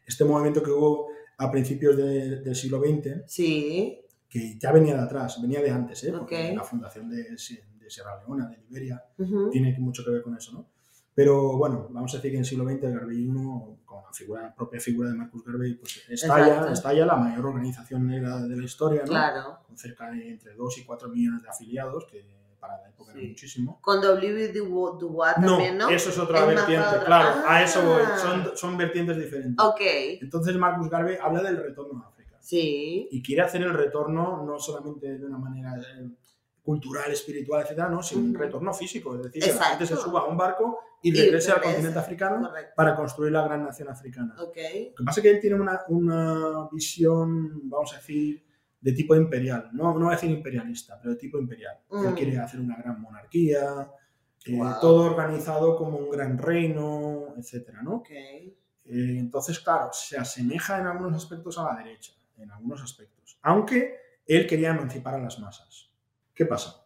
Este 0.06 0.24
movimiento 0.26 0.62
que 0.64 0.72
hubo 0.72 1.10
a 1.38 1.52
principios 1.52 1.96
de- 1.98 2.42
del 2.42 2.56
siglo 2.56 2.80
XX, 2.80 3.24
Sí, 3.28 4.02
que 4.30 4.58
ya 4.60 4.72
venía 4.72 4.96
de 4.96 5.02
atrás, 5.04 5.42
venía 5.42 5.62
de 5.62 5.72
antes, 5.72 6.04
¿eh? 6.04 6.12
Porque 6.12 6.50
Ok. 6.52 6.58
la 6.58 6.64
fundación 6.64 7.10
de, 7.10 7.24
de 7.24 7.90
Sierra 7.90 8.18
Leona, 8.20 8.48
de 8.48 8.58
Liberia, 8.58 9.04
ujú. 9.18 9.50
tiene 9.50 9.76
mucho 9.80 10.04
que 10.04 10.12
ver 10.12 10.22
con 10.22 10.36
eso, 10.36 10.52
¿no? 10.54 10.68
Pero 11.16 11.58
bueno, 11.58 11.88
vamos 11.90 12.14
a 12.14 12.18
decir 12.18 12.30
que 12.32 12.38
en 12.38 12.42
el 12.44 12.46
siglo 12.46 12.64
XX 12.66 12.84
el 12.84 12.94
garveyismo, 12.94 13.80
con 13.86 14.04
la 14.04 14.14
figura, 14.14 14.54
propia 14.54 14.80
figura 14.80 15.10
de 15.10 15.16
Marcus 15.16 15.44
Garvey, 15.44 15.74
pues 15.76 16.04
estalla, 16.10 16.72
estalla 16.72 17.06
la 17.08 17.16
mayor 17.16 17.46
organización 17.48 18.06
negra 18.06 18.40
de 18.42 18.56
la 18.56 18.64
historia, 18.64 19.02
¿no? 19.02 19.08
claro. 19.08 19.60
Con 19.66 19.76
cerca 19.78 20.12
de 20.12 20.30
entre 20.30 20.54
2 20.54 20.78
y 20.78 20.86
4 20.86 21.10
millones 21.10 21.42
de 21.42 21.50
afiliados, 21.50 22.06
que 22.06 22.24
para 22.60 22.78
la 22.82 22.90
época 22.90 23.14
Sí. 23.14 23.20
era 23.20 23.30
muchísimo. 23.30 23.80
Con 23.82 24.00
W. 24.02 24.48
Du- 24.54 24.98
Dubois 25.00 25.34
No, 25.40 25.48
también, 25.54 25.78
¿no? 25.80 25.90
eso 25.90 26.10
es 26.12 26.18
otra 26.20 26.40
Es 26.42 26.48
vertiente, 26.48 26.88
otra- 26.88 27.06
claro, 27.06 27.42
a 27.48 27.64
eso 27.64 27.84
voy, 27.84 28.02
Ah. 28.06 28.18
son, 28.18 28.52
son 28.56 28.78
vertientes 28.78 29.18
diferentes. 29.18 29.66
Ok, 29.66 29.82
Entonces 30.22 30.56
Marcus 30.58 30.88
Garvey 30.90 31.18
habla 31.20 31.42
del 31.42 31.58
retorno 31.58 32.04
a 32.06 32.16
sí, 32.48 33.08
y 33.12 33.22
quiere 33.22 33.42
hacer 33.42 33.62
el 33.62 33.74
retorno 33.74 34.44
no 34.46 34.58
solamente 34.60 35.18
de 35.18 35.26
una 35.26 35.38
manera 35.38 35.76
eh, 35.78 36.10
cultural, 36.64 37.12
espiritual, 37.12 37.62
etcétera, 37.64 37.90
no, 37.90 38.02
sino 38.04 38.22
un 38.22 38.34
retorno 38.34 38.74
físico, 38.74 39.16
es 39.16 39.24
decir, 39.24 39.42
que 39.44 39.54
la 39.54 39.64
gente 39.66 39.86
se 39.86 39.96
suba 39.96 40.22
a 40.22 40.26
un 40.26 40.36
barco 40.38 40.80
y 41.02 41.10
Y 41.10 41.14
regrese 41.22 41.52
al 41.52 41.62
continente 41.62 42.00
africano 42.00 42.48
correcto. 42.48 42.74
para 42.76 42.96
construir 42.96 43.32
la 43.32 43.44
gran 43.44 43.64
nación 43.64 43.88
africana. 43.90 44.36
Lo 44.38 44.52
que 44.52 44.94
pasa 45.06 45.20
es 45.20 45.24
que 45.24 45.30
él 45.30 45.40
tiene 45.40 45.56
una, 45.60 45.82
una 45.90 46.68
visión, 46.72 47.70
vamos 47.70 47.94
a 47.94 47.98
decir, 47.98 48.44
de 48.82 48.92
tipo 48.94 49.16
imperial, 49.16 49.70
no, 49.74 49.94
no 49.94 50.06
voy 50.06 50.10
a 50.10 50.12
decir 50.16 50.30
imperialista, 50.30 50.98
pero 51.00 51.14
de 51.14 51.20
tipo 51.20 51.38
imperial. 51.40 51.78
Él 51.92 52.12
Mm. 52.12 52.16
quiere 52.16 52.38
hacer 52.40 52.60
una 52.60 52.76
gran 52.78 53.02
monarquía, 53.02 53.90
eh, 54.46 54.56
Wow. 54.58 54.74
todo 54.82 55.04
organizado 55.12 55.76
como 55.78 55.98
un 55.98 56.10
gran 56.10 56.38
reino, 56.38 57.34
etcétera, 57.38 57.82
¿no? 57.82 58.04
Eh, 58.10 59.18
entonces, 59.20 59.60
claro, 59.60 59.90
se 59.94 60.18
asemeja 60.18 60.80
en 60.80 60.88
algunos 60.88 61.16
aspectos 61.16 61.58
a 61.58 61.64
la 61.74 61.78
derecha, 61.84 62.14
en 62.38 62.52
algunos 62.52 62.82
aspectos. 62.82 63.40
Aunque 63.42 63.96
él 64.26 64.46
quería 64.48 64.72
emancipar 64.72 65.16
a 65.16 65.20
las 65.20 65.40
masas. 65.40 65.90
¿Qué 66.34 66.46
pasa? 66.46 66.86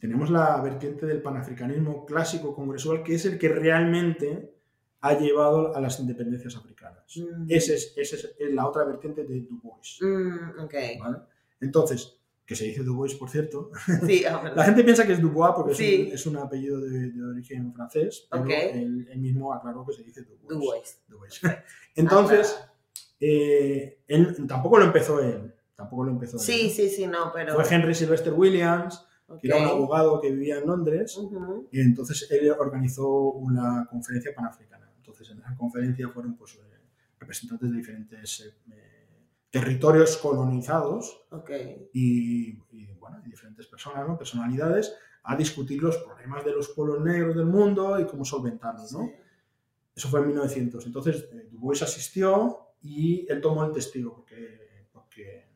Tenemos 0.00 0.30
la 0.30 0.60
vertiente 0.60 1.06
del 1.06 1.22
panafricanismo 1.22 2.04
clásico 2.06 2.54
congresual, 2.54 3.02
que 3.02 3.14
es 3.14 3.24
el 3.24 3.38
que 3.38 3.48
realmente 3.48 4.54
ha 5.00 5.18
llevado 5.18 5.74
a 5.74 5.80
las 5.80 5.98
independencias 6.00 6.56
africanas. 6.56 7.04
Mm. 7.16 7.46
Esa 7.48 7.74
es, 7.74 7.92
esa 7.96 8.16
es 8.16 8.52
la 8.52 8.66
otra 8.66 8.84
vertiente 8.84 9.24
de 9.24 9.40
Du 9.42 9.60
Bois. 9.62 9.98
Mm, 10.00 10.60
ok. 10.60 10.74
¿vale? 11.00 11.18
Entonces, 11.60 12.18
que 12.44 12.54
se 12.54 12.64
dice 12.66 12.82
Du 12.82 12.94
Bois, 12.94 13.14
por 13.14 13.28
cierto, 13.28 13.70
Sí, 14.06 14.22
la 14.54 14.64
gente 14.64 14.84
piensa 14.84 15.06
que 15.06 15.14
es 15.14 15.20
Dubois 15.20 15.52
porque 15.56 15.72
es, 15.72 15.80
un, 15.80 16.14
es 16.14 16.26
un 16.26 16.36
apellido 16.36 16.80
de, 16.80 17.10
de 17.10 17.22
origen 17.24 17.72
francés, 17.74 18.28
pero 18.30 18.44
Ok. 18.44 18.50
él, 18.50 19.08
él 19.10 19.18
mismo 19.18 19.52
aclaró 19.52 19.84
que 19.84 19.92
se 19.92 20.02
dice 20.04 20.22
Dubois. 20.22 20.48
Dubois. 20.48 21.02
Dubois. 21.08 21.40
Entonces, 21.96 22.56
Ah, 22.60 22.72
eh, 23.20 24.02
él, 24.06 24.36
tampoco 24.46 24.78
lo 24.78 24.84
empezó 24.84 25.20
él. 25.20 25.54
Tampoco 25.74 26.04
lo 26.04 26.12
empezó 26.12 26.38
Sí, 26.38 26.66
él. 26.66 26.70
sí, 26.70 26.88
sí, 26.88 27.06
no, 27.06 27.30
pero. 27.34 27.54
Fue 27.54 27.64
Henry 27.74 27.94
Sylvester 27.94 28.32
Williams, 28.32 29.06
ok. 29.28 29.40
que 29.40 29.48
era 29.48 29.58
un 29.58 29.64
abogado 29.64 30.20
que 30.20 30.30
vivía 30.30 30.58
en 30.58 30.66
Londres, 30.66 31.16
Ujú. 31.16 31.68
y 31.70 31.80
entonces 31.80 32.28
él 32.30 32.50
organizó 32.58 33.08
una 33.32 33.86
conferencia 33.90 34.32
panafricana. 34.34 34.90
Entonces, 34.96 35.30
en 35.30 35.38
esa 35.38 35.54
conferencia 35.56 36.08
fueron 36.08 36.36
pues, 36.36 36.54
eh, 36.56 36.60
representantes 37.18 37.70
de 37.70 37.76
diferentes 37.76 38.40
eh, 38.72 39.06
territorios 39.50 40.16
colonizados 40.18 41.26
Ok. 41.30 41.50
y, 41.92 42.58
y, 42.72 42.86
bueno, 42.98 43.20
diferentes 43.24 43.66
personas, 43.66 44.06
¿no? 44.06 44.18
personalidades, 44.18 44.94
a 45.22 45.36
discutir 45.36 45.82
los 45.82 45.96
problemas 45.98 46.44
de 46.44 46.52
los 46.52 46.68
pueblos 46.70 47.00
negros 47.02 47.36
del 47.36 47.46
mundo 47.46 47.98
y 48.00 48.06
cómo 48.06 48.24
solventarlos. 48.24 48.92
¿no? 48.92 49.06
Sí. 49.06 49.12
Eso 49.94 50.08
fue 50.08 50.20
en 50.20 50.28
1900. 50.28 50.86
Entonces, 50.86 51.28
eh, 51.32 51.48
Du 51.50 51.58
Bois 51.58 51.82
asistió 51.82 52.65
y 52.82 53.26
él 53.30 53.40
tomó 53.40 53.64
el 53.64 53.72
testigo 53.72 54.14
porque, 54.14 54.88
porque 54.92 55.48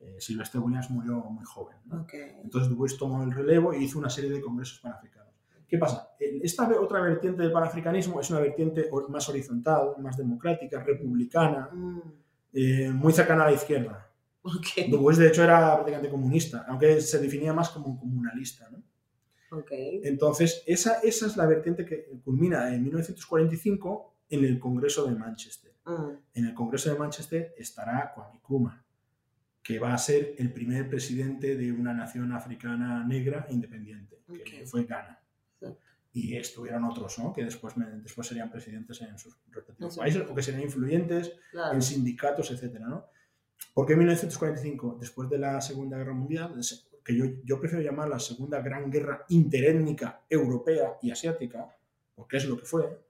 eh, 0.00 0.16
Sylvester 0.18 0.60
Williams 0.60 0.90
murió 0.90 1.14
muy 1.14 1.44
joven. 1.44 1.76
¿no? 1.86 2.02
Ok. 2.02 2.14
Entonces, 2.42 2.68
Du 2.68 2.76
Bois 2.76 2.96
tomó 2.96 3.22
el 3.22 3.32
relevo 3.32 3.72
y 3.72 3.84
hizo 3.84 3.98
una 3.98 4.10
serie 4.10 4.30
de 4.30 4.40
congresos 4.40 4.80
panafricanos. 4.80 5.32
¿Qué 5.68 5.78
pasa? 5.78 6.10
Esta 6.18 6.68
otra 6.78 7.00
vertiente 7.00 7.40
del 7.42 7.50
panafricanismo 7.50 8.20
es 8.20 8.28
una 8.28 8.40
vertiente 8.40 8.90
más 9.08 9.26
horizontal, 9.30 9.94
más 10.00 10.18
democrática, 10.18 10.82
republicana, 10.84 11.70
Mm, 11.72 12.00
eh, 12.52 12.90
muy 12.90 13.12
cercana 13.12 13.44
a 13.44 13.46
la 13.46 13.54
izquierda. 13.54 14.10
Ok. 14.42 14.90
Du 14.90 14.98
Bois, 14.98 15.16
de 15.16 15.28
hecho, 15.28 15.42
era 15.42 15.72
prácticamente 15.74 16.10
comunista, 16.10 16.66
aunque 16.68 17.00
se 17.00 17.18
definía 17.18 17.54
más 17.54 17.70
como 17.70 17.98
comunalista. 17.98 18.68
¿no? 18.70 18.82
Ok. 19.58 19.70
Entonces, 19.72 20.62
esa, 20.66 21.00
esa 21.00 21.26
es 21.26 21.36
la 21.38 21.46
vertiente 21.46 21.86
que 21.86 22.04
culmina 22.22 22.74
en 22.74 22.82
1945 22.82 24.14
en 24.28 24.44
el 24.44 24.58
Congreso 24.58 25.06
de 25.06 25.14
Manchester. 25.14 25.71
Mm, 25.84 26.10
En 26.34 26.44
el 26.46 26.54
Congreso 26.54 26.92
de 26.92 26.98
Manchester 26.98 27.54
estará 27.56 28.12
Kwame 28.14 28.36
Nkrumah, 28.38 28.84
que 29.62 29.78
va 29.78 29.94
a 29.94 29.98
ser 29.98 30.34
el 30.38 30.52
primer 30.52 30.88
presidente 30.88 31.56
de 31.56 31.72
una 31.72 31.92
nación 31.92 32.32
africana 32.32 33.04
negra 33.04 33.46
independiente, 33.50 34.22
que 34.44 34.62
Ok. 34.62 34.66
fue 34.66 34.84
Ghana. 34.84 35.20
Sí. 35.60 35.66
Y 36.14 36.36
estuvieron 36.36 36.84
otros, 36.84 37.18
¿no? 37.18 37.32
Que 37.32 37.44
después, 37.44 37.74
después 38.02 38.26
serían 38.26 38.50
presidentes 38.50 39.00
en 39.02 39.18
sus 39.18 39.36
respectivos 39.50 39.96
países 39.96 40.22
o 40.28 40.34
que 40.34 40.42
serían 40.42 40.62
influyentes 40.62 41.32
Claro. 41.50 41.74
en 41.74 41.82
sindicatos, 41.82 42.50
etcétera, 42.50 42.86
¿no? 42.86 43.06
¿Por 43.74 43.86
qué 43.86 43.96
1945? 43.96 44.98
Después 45.00 45.30
de 45.30 45.38
la 45.38 45.60
Segunda 45.60 45.96
Guerra 45.96 46.12
Mundial, 46.14 46.54
que 47.04 47.16
yo, 47.16 47.24
yo 47.44 47.58
prefiero 47.58 47.82
llamar 47.82 48.08
la 48.08 48.18
Segunda 48.20 48.60
Gran 48.60 48.90
Guerra 48.90 49.24
interétnica 49.28 50.22
europea 50.28 50.98
y 51.02 51.10
asiática, 51.10 51.68
porque 52.14 52.36
es 52.36 52.44
lo 52.44 52.56
que 52.58 52.64
fue, 52.66 53.00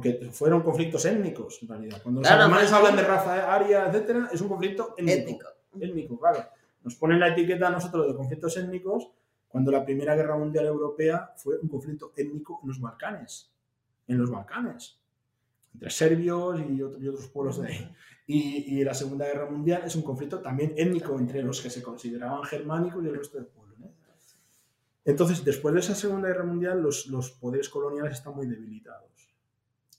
porque 0.00 0.30
fueron 0.32 0.62
conflictos 0.62 1.04
étnicos, 1.04 1.58
en 1.62 1.68
realidad. 1.68 2.00
Cuando 2.02 2.20
los 2.20 2.28
Claro, 2.28 2.44
alemanes 2.44 2.70
pues, 2.70 2.78
hablan 2.80 2.96
de 2.96 3.02
raza 3.02 3.54
aria, 3.54 3.86
etcétera, 3.88 4.28
es 4.32 4.40
un 4.40 4.48
conflicto 4.48 4.94
étnico. 4.96 5.46
Étnico. 5.80 6.18
Claro. 6.18 6.44
Nos 6.82 6.94
ponen 6.94 7.18
la 7.20 7.28
etiqueta 7.28 7.68
a 7.68 7.70
nosotros 7.70 8.06
de 8.06 8.14
conflictos 8.14 8.56
étnicos 8.56 9.08
cuando 9.48 9.70
la 9.72 9.84
Primera 9.84 10.14
Guerra 10.14 10.36
Mundial 10.36 10.66
Europea 10.66 11.32
fue 11.36 11.58
un 11.58 11.68
conflicto 11.68 12.12
étnico 12.16 12.60
en 12.62 12.68
los 12.68 12.80
Balcanes. 12.80 13.50
En 14.06 14.18
los 14.18 14.30
Balcanes. 14.30 14.98
Entre 15.74 15.90
serbios 15.90 16.60
y, 16.60 16.80
otros- 16.82 17.02
y 17.02 17.08
otros 17.08 17.28
pueblos 17.28 17.60
de 17.60 17.68
ahí. 17.68 17.94
Y, 18.26 18.78
y 18.80 18.84
la 18.84 18.94
Segunda 18.94 19.26
Guerra 19.26 19.48
Mundial 19.50 19.82
es 19.84 19.94
un 19.96 20.02
conflicto 20.02 20.40
también 20.40 20.72
étnico 20.76 21.18
entre 21.18 21.42
los 21.42 21.60
que 21.60 21.70
se 21.70 21.82
consideraban 21.82 22.42
germánicos 22.44 23.02
y 23.04 23.08
el 23.08 23.16
resto 23.16 23.36
del 23.38 23.46
pueblo. 23.46 23.74
¿no? 23.78 23.90
Entonces, 25.04 25.44
después 25.44 25.74
de 25.74 25.80
esa 25.80 25.94
Segunda 25.94 26.28
Guerra 26.28 26.44
Mundial, 26.44 26.82
los, 26.82 27.06
los 27.06 27.30
poderes 27.30 27.68
coloniales 27.68 28.14
están 28.14 28.34
muy 28.34 28.46
debilitados. 28.46 29.10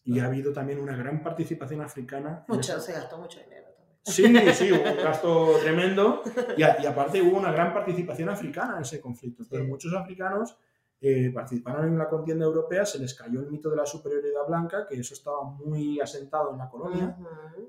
Y 0.08 0.20
ha 0.20 0.26
habido 0.26 0.54
también 0.54 0.80
una 0.80 0.96
gran 0.96 1.22
participación 1.22 1.82
africana. 1.82 2.46
en 2.48 2.56
Mucho, 2.56 2.80
se 2.80 2.94
gastó 2.94 3.18
mucho 3.18 3.40
dinero. 3.42 3.68
Sí, 4.04 4.24
sí, 4.54 4.72
hubo 4.72 4.90
un 4.90 4.98
gasto 5.04 5.58
tremendo 5.62 6.24
y, 6.56 6.64
a- 6.64 6.78
y 6.82 6.86
aparte 6.86 7.22
hubo 7.22 7.38
una 7.38 7.52
gran 7.52 7.74
participación 7.74 8.30
africana 8.30 8.78
en 8.78 8.84
ese 8.84 9.02
conflicto. 9.02 9.44
Entonces, 9.44 9.68
muchos 9.68 9.94
africanos 9.94 10.58
eh, 11.02 11.30
participaron 11.34 11.90
en 11.90 11.98
la 11.98 12.08
contienda 12.08 12.46
europea, 12.46 12.86
se 12.86 13.00
les 13.00 13.14
cayó 13.14 13.42
el 13.42 13.52
mito 13.52 13.70
de 13.70 13.76
la 13.76 13.86
superioridad 13.86 14.48
blanca, 14.48 14.88
que 14.88 14.96
eso 14.98 15.14
estaba 15.14 15.44
muy 15.44 16.00
asentado 16.00 16.52
en 16.54 16.58
la 16.58 16.70
colonia, 16.70 17.18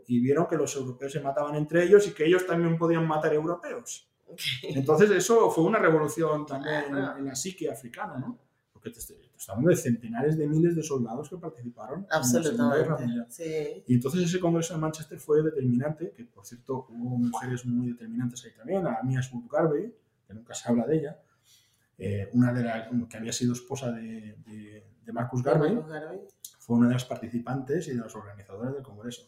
y 0.07 0.21
vieron 0.21 0.47
que 0.47 0.57
los 0.57 0.75
europeos 0.77 1.11
se 1.13 1.21
mataban 1.21 1.57
entre 1.57 1.83
ellos 1.83 2.07
y 2.07 2.13
que 2.13 2.25
ellos 2.25 2.47
también 2.47 2.79
podían 2.79 3.07
matar 3.07 3.35
europeos. 3.35 4.09
Entonces 4.63 5.11
eso 5.11 5.51
fue 5.51 5.65
una 5.65 5.79
revolución 5.81 6.47
también 6.47 6.85
en, 6.87 7.25
la 7.27 7.35
psique 7.35 7.69
africana, 7.69 8.17
¿no? 8.17 8.39
Porque 8.73 8.91
te, 8.91 9.01
estamos 9.39 9.65
de 9.67 9.77
centenares 9.77 10.37
de 10.37 10.47
miles 10.49 10.75
de 10.75 10.83
soldados 10.83 11.29
que 11.31 11.37
participaron 11.37 12.07
Absolutamente. 12.11 12.63
en 12.63 12.69
la 12.69 12.77
Guerra 12.77 12.99
Mundial. 12.99 13.29
Y 13.87 13.95
entonces 13.95 14.23
ese 14.23 14.41
congreso 14.41 14.75
de 14.75 14.81
Manchester 14.81 15.19
fue 15.19 15.43
determinante, 15.43 16.13
que 16.13 16.25
por 16.25 16.45
cierto 16.45 16.87
hubo 16.91 17.17
mujeres 17.17 17.65
muy 17.65 17.89
determinantes 17.89 18.45
ahí 18.45 18.53
también, 18.57 18.87
a 18.87 19.01
Mia 19.05 19.23
Smith 19.23 19.51
Garvey, 19.51 19.95
que 20.27 20.35
nunca 20.35 20.55
se 20.55 20.69
habla 20.69 20.87
de 20.87 20.97
ella, 20.97 21.19
eh, 21.97 22.29
una 22.33 22.53
de 22.53 22.65
las 22.65 22.89
que 23.09 23.17
había 23.17 23.33
sido 23.33 23.53
esposa 23.53 23.93
de, 23.93 24.37
de, 24.45 25.13
Marcus 25.13 25.43
Garvey, 25.43 25.79
fue 26.59 26.77
una 26.77 26.89
de 26.89 26.95
las 26.95 27.05
participantes 27.07 27.89
y 27.89 27.93
de 27.93 27.97
los 27.97 28.15
organizadores 28.15 28.75
del 28.75 28.83
Congreso. 28.83 29.23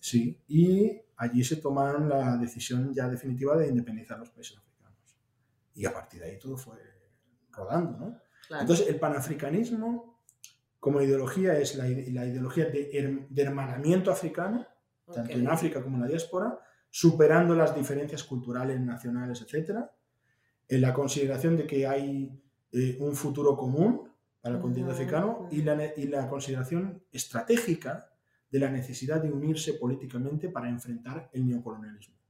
Sí, 0.00 0.40
y 0.48 0.98
allí 1.16 1.44
se 1.44 1.56
tomaron 1.56 2.08
la 2.08 2.38
decisión 2.38 2.94
ya 2.94 3.06
definitiva 3.06 3.54
de 3.56 3.68
independizar 3.68 4.18
los 4.18 4.30
países 4.30 4.56
africanos. 4.56 4.98
Y 5.74 5.84
a 5.84 5.92
partir 5.92 6.20
de 6.20 6.30
ahí 6.30 6.38
todo 6.38 6.56
fue 6.56 6.78
rodando, 7.50 7.98
¿no? 7.98 8.23
Entonces, 8.50 8.88
el 8.88 8.98
panafricanismo 8.98 10.20
como 10.80 11.00
ideología 11.00 11.58
es 11.58 11.76
la, 11.76 11.88
ideología 11.88 12.66
de, 12.66 13.26
hermanamiento 13.36 14.10
africano, 14.10 14.66
tanto 15.12 15.32
en 15.32 15.48
África 15.48 15.82
como 15.82 15.96
en 15.96 16.02
la 16.02 16.08
diáspora, 16.08 16.58
superando 16.90 17.54
las 17.54 17.74
diferencias 17.74 18.22
culturales, 18.22 18.80
nacionales, 18.80 19.40
etcétera, 19.42 19.90
en 20.68 20.80
la 20.80 20.92
consideración 20.92 21.56
de 21.56 21.66
que 21.66 21.86
hay 21.86 22.40
eh, 22.72 22.96
un 23.00 23.14
futuro 23.14 23.56
común 23.56 24.10
para 24.40 24.56
el 24.56 24.60
continente 24.60 24.92
africano 24.92 25.48
y 25.50 25.62
la, 25.62 25.92
y 25.96 26.06
la 26.06 26.28
consideración 26.28 27.02
estratégica 27.10 28.10
de 28.50 28.58
la 28.58 28.70
necesidad 28.70 29.22
de 29.22 29.32
unirse 29.32 29.74
políticamente 29.74 30.48
para 30.48 30.68
enfrentar 30.68 31.30
el 31.32 31.46
neocolonialismo 31.46 32.23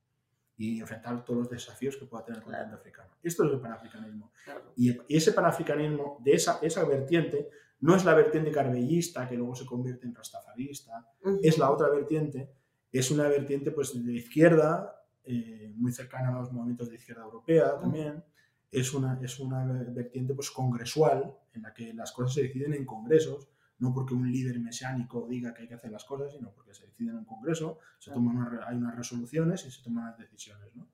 y 0.56 0.80
enfrentar 0.80 1.24
todos 1.24 1.40
los 1.40 1.50
desafíos 1.50 1.96
que 1.96 2.06
pueda 2.06 2.24
tener 2.24 2.38
el 2.38 2.44
continente 2.44 2.74
africano. 2.76 3.10
Esto 3.22 3.44
es 3.44 3.52
el 3.52 3.60
panafricanismo. 3.60 4.32
Y 4.76 4.96
ese 5.08 5.32
panafricanismo, 5.32 6.20
de 6.24 6.32
esa, 6.32 6.58
esa 6.62 6.84
vertiente, 6.84 7.50
no 7.80 7.96
es 7.96 8.04
la 8.04 8.14
vertiente 8.14 8.50
carbellista 8.50 9.28
que 9.28 9.36
luego 9.36 9.54
se 9.54 9.66
convierte 9.66 10.06
en 10.06 10.14
rastafarista, 10.14 11.06
es 11.42 11.58
la 11.58 11.70
otra 11.70 11.88
vertiente, 11.90 12.50
es 12.92 13.10
una 13.10 13.28
vertiente 13.28 13.72
pues, 13.72 13.92
de 14.04 14.12
izquierda, 14.12 15.04
eh, 15.24 15.72
muy 15.76 15.90
cercana 15.92 16.28
a 16.28 16.40
los 16.40 16.52
movimientos 16.52 16.88
de 16.88 16.96
izquierda 16.96 17.24
europea 17.24 17.78
también. 17.78 18.22
Es 18.70 18.92
una, 18.92 19.18
es 19.22 19.38
una 19.38 19.64
vertiente 19.64 20.34
pues, 20.34 20.50
congresual 20.50 21.34
en 21.52 21.62
la 21.62 21.72
que 21.72 21.92
las 21.94 22.12
cosas 22.12 22.34
se 22.34 22.42
deciden 22.42 22.74
en 22.74 22.84
congresos, 22.84 23.48
no 23.78 23.92
porque 23.92 24.14
un 24.14 24.30
líder 24.30 24.58
mesiánico 24.60 25.26
diga 25.28 25.52
que 25.52 25.62
hay 25.62 25.68
que 25.68 25.74
hacer 25.74 25.90
las 25.90 26.04
cosas, 26.04 26.32
sino 26.32 26.50
porque 26.50 26.74
se 26.74 26.86
deciden 26.86 27.10
en 27.10 27.18
un 27.18 27.24
congreso, 27.24 27.78
se 27.98 28.10
toman 28.12 28.60
hay 28.66 28.76
unas 28.76 28.96
resoluciones 28.96 29.64
y 29.66 29.70
se 29.70 29.82
toman 29.82 30.06
las 30.06 30.18
decisiones. 30.18 30.74
¿no? 30.74 30.88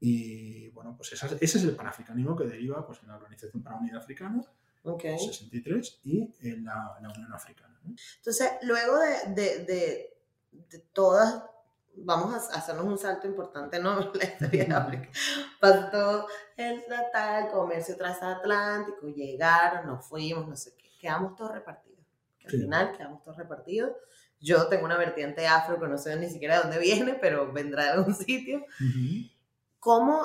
Y 0.00 0.68
bueno, 0.70 0.96
pues 0.96 1.12
ese 1.12 1.36
es 1.40 1.64
el 1.64 1.76
panafricanismo 1.76 2.36
que 2.36 2.44
deriva 2.44 2.86
pues, 2.86 3.00
en 3.02 3.08
la 3.08 3.16
Organización 3.16 3.62
para 3.62 3.76
la 3.76 3.82
Unidad 3.82 3.98
Africana, 3.98 4.42
okay. 4.82 5.18
63, 5.18 6.00
y 6.04 6.32
en 6.40 6.64
la, 6.64 6.96
Unión 6.98 7.32
Africana. 7.32 7.78
Entonces, 7.84 8.50
luego 8.62 8.98
de, 8.98 9.34
de, 9.34 9.64
de, 9.64 10.16
de 10.50 10.78
todas 10.92 11.44
vamos 11.96 12.50
a 12.50 12.58
hacernos 12.58 12.86
un 12.86 12.98
salto 12.98 13.26
importante, 13.26 13.78
¿no? 13.78 13.98
La 14.14 14.24
historia 14.24 14.64
de 14.64 14.74
África. 14.74 15.08
Pasó 15.60 16.26
el 16.56 16.84
tratado, 16.84 17.46
el 17.46 17.52
comercio 17.52 17.96
transatlántico, 17.96 19.06
llegaron, 19.08 19.86
nos 19.86 20.06
fuimos, 20.06 20.48
no 20.48 20.56
sé 20.56 20.74
qué, 20.76 20.90
quedamos 20.98 21.36
todos 21.36 21.52
repartidos. 21.52 21.91
Al 22.44 22.50
final 22.50 22.96
quedamos 22.96 23.22
todos 23.22 23.36
repartidos. 23.36 23.92
Yo 24.40 24.66
tengo 24.68 24.84
una 24.84 24.96
vertiente 24.96 25.46
afro 25.46 25.78
que 25.80 25.86
no 25.86 25.98
sé 25.98 26.16
ni 26.16 26.28
siquiera 26.28 26.56
de 26.56 26.62
dónde 26.62 26.78
viene, 26.78 27.14
pero 27.14 27.52
vendrá 27.52 27.84
de 27.84 27.90
algún 27.90 28.14
sitio. 28.14 28.64
¿Cómo, 29.78 30.22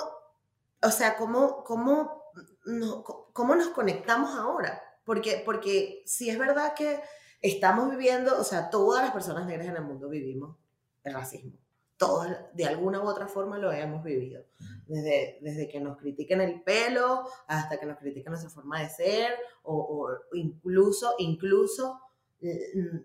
o 0.81 0.89
sea, 0.89 1.15
cómo, 1.15 1.63
cómo, 1.63 2.31
no, 2.65 3.03
cómo 3.03 3.55
nos 3.55 3.69
conectamos 3.69 4.31
ahora? 4.35 4.81
Porque, 5.05 5.41
porque 5.45 6.03
si 6.05 6.29
es 6.29 6.37
verdad 6.37 6.73
que 6.73 6.99
estamos 7.41 7.89
viviendo, 7.89 8.39
o 8.39 8.43
sea, 8.43 8.69
todas 8.69 9.03
las 9.03 9.13
personas 9.13 9.45
negras 9.45 9.67
en 9.67 9.77
el 9.77 9.83
mundo 9.83 10.09
vivimos 10.09 10.57
el 11.03 11.13
racismo. 11.13 11.53
Todos 11.97 12.27
de 12.53 12.65
alguna 12.65 13.01
u 13.01 13.07
otra 13.07 13.27
forma 13.27 13.57
lo 13.57 13.71
hemos 13.71 14.03
vivido. 14.03 14.43
Desde, 14.85 15.39
desde 15.41 15.67
que 15.67 15.79
nos 15.79 15.97
critiquen 15.97 16.41
el 16.41 16.61
pelo 16.61 17.27
hasta 17.47 17.79
que 17.79 17.85
nos 17.85 17.97
critiquen 17.97 18.31
nuestra 18.31 18.51
forma 18.51 18.81
de 18.81 18.89
ser 18.89 19.33
o, 19.63 20.09
incluso, 20.33 21.15
incluso 21.17 21.99
mm, 22.41 22.97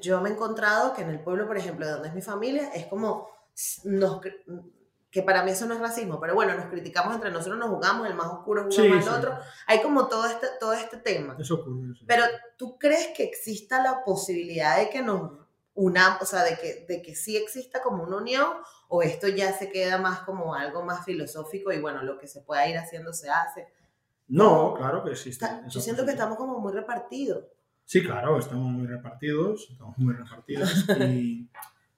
yo, 0.00 0.20
me 0.20 0.30
he 0.30 0.32
encontrado 0.32 0.92
que 0.92 1.02
en 1.02 1.10
el 1.10 1.20
pueblo, 1.20 1.46
por 1.46 1.56
ejemplo, 1.56 1.86
de 1.86 1.92
donde 1.92 2.08
es 2.08 2.14
mi 2.14 2.22
familia, 2.22 2.70
es 2.74 2.86
como 2.86 3.28
nos, 3.84 4.20
que 5.10 5.22
para 5.22 5.44
mí 5.44 5.50
eso 5.50 5.66
no 5.66 5.74
es 5.74 5.80
racismo, 5.80 6.18
pero 6.18 6.34
bueno, 6.34 6.54
nos 6.54 6.66
criticamos 6.66 7.14
entre 7.14 7.30
nosotros, 7.30 7.58
nos 7.58 7.68
jugamos, 7.68 8.06
el 8.06 8.14
más 8.14 8.28
oscuro 8.28 8.66
juega 8.68 8.94
más 8.94 9.06
el 9.06 9.12
otro. 9.12 9.38
Hay 9.66 9.82
como 9.82 10.08
todo 10.08 10.26
este, 10.26 10.46
todo 10.58 10.72
este 10.72 10.96
tema. 10.96 11.36
Eso 11.38 11.56
ocurre. 11.56 11.94
Pero 12.06 12.24
¿tú 12.56 12.78
crees 12.78 13.08
que 13.16 13.24
exista 13.24 13.82
la 13.82 14.04
posibilidad 14.04 14.78
de 14.78 14.88
que 14.88 15.02
nos 15.02 15.42
una, 15.74 16.18
o 16.20 16.24
sea, 16.24 16.44
de 16.44 16.58
que, 16.58 16.84
de 16.88 17.02
que 17.02 17.14
sí 17.14 17.36
exista 17.36 17.82
como 17.82 18.02
una 18.04 18.16
unión 18.16 18.48
o 18.88 19.02
esto 19.02 19.28
ya 19.28 19.52
se 19.52 19.70
queda 19.70 19.98
más 19.98 20.20
como 20.20 20.54
algo 20.54 20.82
más 20.82 21.04
filosófico 21.04 21.72
y 21.72 21.80
bueno, 21.80 22.02
lo 22.02 22.18
que 22.18 22.26
se 22.26 22.42
pueda 22.42 22.68
ir 22.68 22.76
haciendo 22.76 23.12
se 23.12 23.30
hace. 23.30 23.68
No, 24.28 24.74
claro 24.74 25.02
que 25.04 25.12
existe. 25.12 25.46
Yo 25.68 25.80
siento 25.80 26.04
que 26.04 26.12
estamos 26.12 26.36
como 26.36 26.58
muy 26.58 26.72
repartidos. 26.72 27.44
Sí, 27.92 28.02
claro, 28.02 28.38
estamos 28.38 28.72
muy 28.72 28.86
repartidos, 28.86 29.68
estamos 29.70 29.98
muy 29.98 30.14
repartidos 30.14 30.86
y, 31.10 31.46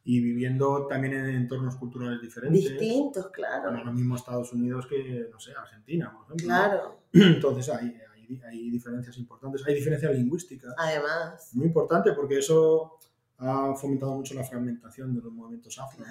y, 0.03 0.20
viviendo 0.20 0.88
también 0.88 1.14
en 1.14 1.26
entornos 1.26 1.76
culturales 1.76 2.20
diferentes. 2.20 2.68
Distintos, 2.68 3.28
claro. 3.30 3.70
No 3.70 3.84
lo 3.84 3.92
mismo 3.92 4.16
Estados 4.16 4.53
Unidos 4.53 4.88
que, 4.88 5.28
no 5.30 5.38
sé, 5.38 5.53
Argentina, 5.53 6.12
por 6.12 6.24
ejemplo. 6.24 6.47
Claro. 6.47 6.99
Entonces 7.12 7.68
hay, 7.68 7.97
hay, 8.12 8.40
hay 8.45 8.70
diferencias 8.70 9.16
importantes, 9.18 9.62
hay 9.68 9.74
diferencias 9.76 10.12
lingüísticas. 10.16 10.74
Además. 10.76 11.51
Muy 11.55 11.66
importante 11.66 12.12
porque 12.12 12.38
eso 12.38 12.99
ha 13.38 13.72
fomentado 13.76 14.16
mucho 14.16 14.34
la 14.34 14.42
fragmentación 14.42 15.14
de 15.14 15.22
los 15.22 15.32
movimientos 15.32 15.78
afro. 15.78 16.05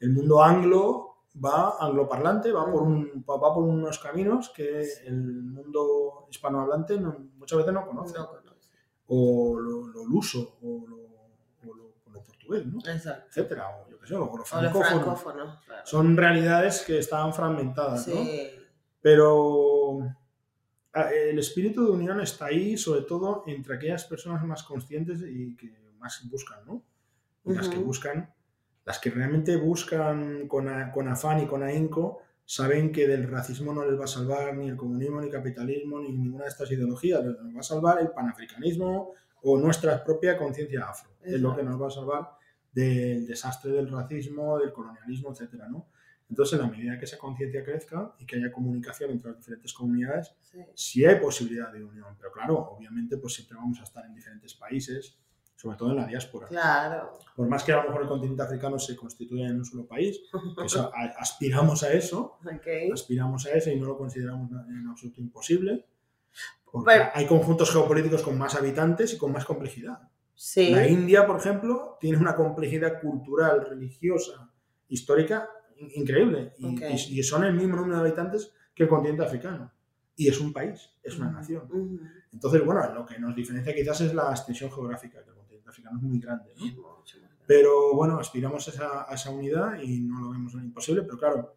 el 0.00 0.10
mundo 0.10 0.42
anglo 0.42 1.12
va, 1.42 1.76
angloparlante, 1.80 2.52
va 2.52 2.70
por, 2.70 2.82
un, 2.82 3.24
va 3.26 3.54
por 3.54 3.62
unos 3.62 3.98
caminos 3.98 4.50
que 4.50 4.86
el 5.06 5.42
mundo 5.44 6.26
hispanohablante 6.30 6.98
muchas 6.98 7.56
veces 7.56 7.72
no 7.72 7.86
conoce. 7.86 8.18
O 9.14 9.58
lo, 9.58 9.88
lo 9.88 10.06
luso, 10.06 10.56
o 10.62 10.86
lo, 10.86 11.02
portugués, 12.22 12.66
¿no? 12.66 12.78
Etcétera, 12.86 13.68
o 13.68 13.90
yo 13.90 13.98
qué 13.98 14.06
sé, 14.06 14.14
o 14.14 14.36
lo 14.36 14.44
francófono. 14.44 15.60
Son 15.84 16.16
realidades 16.16 16.82
que 16.86 16.98
están 16.98 17.32
fragmentadas, 17.34 18.08
¿no? 18.08 18.20
Pero 19.00 19.98
el 20.94 21.38
espíritu 21.38 21.84
de 21.84 21.92
unión 21.92 22.20
está 22.20 22.46
ahí, 22.46 22.76
sobre 22.76 23.02
todo 23.02 23.44
entre 23.46 23.76
aquellas 23.76 24.04
personas 24.04 24.44
más 24.44 24.62
conscientes 24.62 25.22
y 25.22 25.56
que 25.56 25.72
más 25.98 26.22
buscan, 26.28 26.64
¿no? 26.66 26.82
Y 27.44 27.54
las 27.54 27.68
que 27.68 27.78
buscan, 27.78 28.32
las 28.84 28.98
que 28.98 29.10
realmente 29.10 29.56
buscan 29.56 30.46
con, 30.46 30.68
con, 30.92 31.08
afán 31.08 31.40
y 31.40 31.46
con 31.46 31.62
ahínco, 31.62 32.22
saben 32.52 32.92
que 32.92 33.08
del 33.08 33.30
racismo 33.30 33.72
no 33.72 33.82
les 33.82 33.98
va 33.98 34.04
a 34.04 34.06
salvar 34.06 34.54
ni 34.54 34.68
el 34.68 34.76
comunismo, 34.76 35.22
ni 35.22 35.28
el 35.28 35.32
capitalismo, 35.32 35.98
ni 36.00 36.12
ninguna 36.12 36.44
de 36.44 36.50
estas 36.50 36.70
ideologías. 36.70 37.24
Les 37.24 37.56
va 37.56 37.60
a 37.60 37.62
salvar 37.62 37.98
el 38.02 38.10
panafricanismo 38.10 39.12
o 39.42 39.58
nuestra 39.58 40.04
propia 40.04 40.36
conciencia 40.36 40.84
afro. 40.84 41.12
Es 41.22 41.40
lo 41.40 41.56
que 41.56 41.62
nos 41.62 41.80
va 41.80 41.86
a 41.86 41.90
salvar 41.90 42.28
del 42.70 43.26
desastre 43.26 43.72
del 43.72 43.90
racismo, 43.90 44.58
del 44.58 44.70
colonialismo, 44.70 45.32
etcétera, 45.32 45.66
¿no? 45.70 45.88
Entonces, 46.28 46.58
en 46.58 46.66
la 46.66 46.70
medida 46.70 46.98
que 46.98 47.06
esa 47.06 47.16
conciencia 47.16 47.64
crezca 47.64 48.14
y 48.18 48.26
que 48.26 48.36
haya 48.36 48.52
comunicación 48.52 49.12
entre 49.12 49.30
las 49.30 49.38
diferentes 49.38 49.72
comunidades, 49.72 50.34
sí. 50.74 51.06
hay 51.06 51.18
posibilidad 51.20 51.72
de 51.72 51.82
unión. 51.82 52.14
Pero 52.18 52.32
claro, 52.32 52.58
obviamente, 52.58 53.16
pues 53.16 53.32
siempre 53.32 53.56
vamos 53.56 53.80
a 53.80 53.84
estar 53.84 54.04
en 54.04 54.14
diferentes 54.14 54.52
países, 54.52 55.18
sobre 55.62 55.76
todo 55.76 55.90
en 55.90 55.96
la 55.96 56.06
diáspora. 56.06 56.48
Claro. 56.48 57.12
Por 57.36 57.46
más 57.46 57.62
que 57.62 57.72
a 57.72 57.76
lo 57.76 57.84
mejor 57.84 58.02
el 58.02 58.08
continente 58.08 58.42
africano 58.42 58.80
se 58.80 58.96
constituya 58.96 59.46
en 59.46 59.58
un 59.58 59.64
solo 59.64 59.86
país, 59.86 60.20
aspiramos 61.16 61.84
a 61.84 61.92
eso, 61.92 62.38
aspiramos 62.92 63.46
a 63.46 63.52
eso 63.52 63.70
y 63.70 63.78
no 63.78 63.86
lo 63.86 63.96
consideramos 63.96 64.50
en 64.50 64.88
absoluto 64.88 65.20
imposible. 65.20 65.86
Porque 66.68 66.94
hay 67.14 67.26
conjuntos 67.26 67.70
geopolíticos 67.70 68.22
con 68.22 68.36
más 68.36 68.56
habitantes 68.56 69.14
y 69.14 69.18
con 69.18 69.30
más 69.30 69.44
complejidad. 69.44 70.00
Sí. 70.34 70.70
La 70.70 70.88
India, 70.88 71.26
por 71.26 71.36
ejemplo, 71.36 71.96
tiene 72.00 72.18
una 72.18 72.34
complejidad 72.34 73.00
cultural, 73.00 73.64
religiosa, 73.68 74.50
histórica 74.88 75.48
increíble. 75.94 76.54
Y, 76.58 77.22
son 77.22 77.44
el 77.44 77.54
mismo 77.54 77.76
número 77.76 77.98
de 77.98 78.08
habitantes 78.08 78.52
que 78.74 78.82
el 78.82 78.88
continente 78.88 79.22
africano. 79.22 79.70
Y 80.16 80.28
es 80.28 80.40
un 80.40 80.52
país, 80.52 80.90
es 81.04 81.16
una 81.18 81.30
nación. 81.30 81.68
Entonces, 82.32 82.64
bueno, 82.64 82.92
lo 82.92 83.06
que 83.06 83.18
nos 83.20 83.36
diferencia 83.36 83.72
quizás 83.72 84.00
es 84.00 84.12
la 84.12 84.30
extensión 84.30 84.72
geográfica 84.72 85.22
africano 85.72 85.98
es 85.98 86.02
muy 86.02 86.20
grande. 86.20 86.54
Pero 87.46 87.94
bueno, 87.94 88.18
aspiramos 88.18 88.68
a 88.68 89.12
esa, 89.12 89.30
unidad 89.30 89.80
y 89.82 90.00
no 90.00 90.20
lo 90.20 90.30
vemos 90.30 90.54
imposible, 90.54 91.02
pero 91.02 91.18
claro, 91.18 91.56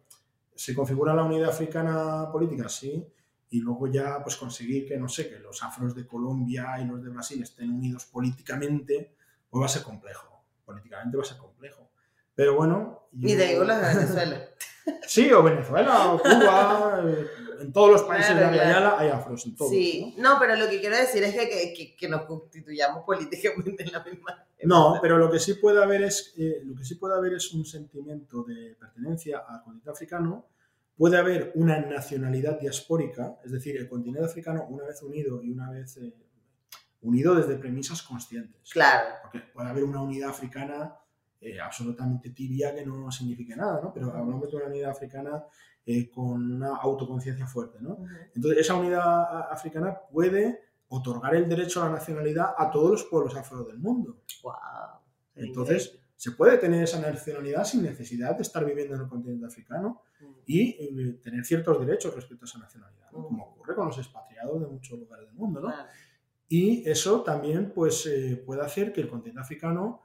¿se 0.54 0.74
configura 0.74 1.14
la 1.14 1.22
unidad 1.22 1.50
africana 1.50 2.30
política? 2.32 2.68
Sí. 2.68 3.06
y 3.48 3.60
luego 3.60 3.86
ya 3.86 4.20
pues 4.22 4.36
conseguir 4.36 4.88
que, 4.88 4.96
no 4.98 5.08
sé, 5.08 5.28
que 5.28 5.38
los 5.38 5.62
afros 5.62 5.94
de 5.94 6.06
Colombia 6.06 6.80
y 6.80 6.86
los 6.86 7.02
de 7.02 7.10
Brasil 7.10 7.40
estén 7.42 7.70
unidos 7.70 8.06
políticamente, 8.06 9.14
pues 9.48 9.62
va 9.62 9.66
a 9.66 9.68
ser 9.68 9.82
complejo. 9.82 10.42
Políticamente 10.64 11.16
va 11.16 11.22
a 11.22 11.26
ser 11.26 11.38
complejo. 11.38 11.90
Pero 12.34 12.56
bueno... 12.56 13.08
Y 13.12 13.34
de 13.34 13.44
ahí 13.44 13.56
los 13.56 13.68
de 13.68 13.94
Venezuela. 13.94 14.48
Sí, 15.06 15.32
o 15.32 15.42
Venezuela, 15.42 16.12
o 16.12 16.18
Cuba, 16.20 17.02
en 17.60 17.72
todos 17.72 17.90
los 17.90 18.02
países 18.02 18.36
de 18.36 18.44
Ayala 18.44 18.96
hay 18.98 19.08
afros, 19.08 19.46
en 19.46 19.56
todos. 19.56 19.70
Sí, 19.70 20.14
¿no? 20.18 20.38
pero 20.38 20.56
lo 20.56 20.68
que 20.68 20.80
quiero 20.80 20.96
decir 20.96 21.22
es 21.24 21.34
que, 21.34 21.74
que, 21.74 21.96
que 21.96 22.08
nos 22.08 22.22
constituyamos 22.22 23.04
políticamente 23.04 23.82
en 23.84 23.92
la 23.92 24.04
misma. 24.04 24.46
No, 24.64 24.98
pero 25.00 25.18
lo 25.18 25.30
que 25.30 25.38
sí 25.38 25.54
puede 25.54 25.82
haber 25.82 26.02
es, 26.02 26.34
eh, 26.38 26.60
lo 26.64 26.74
que 26.74 26.84
sí 26.84 26.96
puede 26.96 27.14
haber 27.14 27.34
es 27.34 27.52
un 27.52 27.64
sentimiento 27.64 28.42
de 28.42 28.76
pertenencia 28.78 29.44
al 29.46 29.62
continente 29.62 29.90
africano. 29.90 30.46
Puede 30.96 31.18
haber 31.18 31.52
una 31.56 31.78
nacionalidad 31.78 32.58
diaspórica, 32.58 33.38
es 33.44 33.52
decir, 33.52 33.76
el 33.76 33.88
continente 33.88 34.24
africano 34.26 34.66
una 34.68 34.84
vez 34.84 35.02
unido 35.02 35.42
y 35.42 35.50
una 35.50 35.70
vez 35.70 35.98
eh, 35.98 36.14
unido 37.02 37.34
desde 37.34 37.56
premisas 37.56 38.02
conscientes. 38.02 38.70
Claro. 38.72 39.16
Porque 39.22 39.40
puede 39.40 39.68
haber 39.68 39.84
una 39.84 40.00
unidad 40.00 40.30
africana 40.30 40.96
eh, 41.38 41.60
absolutamente 41.60 42.30
tibia 42.30 42.74
que 42.74 42.84
no 42.84 43.10
signifique 43.12 43.54
nada, 43.54 43.80
¿no? 43.82 43.92
Pero 43.92 44.10
hablamos 44.10 44.50
de 44.50 44.56
una 44.56 44.66
unidad 44.66 44.90
africana 44.90 45.44
eh, 45.88 46.10
con 46.10 46.54
una 46.54 46.76
autoconciencia 46.78 47.46
fuerte, 47.46 47.78
¿no? 47.80 47.98
Entonces, 48.34 48.60
esa 48.60 48.74
unidad 48.74 49.52
africana 49.52 49.96
puede 50.10 50.60
otorgar 50.88 51.36
el 51.36 51.48
derecho 51.48 51.80
a 51.80 51.86
la 51.86 51.92
nacionalidad 51.92 52.56
a 52.58 52.72
todos 52.72 52.90
los 52.90 53.04
pueblos 53.04 53.36
afro 53.36 53.62
del 53.62 53.78
mundo. 53.78 54.22
Wow. 54.42 54.52
Entonces, 55.36 55.96
se 56.16 56.32
puede 56.32 56.58
tener 56.58 56.82
esa 56.82 57.00
nacionalidad 57.00 57.62
sin 57.64 57.84
necesidad 57.84 58.34
de 58.34 58.42
estar 58.42 58.64
viviendo 58.64 58.96
en 58.96 59.02
el 59.02 59.08
continente 59.08 59.46
africano 59.46 60.02
y 60.44 60.70
eh, 60.70 61.20
tener 61.22 61.44
ciertos 61.44 61.78
derechos 61.78 62.12
respecto 62.16 62.46
a 62.46 62.48
esa 62.48 62.58
nacionalidad, 62.58 63.10
como 63.12 63.44
ocurre 63.44 63.76
con 63.76 63.86
los 63.86 63.98
expatriados 63.98 64.60
de 64.60 64.66
muchos 64.66 64.98
lugares 64.98 65.26
del 65.26 65.36
mundo, 65.36 65.60
¿no? 65.60 65.72
Y 66.48 66.88
eso 66.88 67.22
también 67.22 67.70
pues, 67.72 68.10
puede 68.44 68.62
hacer 68.62 68.92
que 68.92 69.02
el 69.02 69.08
continente 69.08 69.40
africano 69.40 70.02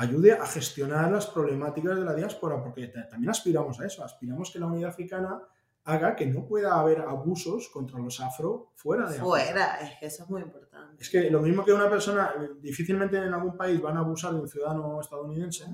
ayude 0.00 0.32
a 0.32 0.46
gestionar 0.46 1.12
las 1.12 1.26
problemáticas 1.26 1.94
de 1.94 2.04
la 2.04 2.14
diáspora, 2.14 2.62
porque 2.62 2.88
también 2.88 3.30
aspiramos 3.30 3.78
a 3.80 3.86
eso, 3.86 4.02
aspiramos 4.02 4.50
que 4.50 4.58
la 4.58 4.66
unidad 4.66 4.88
africana 4.88 5.42
haga 5.84 6.16
que 6.16 6.24
no 6.24 6.46
pueda 6.46 6.80
haber 6.80 7.02
abusos 7.02 7.68
contra 7.68 7.98
los 7.98 8.18
afro 8.18 8.72
fuera 8.76 9.10
de 9.10 9.18
Fuera, 9.18 9.78
es 9.80 9.98
que 9.98 10.06
eso 10.06 10.22
es 10.24 10.30
muy 10.30 10.40
importante. 10.40 11.02
Es 11.02 11.10
que 11.10 11.30
lo 11.30 11.42
mismo 11.42 11.64
que 11.64 11.72
una 11.74 11.90
persona, 11.90 12.32
difícilmente 12.60 13.18
en 13.18 13.34
algún 13.34 13.58
país 13.58 13.80
van 13.80 13.98
a 13.98 14.00
abusar 14.00 14.32
de 14.32 14.40
un 14.40 14.48
ciudadano 14.48 15.00
estadounidense, 15.02 15.66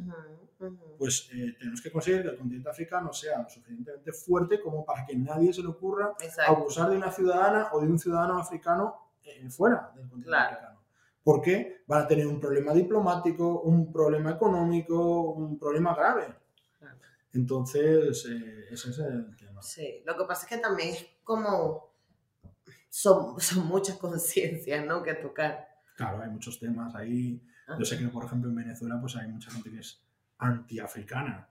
pues 0.99 1.29
eh, 1.33 1.55
tenemos 1.57 1.81
que 1.81 1.93
conseguir 1.93 2.23
que 2.23 2.29
el 2.31 2.37
continente 2.37 2.69
africano 2.69 3.13
sea 3.13 3.43
lo 3.43 3.49
suficientemente 3.49 4.13
fuerte 4.13 4.61
como 4.61 4.85
para 4.85 5.07
que 5.07 5.15
nadie 5.15 5.53
se 5.53 5.63
le 5.63 5.69
ocurra 5.69 6.15
abusar 6.49 6.91
de 6.91 6.97
una 6.97 7.13
ciudadana 7.13 7.69
o 7.73 7.81
de 7.81 7.87
un 7.87 7.99
ciudadano 7.99 8.39
africano 8.41 9.13
eh, 9.23 9.49
fuera 9.51 9.93
del 9.95 10.09
continente 10.09 10.37
africano 10.37 10.76
porque 11.27 11.83
van 11.89 12.05
a 12.05 12.07
tener 12.07 12.25
un 12.25 12.39
problema 12.39 12.73
diplomático, 12.73 13.63
un 13.63 13.93
problema 13.93 14.31
económico, 14.31 15.33
un 15.33 15.59
problema 15.59 15.93
grave. 15.93 16.33
Entonces, 17.33 18.25
eh, 18.31 18.67
ese 18.71 18.91
es 18.91 18.99
el 19.01 19.35
tema. 19.35 19.61
Sí, 19.61 20.05
lo 20.07 20.17
que 20.17 20.25
pasa 20.25 20.47
es 20.47 20.51
que 20.51 20.59
también 20.59 20.91
es 20.91 21.05
como, 21.25 21.97
son, 22.89 23.41
son 23.41 23.67
muchas 23.67 23.97
conciencias, 24.07 24.87
¿no? 24.87 25.03
Que 25.03 25.15
tocar. 25.15 25.67
Claro, 25.97 26.23
hay 26.23 26.31
muchos 26.31 26.61
temas 26.61 26.95
ahí. 26.95 27.43
Yo 27.77 27.85
sé 27.85 27.99
que, 27.99 28.07
por 28.07 28.25
ejemplo, 28.25 28.49
en 28.49 28.55
Venezuela, 28.55 28.97
pues 29.01 29.17
hay 29.17 29.27
mucha 29.27 29.51
gente 29.51 29.69
que 29.69 29.81
es 29.81 30.01
antiafricana. 30.39 31.51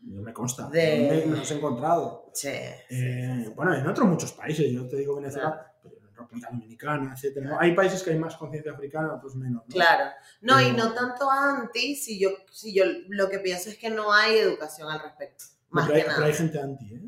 Yo 0.00 0.22
me 0.22 0.32
consta. 0.32 0.66
Me, 0.70 1.26
los 1.26 1.50
he 1.50 1.56
encontrado. 1.56 2.30
Sí, 2.32 2.48
eh, 2.48 3.52
Bueno, 3.54 3.74
en 3.74 3.86
otros 3.86 4.08
muchos 4.08 4.32
países. 4.32 4.72
Yo 4.72 4.88
te 4.88 4.96
digo 4.96 5.16
Venezuela, 5.16 5.74
República 6.18 6.48
Dominicana, 6.50 7.12
etcétera. 7.14 7.56
Hay 7.60 7.74
países 7.74 8.02
que 8.02 8.10
hay 8.10 8.18
más 8.18 8.36
conciencia 8.36 8.72
africana, 8.72 9.14
otros 9.14 9.34
menos. 9.36 9.62
Claro. 9.70 10.10
No, 10.42 10.60
y 10.60 10.72
no 10.72 10.92
tanto 10.92 11.30
anti, 11.30 11.94
si 11.96 12.18
yo, 12.18 12.30
si 12.50 12.74
yo 12.74 12.84
lo 13.08 13.28
que 13.28 13.38
pienso 13.38 13.70
es 13.70 13.78
que 13.78 13.90
no 13.90 14.12
hay 14.12 14.38
educación 14.38 14.90
al 14.90 15.00
respecto. 15.00 15.44
Más 15.70 15.86
pero, 15.86 15.94
que 15.94 16.00
hay, 16.00 16.06
nada. 16.06 16.16
pero 16.18 16.26
hay 16.26 16.34
gente 16.34 16.60
anti, 16.60 16.94
¿eh? 16.94 17.00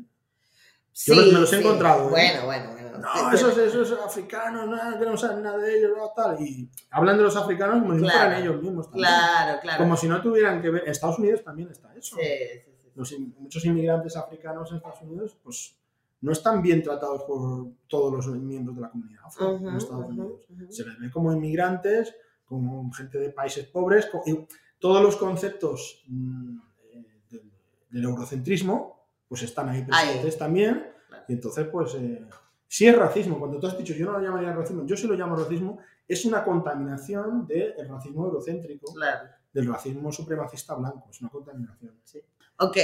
Sí, 0.93 1.15
Yo 1.15 1.21
me 1.21 1.39
los 1.39 1.53
he 1.53 1.55
sí. 1.57 1.61
encontrado. 1.63 2.07
¿eh? 2.07 2.09
Bueno, 2.09 2.45
bueno, 2.45 2.71
bueno. 2.73 2.97
No, 2.99 3.31
esos, 3.33 3.57
esos 3.57 3.91
africanos, 3.93 4.67
no 4.67 4.99
queremos 4.99 5.21
saber 5.21 5.37
nada 5.37 5.57
de 5.57 5.77
ellos, 5.77 5.91
no, 5.97 6.11
tal. 6.15 6.39
Y 6.41 6.69
hablan 6.91 7.17
de 7.17 7.23
los 7.23 7.35
africanos 7.35 7.81
como 7.81 7.93
si 7.95 8.01
Claro. 8.01 8.19
fueran 8.19 8.41
ellos 8.41 8.61
mismos. 8.61 8.85
También. 8.91 9.07
Claro, 9.07 9.59
claro. 9.61 9.77
Como 9.79 9.97
si 9.97 10.07
no 10.09 10.21
tuvieran 10.21 10.61
que 10.61 10.69
ver. 10.69 10.83
En 10.83 10.91
Estados 10.91 11.17
Unidos 11.17 11.43
también 11.43 11.69
está 11.71 11.93
eso. 11.95 12.17
Sí, 12.17 12.27
sí, 12.65 12.71
sí. 12.81 12.91
Los 12.93 13.19
muchos 13.39 13.63
inmigrantes 13.65 14.15
africanos 14.17 14.69
en 14.69 14.77
Estados 14.77 15.01
Unidos, 15.01 15.37
pues 15.41 15.75
no 16.21 16.31
están 16.31 16.61
bien 16.61 16.81
tratados 16.83 17.23
por 17.23 17.71
todos 17.87 18.13
los 18.13 18.27
miembros 18.37 18.75
de 18.75 18.81
la 18.81 18.91
comunidad 18.91 19.21
afro 19.25 19.57
en 19.57 19.75
Estados 19.75 20.05
Unidos. 20.07 20.41
Se 20.69 20.85
les 20.85 20.99
ve 20.99 21.11
como 21.11 21.33
inmigrantes, 21.33 22.15
como 22.45 22.91
gente 22.91 23.17
de 23.17 23.29
países 23.29 23.65
pobres, 23.65 24.09
y 24.25 24.47
todos 24.79 25.01
los 25.01 25.17
conceptos 25.17 26.03
mm, 26.07 26.57
eh, 26.93 27.05
del, 27.29 27.51
del 27.89 28.03
eurocentrismo, 28.03 29.01
pues 29.27 29.43
están 29.43 29.69
ahí 29.69 29.83
presentes 29.83 30.37
también. 30.37 30.87
Y 31.27 31.33
entonces, 31.33 31.67
pues, 31.71 31.95
eh, 31.95 32.25
si 32.67 32.87
es 32.87 32.97
racismo, 32.97 33.39
cuando 33.39 33.59
tú 33.59 33.67
has 33.67 33.77
dicho, 33.77 33.93
yo 33.93 34.05
no 34.05 34.13
lo 34.13 34.21
llamaría 34.21 34.53
racismo, 34.53 34.85
yo 34.85 34.95
sí 34.95 35.07
lo 35.07 35.15
llamo 35.15 35.35
racismo, 35.35 35.79
es 36.07 36.25
una 36.25 36.43
contaminación 36.43 37.47
del 37.47 37.73
racismo 37.87 38.25
eurocéntrico, 38.25 38.93
Claro. 38.93 39.29
Del 39.53 39.67
racismo 39.71 40.11
supremacista 40.11 40.75
blanco, 40.75 41.07
es 41.09 41.21
una 41.21 41.29
contaminación. 41.29 41.93
Ok, 42.57 42.77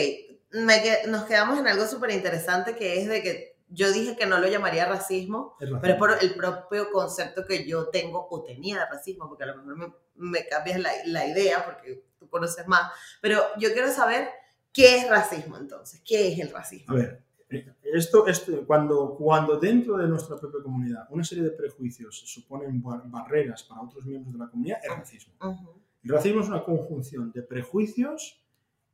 me 0.51 0.82
que- 0.82 1.07
nos 1.07 1.26
quedamos 1.26 1.59
en 1.59 1.68
algo 1.68 1.86
súper 1.88 2.11
interesante 2.11 2.76
que 2.76 3.01
es 3.01 3.07
de 3.07 3.22
que 3.22 3.57
yo 3.70 3.91
dije 3.91 4.15
que 4.15 4.26
no 4.26 4.39
lo 4.39 4.47
llamaría 4.47 4.86
racismo, 4.86 5.55
Es 5.59 5.70
pero 5.82 5.93
es 5.93 5.99
por 5.99 6.11
el 6.24 6.36
propio 6.36 6.89
concepto 6.91 7.45
que 7.45 7.68
yo 7.68 7.89
tengo 7.89 8.28
o 8.30 8.43
tenía 8.43 8.80
de 8.80 8.86
racismo, 8.86 9.28
porque 9.28 9.43
a 9.43 9.47
lo 9.47 9.57
mejor 9.57 9.76
me, 9.78 9.93
me 10.15 10.47
cambias 10.47 10.80
la, 10.80 10.91
la 11.05 11.28
idea 11.28 11.65
porque 11.65 12.05
tú 12.18 12.30
conoces 12.30 12.65
más. 12.68 12.91
Pero 13.22 13.41
yo 13.59 13.74
quiero 13.74 13.91
saber 13.91 14.30
qué 14.72 14.97
es 14.97 15.09
racismo 15.09 15.57
entonces, 15.57 16.01
qué 16.05 16.32
es 16.32 16.39
el 16.39 16.49
racismo. 16.51 16.93
A 16.93 16.97
ver, 16.97 17.24
esto, 17.93 18.26
esto 18.28 18.65
cuando, 18.65 19.15
cuando 19.18 19.57
dentro 19.59 19.97
de 19.97 20.07
nuestra 20.07 20.38
propia 20.38 20.61
comunidad 20.63 21.05
una 21.09 21.24
serie 21.24 21.43
de 21.45 21.51
prejuicios 21.51 22.18
suponen 22.26 22.82
bar- 22.82 23.03
barreras 23.05 23.63
para 23.63 23.82
otros 23.82 24.05
miembros 24.05 24.34
de 24.34 24.39
la 24.39 24.49
comunidad, 24.49 24.80
es 24.84 24.89
racismo. 24.97 25.34
Ujú, 25.41 25.82
El 26.08 26.14
racismo 26.14 26.39
es 26.41 26.47
una 26.47 26.64
conjunción 26.64 27.34
de 27.34 27.41
prejuicios 27.41 28.41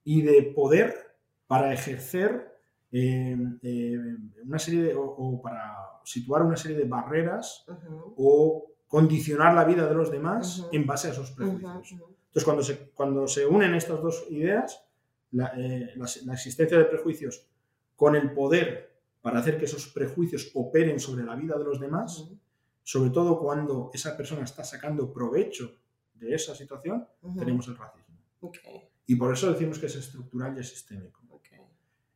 y 0.04 0.24
de 0.24 0.42
poder 0.56 1.16
para 1.46 1.72
ejercer 1.72 2.58
eh, 2.92 3.38
eh, 3.62 3.98
una 4.44 4.58
serie 4.58 4.82
de, 4.82 4.96
o, 4.96 5.04
o 5.04 5.40
para 5.42 5.76
situar 6.04 6.42
una 6.42 6.58
serie 6.58 6.76
de 6.78 6.86
barreras 6.86 7.66
o 8.18 8.66
condicionar 8.88 9.54
la 9.54 9.64
vida 9.64 9.88
de 9.88 9.94
los 9.94 10.12
demás 10.12 10.68
en 10.72 10.88
base 10.88 11.08
a 11.08 11.12
esos 11.12 11.30
prejuicios. 11.32 11.92
Entonces, 12.26 12.44
cuando 12.44 12.64
se, 12.64 12.90
cuando 12.96 13.28
se 13.28 13.46
unen 13.46 13.76
estas 13.76 14.02
dos 14.02 14.26
ideas, 14.32 14.84
la, 15.32 15.54
eh, 15.56 15.92
la- 15.96 16.10
la 16.26 16.34
existencia 16.34 16.80
de 16.80 16.86
prejuicios 16.86 17.48
con 17.96 18.16
el 18.16 18.32
poder 18.34 18.92
para 19.22 19.38
hacer 19.40 19.60
que 19.60 19.66
esos 19.66 19.88
prejuicios 19.88 20.50
operen 20.56 21.00
sobre 21.00 21.24
la 21.24 21.36
vida 21.36 21.58
de 21.60 21.64
los 21.64 21.80
demás, 21.80 22.28
sobre 22.82 23.12
todo 23.12 23.40
cuando 23.40 23.92
esa 23.94 24.18
persona 24.18 24.44
está 24.44 24.64
sacando 24.64 25.14
provecho 25.14 25.78
de 26.24 26.36
esa 26.36 26.56
situación, 26.56 27.08
ujú. 27.22 27.40
tenemos 27.40 27.68
el 27.68 27.78
racismo. 27.78 28.16
Ok, 28.42 28.58
Y 29.06 29.16
por 29.16 29.34
eso 29.34 29.52
decimos 29.52 29.80
que 29.80 29.86
es 29.86 29.96
estructural 29.96 30.56
y 30.58 30.60
es 30.62 30.70
sistémico. 30.70 31.22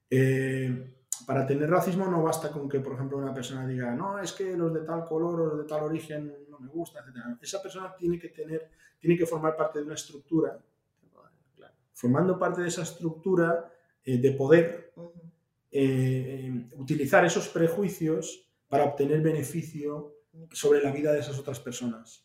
Eh, 0.10 0.94
para 1.26 1.46
tener 1.46 1.70
racismo 1.70 2.06
no 2.08 2.24
basta 2.24 2.50
con 2.50 2.70
que, 2.70 2.80
por 2.80 2.94
ejemplo, 2.94 3.18
una 3.18 3.34
persona 3.34 3.68
diga, 3.68 3.94
no, 3.94 4.20
es 4.20 4.32
que 4.32 4.56
los 4.56 4.74
de 4.74 4.82
tal 4.82 5.04
color 5.04 5.42
o 5.42 5.46
los 5.48 5.58
de 5.58 5.66
tal 5.66 5.84
origen 5.84 6.34
no 6.50 6.60
me 6.60 6.70
gusta, 6.70 7.00
etc. 7.00 7.38
Esa 7.42 7.62
persona 7.62 7.94
tiene 7.96 8.18
que 8.18 8.30
tener, 8.30 8.70
tiene 9.00 9.18
que 9.18 9.26
formar 9.26 9.56
parte 9.58 9.80
de 9.80 9.86
una 9.86 9.96
estructura 9.96 10.58
Claro. 11.56 11.74
formando 11.94 12.40
parte 12.40 12.62
de 12.62 12.68
esa 12.68 12.84
estructura 12.84 13.70
eh, 14.06 14.18
de 14.18 14.32
poder, 14.32 14.94
eh, 14.96 15.12
eh, 15.72 16.70
utilizar 16.78 17.26
esos 17.26 17.50
prejuicios 17.50 18.48
para 18.70 18.86
obtener 18.86 19.22
beneficio 19.22 20.14
sobre 20.52 20.82
la 20.82 20.92
vida 20.92 21.12
de 21.12 21.20
esas 21.20 21.38
otras 21.40 21.60
personas. 21.60 22.24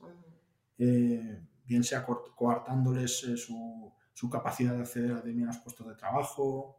Eh, 0.78 1.40
bien 1.64 1.84
sea 1.84 2.04
co- 2.04 2.34
coartándoles 2.34 3.24
eh, 3.24 3.36
su, 3.36 3.92
su 4.12 4.28
capacidad 4.30 4.74
de 4.74 4.80
acceder 4.82 5.12
a 5.12 5.16
determinados 5.16 5.58
puestos 5.58 5.86
de 5.88 5.94
trabajo. 5.94 6.78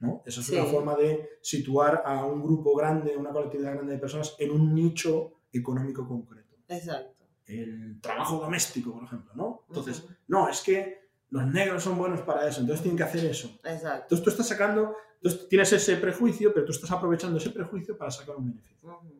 ¿no? 0.00 0.22
Esa 0.26 0.40
es 0.40 0.46
Sí. 0.46 0.54
una 0.56 0.64
forma 0.64 0.96
de 0.96 1.38
situar 1.40 2.02
a 2.04 2.24
un 2.24 2.42
grupo 2.42 2.74
grande, 2.76 3.16
una 3.16 3.30
colectividad 3.30 3.74
grande 3.74 3.92
de 3.92 3.98
personas 4.00 4.34
en 4.38 4.50
un 4.50 4.74
nicho 4.74 5.34
económico 5.52 6.06
concreto. 6.08 6.56
Exacto. 6.68 7.24
El 7.46 8.00
trabajo 8.00 8.38
doméstico, 8.40 8.92
por 8.94 9.04
ejemplo. 9.04 9.32
¿no? 9.34 9.64
Entonces, 9.68 10.00
Ujú, 10.02 10.12
no, 10.28 10.48
es 10.48 10.60
que 10.62 11.02
los 11.30 11.46
negros 11.46 11.82
son 11.84 11.96
buenos 11.98 12.20
para 12.22 12.48
eso, 12.48 12.60
entonces 12.60 12.82
tienen 12.82 12.96
que 12.98 13.04
hacer 13.04 13.24
eso. 13.26 13.48
Exacto. 13.64 14.02
Entonces 14.02 14.24
tú 14.24 14.30
estás 14.30 14.48
sacando, 14.48 14.96
entonces 15.16 15.48
tienes 15.48 15.72
ese 15.72 15.96
prejuicio, 15.96 16.52
pero 16.52 16.66
tú 16.66 16.72
estás 16.72 16.90
aprovechando 16.90 17.38
ese 17.38 17.50
prejuicio 17.50 17.96
para 17.96 18.10
sacar 18.10 18.36
un 18.36 18.46
beneficio. 18.50 18.88
Ujú, 18.88 19.14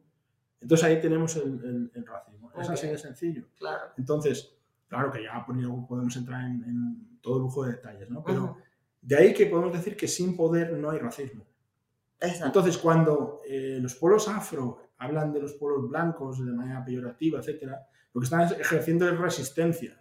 Entonces 0.60 0.84
ahí 0.84 1.00
tenemos 1.00 1.36
el, 1.36 1.42
el- 1.64 1.90
el 1.94 2.06
racismo. 2.06 2.50
Es 2.58 2.66
Ok. 2.68 2.72
así 2.74 2.86
de 2.88 2.98
sencillo. 2.98 3.46
Claro. 3.56 3.92
Entonces, 3.96 4.52
claro 4.92 5.10
que 5.10 5.22
ya 5.22 5.42
podemos 5.46 6.14
entrar 6.16 6.44
en, 6.44 6.62
en 6.64 7.18
todo 7.22 7.38
lujo 7.38 7.64
de 7.64 7.72
detalles, 7.72 8.10
¿no? 8.10 8.22
Pero 8.22 8.58
de 9.00 9.16
ahí 9.16 9.32
que 9.32 9.46
podemos 9.46 9.72
decir 9.72 9.96
que 9.96 10.06
sin 10.06 10.36
poder 10.36 10.70
no 10.74 10.90
hay 10.90 10.98
racismo. 10.98 11.46
Exacto. 12.20 12.44
Entonces, 12.44 12.76
cuando 12.76 13.40
eh, 13.48 13.78
los 13.80 13.94
pueblos 13.94 14.28
afro 14.28 14.90
hablan 14.98 15.32
de 15.32 15.40
los 15.40 15.54
pueblos 15.54 15.88
blancos 15.88 16.44
de 16.44 16.52
manera 16.52 16.84
peyorativa, 16.84 17.40
etcétera, 17.40 17.86
lo 18.12 18.20
que 18.20 18.24
están 18.26 18.42
ejerciendo 18.42 19.08
es 19.08 19.18
resistencia. 19.18 19.98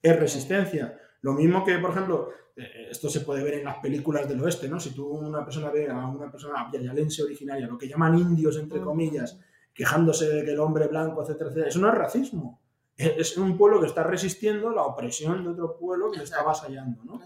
Es 0.00 0.18
resistencia. 0.18 0.98
Lo 1.20 1.34
mismo 1.34 1.62
que, 1.62 1.78
por 1.78 1.90
ejemplo, 1.90 2.30
eh, 2.56 2.88
esto 2.90 3.10
se 3.10 3.20
puede 3.20 3.44
ver 3.44 3.54
en 3.54 3.64
las 3.66 3.80
películas 3.80 4.26
del 4.26 4.40
oeste, 4.40 4.66
¿no? 4.66 4.80
Si 4.80 4.94
tú 4.94 5.08
una 5.08 5.44
persona 5.44 5.68
ve 5.68 5.90
a 5.90 6.06
una 6.06 6.30
persona 6.30 6.70
yayalense 6.72 7.22
originaria, 7.22 7.66
lo 7.66 7.76
que 7.76 7.86
llaman 7.86 8.16
indios, 8.16 8.56
entre 8.56 8.80
comillas, 8.80 9.38
quejándose 9.74 10.26
de 10.26 10.42
que 10.42 10.52
el 10.52 10.58
hombre 10.58 10.88
blanco, 10.88 11.22
etcétera, 11.22 11.50
etcétera, 11.50 11.68
eso 11.68 11.80
no 11.80 11.88
es 11.88 11.94
racismo. 11.94 12.62
Es 13.00 13.36
un 13.36 13.56
pueblo 13.56 13.80
que 13.80 13.86
está 13.86 14.02
resistiendo 14.02 14.70
la 14.70 14.82
opresión 14.82 15.42
de 15.42 15.50
otro 15.50 15.76
pueblo 15.76 16.10
que 16.10 16.18
le 16.18 16.24
está 16.24 16.40
avasallando, 16.40 17.02
¿no? 17.04 17.20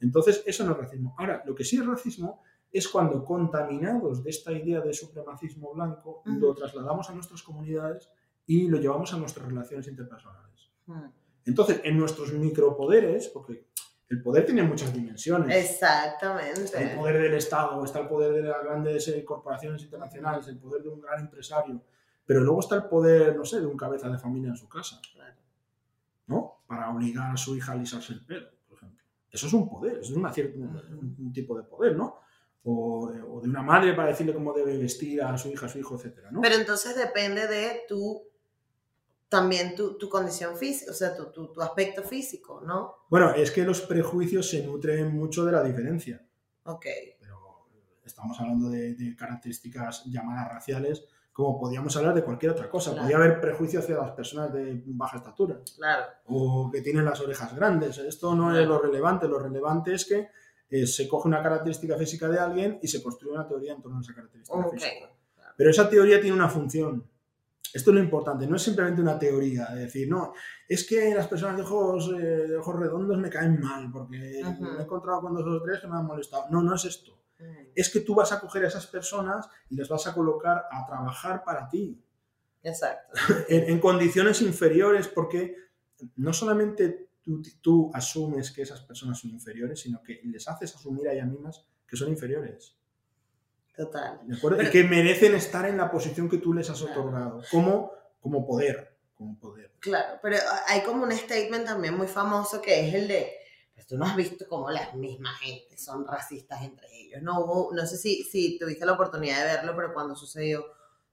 Entonces, 0.00 0.42
eso 0.46 0.64
no 0.64 0.72
es 0.72 0.78
racismo. 0.78 1.14
Ahora, 1.18 1.42
lo 1.46 1.54
que 1.54 1.64
sí 1.64 1.76
es 1.76 1.86
racismo 1.86 2.42
es 2.72 2.88
cuando 2.88 3.24
contaminados 3.24 4.24
de 4.24 4.30
esta 4.30 4.50
idea 4.52 4.80
de 4.80 4.92
supremacismo 4.92 5.72
blanco, 5.74 6.22
lo 6.24 6.54
trasladamos 6.54 7.08
a 7.10 7.14
nuestras 7.14 7.42
comunidades 7.42 8.10
y 8.46 8.66
lo 8.66 8.78
llevamos 8.78 9.12
a 9.12 9.18
nuestras 9.18 9.46
relaciones 9.46 9.86
interpersonales. 9.86 10.70
Entonces, 11.44 11.80
en 11.84 11.98
nuestros 11.98 12.32
micropoderes, 12.32 13.28
porque 13.28 13.66
el 14.08 14.22
poder 14.22 14.44
tiene 14.44 14.62
muchas 14.62 14.92
dimensiones. 14.92 15.56
Exactamente. 15.56 16.64
Está 16.64 16.82
el 16.82 16.98
poder 16.98 17.22
del 17.22 17.34
Estado, 17.34 17.84
está 17.84 18.00
el 18.00 18.08
poder 18.08 18.32
de 18.32 18.42
las 18.42 18.62
grandes 18.62 19.08
eh, 19.08 19.24
corporaciones 19.24 19.82
internacionales, 19.82 20.46
el 20.48 20.58
poder 20.58 20.82
de 20.82 20.88
un 20.90 21.00
gran 21.00 21.20
empresario, 21.20 21.82
pero 22.26 22.40
luego 22.40 22.60
está 22.60 22.76
el 22.76 22.84
poder, 22.84 23.36
no 23.36 23.44
sé, 23.44 23.60
de 23.60 23.66
un 23.66 23.76
cabeza 23.76 24.08
de 24.08 24.18
familia 24.18 24.50
en 24.50 24.56
su 24.56 24.68
casa. 24.68 25.00
Claro. 25.12 25.36
¿No? 26.26 26.62
Para 26.66 26.90
obligar 26.90 27.30
a 27.30 27.36
su 27.36 27.56
hija 27.56 27.72
a 27.72 27.74
alisarse 27.74 28.12
el 28.12 28.24
pelo, 28.24 28.48
por 28.68 28.78
ejemplo. 28.78 29.04
Eso 29.30 29.46
es 29.46 29.52
un 29.52 29.68
poder, 29.68 29.98
eso 29.98 30.12
es 30.12 30.16
una 30.16 30.32
cierta, 30.32 30.58
un, 30.58 31.32
tipo 31.32 31.56
de 31.56 31.64
poder, 31.64 31.96
¿no? 31.96 32.20
O, 32.64 33.08
o, 33.08 33.40
de 33.40 33.48
una 33.48 33.62
madre 33.62 33.92
para 33.94 34.08
decirle 34.08 34.32
cómo 34.32 34.52
debe 34.52 34.78
vestir 34.78 35.20
a 35.22 35.36
su 35.36 35.48
hija, 35.48 35.66
a 35.66 35.68
su 35.68 35.78
hijo, 35.78 35.96
etcétera, 35.96 36.30
¿no? 36.30 36.40
Pero 36.40 36.54
entonces 36.54 36.96
depende 36.96 37.48
de 37.48 37.82
tu 37.88 38.22
también 39.32 39.74
tu, 39.74 39.96
tu 39.96 40.10
condición 40.10 40.58
física, 40.58 40.90
o 40.90 40.94
sea, 40.94 41.16
tu, 41.16 41.32
tu, 41.32 41.50
tu, 41.50 41.62
aspecto 41.62 42.02
físico, 42.02 42.60
¿no? 42.66 42.96
Bueno, 43.08 43.32
es 43.34 43.50
que 43.50 43.64
los 43.64 43.80
prejuicios 43.80 44.50
se 44.50 44.62
nutren 44.62 45.16
mucho 45.16 45.42
de 45.46 45.52
la 45.52 45.62
diferencia. 45.62 46.22
Ok. 46.64 46.84
Pero 47.18 47.66
estamos 48.04 48.38
hablando 48.38 48.68
de, 48.68 48.94
de 48.94 49.16
características 49.16 50.04
llamadas 50.04 50.52
raciales, 50.52 51.06
como 51.32 51.58
podíamos 51.58 51.96
hablar 51.96 52.14
de 52.14 52.22
cualquier 52.22 52.52
otra 52.52 52.68
cosa. 52.68 52.94
Podría 52.94 53.16
haber 53.16 53.40
prejuicios 53.40 53.82
hacia 53.84 53.96
las 53.96 54.10
personas 54.12 54.52
de 54.52 54.82
baja 54.86 55.16
estatura. 55.16 55.60
Claro. 55.76 56.04
O 56.26 56.70
que 56.70 56.82
tienen 56.82 57.04
las 57.04 57.20
orejas 57.20 57.54
grandes. 57.56 57.98
Esto 57.98 58.34
no 58.34 58.56
es 58.56 58.66
lo 58.66 58.78
relevante. 58.78 59.26
Lo 59.26 59.38
relevante 59.38 59.94
es 59.94 60.04
que 60.04 60.28
eh, 60.68 60.86
se 60.86 61.08
coge 61.08 61.28
una 61.28 61.42
característica 61.42 61.96
física 61.96 62.28
de 62.28 62.38
alguien 62.38 62.78
y 62.82 62.88
se 62.88 63.02
construye 63.02 63.34
una 63.34 63.48
teoría 63.48 63.72
en 63.72 63.80
torno 63.80 63.98
a 63.98 64.00
esa 64.02 64.14
característica 64.14 64.58
okay. 64.58 64.78
física. 64.78 65.10
Pero 65.56 65.70
esa 65.70 65.88
teoría 65.88 66.20
tiene 66.20 66.36
una 66.36 66.48
función. 66.48 67.06
Esto 67.72 67.90
es 67.90 67.94
lo 67.94 68.02
importante, 68.02 68.46
no 68.46 68.56
es 68.56 68.62
simplemente 68.62 69.00
una 69.00 69.18
teoría, 69.18 69.66
de 69.74 69.84
decir, 69.84 70.06
no, 70.06 70.34
es 70.68 70.86
que 70.86 71.14
las 71.14 71.26
personas 71.26 71.56
de 71.56 71.62
ojos, 71.62 72.12
eh, 72.14 72.48
de 72.48 72.56
ojos 72.58 72.78
redondos 72.78 73.16
me 73.16 73.30
caen 73.30 73.58
mal, 73.58 73.90
porque 73.90 74.18
me 74.18 74.78
he 74.78 74.82
encontrado 74.82 75.22
con 75.22 75.34
dos 75.34 75.46
o 75.46 75.62
tres 75.62 75.80
que 75.80 75.86
me 75.88 75.96
han 75.96 76.04
molestado. 76.04 76.44
No, 76.50 76.62
no 76.62 76.74
es 76.74 76.84
esto. 76.84 77.21
-huh. 77.42 77.72
Es 77.74 77.90
que 77.90 78.00
tú 78.00 78.14
vas 78.14 78.32
a 78.32 78.40
coger 78.40 78.64
a 78.64 78.68
esas 78.68 78.86
personas 78.86 79.48
y 79.68 79.76
las 79.76 79.88
vas 79.88 80.06
a 80.06 80.14
colocar 80.14 80.64
a 80.70 80.86
trabajar 80.86 81.44
para 81.44 81.68
ti. 81.68 82.02
Exacto. 82.62 83.12
en, 83.48 83.70
en, 83.70 83.80
condiciones 83.80 84.40
inferiores, 84.42 85.08
porque 85.08 85.56
no 86.16 86.32
solamente 86.32 87.10
tú, 87.22 87.42
tú, 87.60 87.90
asumes 87.94 88.50
que 88.50 88.62
esas 88.62 88.80
personas 88.82 89.18
son 89.18 89.30
inferiores, 89.30 89.80
sino 89.80 90.02
que 90.02 90.20
les 90.24 90.46
haces 90.48 90.74
asumir 90.74 91.08
a 91.08 91.12
ellas 91.12 91.28
mismas 91.28 91.66
que 91.86 91.96
son 91.96 92.08
inferiores. 92.08 92.76
Total. 93.76 94.20
¿De 94.26 94.36
acuerdo? 94.36 94.58
Pero, 94.58 94.68
y 94.68 94.72
que 94.72 94.84
merecen 94.84 95.34
estar 95.34 95.66
en 95.66 95.76
la 95.76 95.90
posición 95.90 96.28
que 96.28 96.38
tú 96.38 96.52
les 96.52 96.68
has 96.68 96.82
claro. 96.82 97.00
otorgado, 97.00 97.42
como, 97.50 97.92
como 98.20 98.46
poder, 98.46 98.96
como 99.14 99.38
poder. 99.38 99.72
Claro, 99.80 100.18
pero 100.22 100.36
hay 100.68 100.82
como 100.82 101.04
un 101.04 101.12
statement 101.12 101.64
también 101.64 101.94
muy 101.96 102.06
famoso 102.06 102.60
que 102.60 102.88
es 102.88 102.94
el 102.94 103.08
de, 103.08 103.32
tú 103.92 103.98
no 103.98 104.06
has 104.06 104.16
visto 104.16 104.46
cómo 104.48 104.70
las 104.70 104.94
mismas 104.94 105.38
gente 105.38 105.76
son 105.76 106.06
racistas 106.06 106.62
entre 106.62 106.88
ellos. 106.96 107.20
No 107.20 107.40
hubo, 107.40 107.74
no 107.74 107.86
sé 107.86 107.98
si, 107.98 108.24
si 108.24 108.58
tuviste 108.58 108.86
la 108.86 108.92
oportunidad 108.92 109.40
de 109.40 109.56
verlo, 109.56 109.76
pero 109.76 109.92
cuando 109.92 110.16
sucedió 110.16 110.64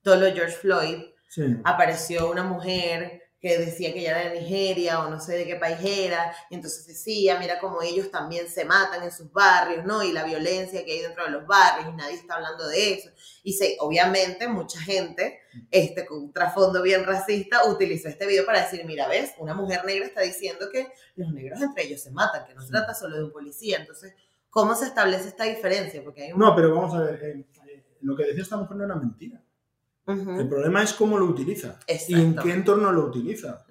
todo 0.02 0.16
lo 0.16 0.28
de 0.28 0.32
George 0.32 0.56
Floyd, 0.56 1.04
sí. 1.28 1.58
apareció 1.66 2.32
una 2.32 2.44
mujer 2.44 3.22
que 3.42 3.58
decía 3.58 3.92
que 3.92 4.00
ella 4.00 4.22
era 4.22 4.30
de 4.30 4.40
Nigeria 4.40 5.02
o 5.02 5.10
no 5.10 5.20
sé 5.20 5.36
de 5.36 5.46
qué 5.46 5.58
país 5.58 5.78
era, 5.84 6.34
y 6.50 6.56
entonces 6.56 6.88
decía, 6.88 7.38
mira 7.38 7.60
cómo 7.60 7.82
ellos 7.82 8.10
también 8.12 8.48
se 8.48 8.64
matan 8.64 9.04
en 9.04 9.12
sus 9.12 9.30
barrios, 9.34 9.84
¿no? 9.84 10.02
Y 10.02 10.14
la 10.14 10.24
violencia 10.24 10.86
que 10.86 10.94
hay 10.94 11.02
dentro 11.02 11.26
de 11.26 11.32
los 11.32 11.46
barrios, 11.46 11.90
y 11.90 11.98
nadie 11.98 12.16
está 12.16 12.36
hablando 12.36 12.66
de 12.66 12.94
eso. 12.94 13.10
Y 13.44 13.54
se, 13.54 13.76
obviamente 13.82 14.48
mucha 14.48 14.80
gente, 14.80 15.39
este, 15.72 16.06
con 16.06 16.24
un 16.24 16.34
trasfondo 16.34 16.82
bien 16.82 17.06
racista, 17.06 17.66
utilizó 17.70 18.08
este 18.08 18.28
video 18.28 18.45
para 18.45 18.62
decir, 18.62 18.86
mira, 18.86 19.08
ves, 19.08 19.34
una 19.39 19.54
mujer 19.54 19.86
negra 19.86 20.06
está 20.06 20.22
diciendo 20.22 20.68
que 20.72 20.88
los 21.16 21.32
negros 21.32 21.62
entre 21.62 21.86
ellos 21.86 22.02
se 22.02 22.12
matan, 22.12 22.45
que 22.45 22.54
no 22.54 22.62
se 22.62 22.70
trata 22.70 22.93
solo 22.93 23.18
de 23.18 23.24
un 23.24 23.32
policía. 23.32 23.78
Entonces, 23.80 24.14
¿cómo 24.50 24.76
se 24.76 24.86
establece 24.86 25.30
esta 25.30 25.45
diferencia? 25.45 26.02
Porque 26.04 26.24
hay 26.24 26.32
un... 26.32 26.39
No, 26.39 26.56
pero 26.56 26.74
vamos 26.76 26.93
a 26.95 27.02
ver, 27.02 27.24
eh, 27.24 27.45
eh, 27.68 27.84
lo 28.02 28.16
que 28.16 28.26
decía 28.26 28.43
esta 28.43 28.58
mujer 28.58 28.78
no 28.78 28.86
era 28.86 28.95
mentira. 28.95 29.41
El 30.08 30.50
problema 30.50 30.82
es 30.82 30.93
cómo 30.93 31.20
lo 31.20 31.26
utiliza 31.26 31.78
y 32.08 32.16
en 32.16 32.36
qué 32.36 32.52
entorno 32.52 32.91
lo 32.91 33.06
utiliza. 33.06 33.64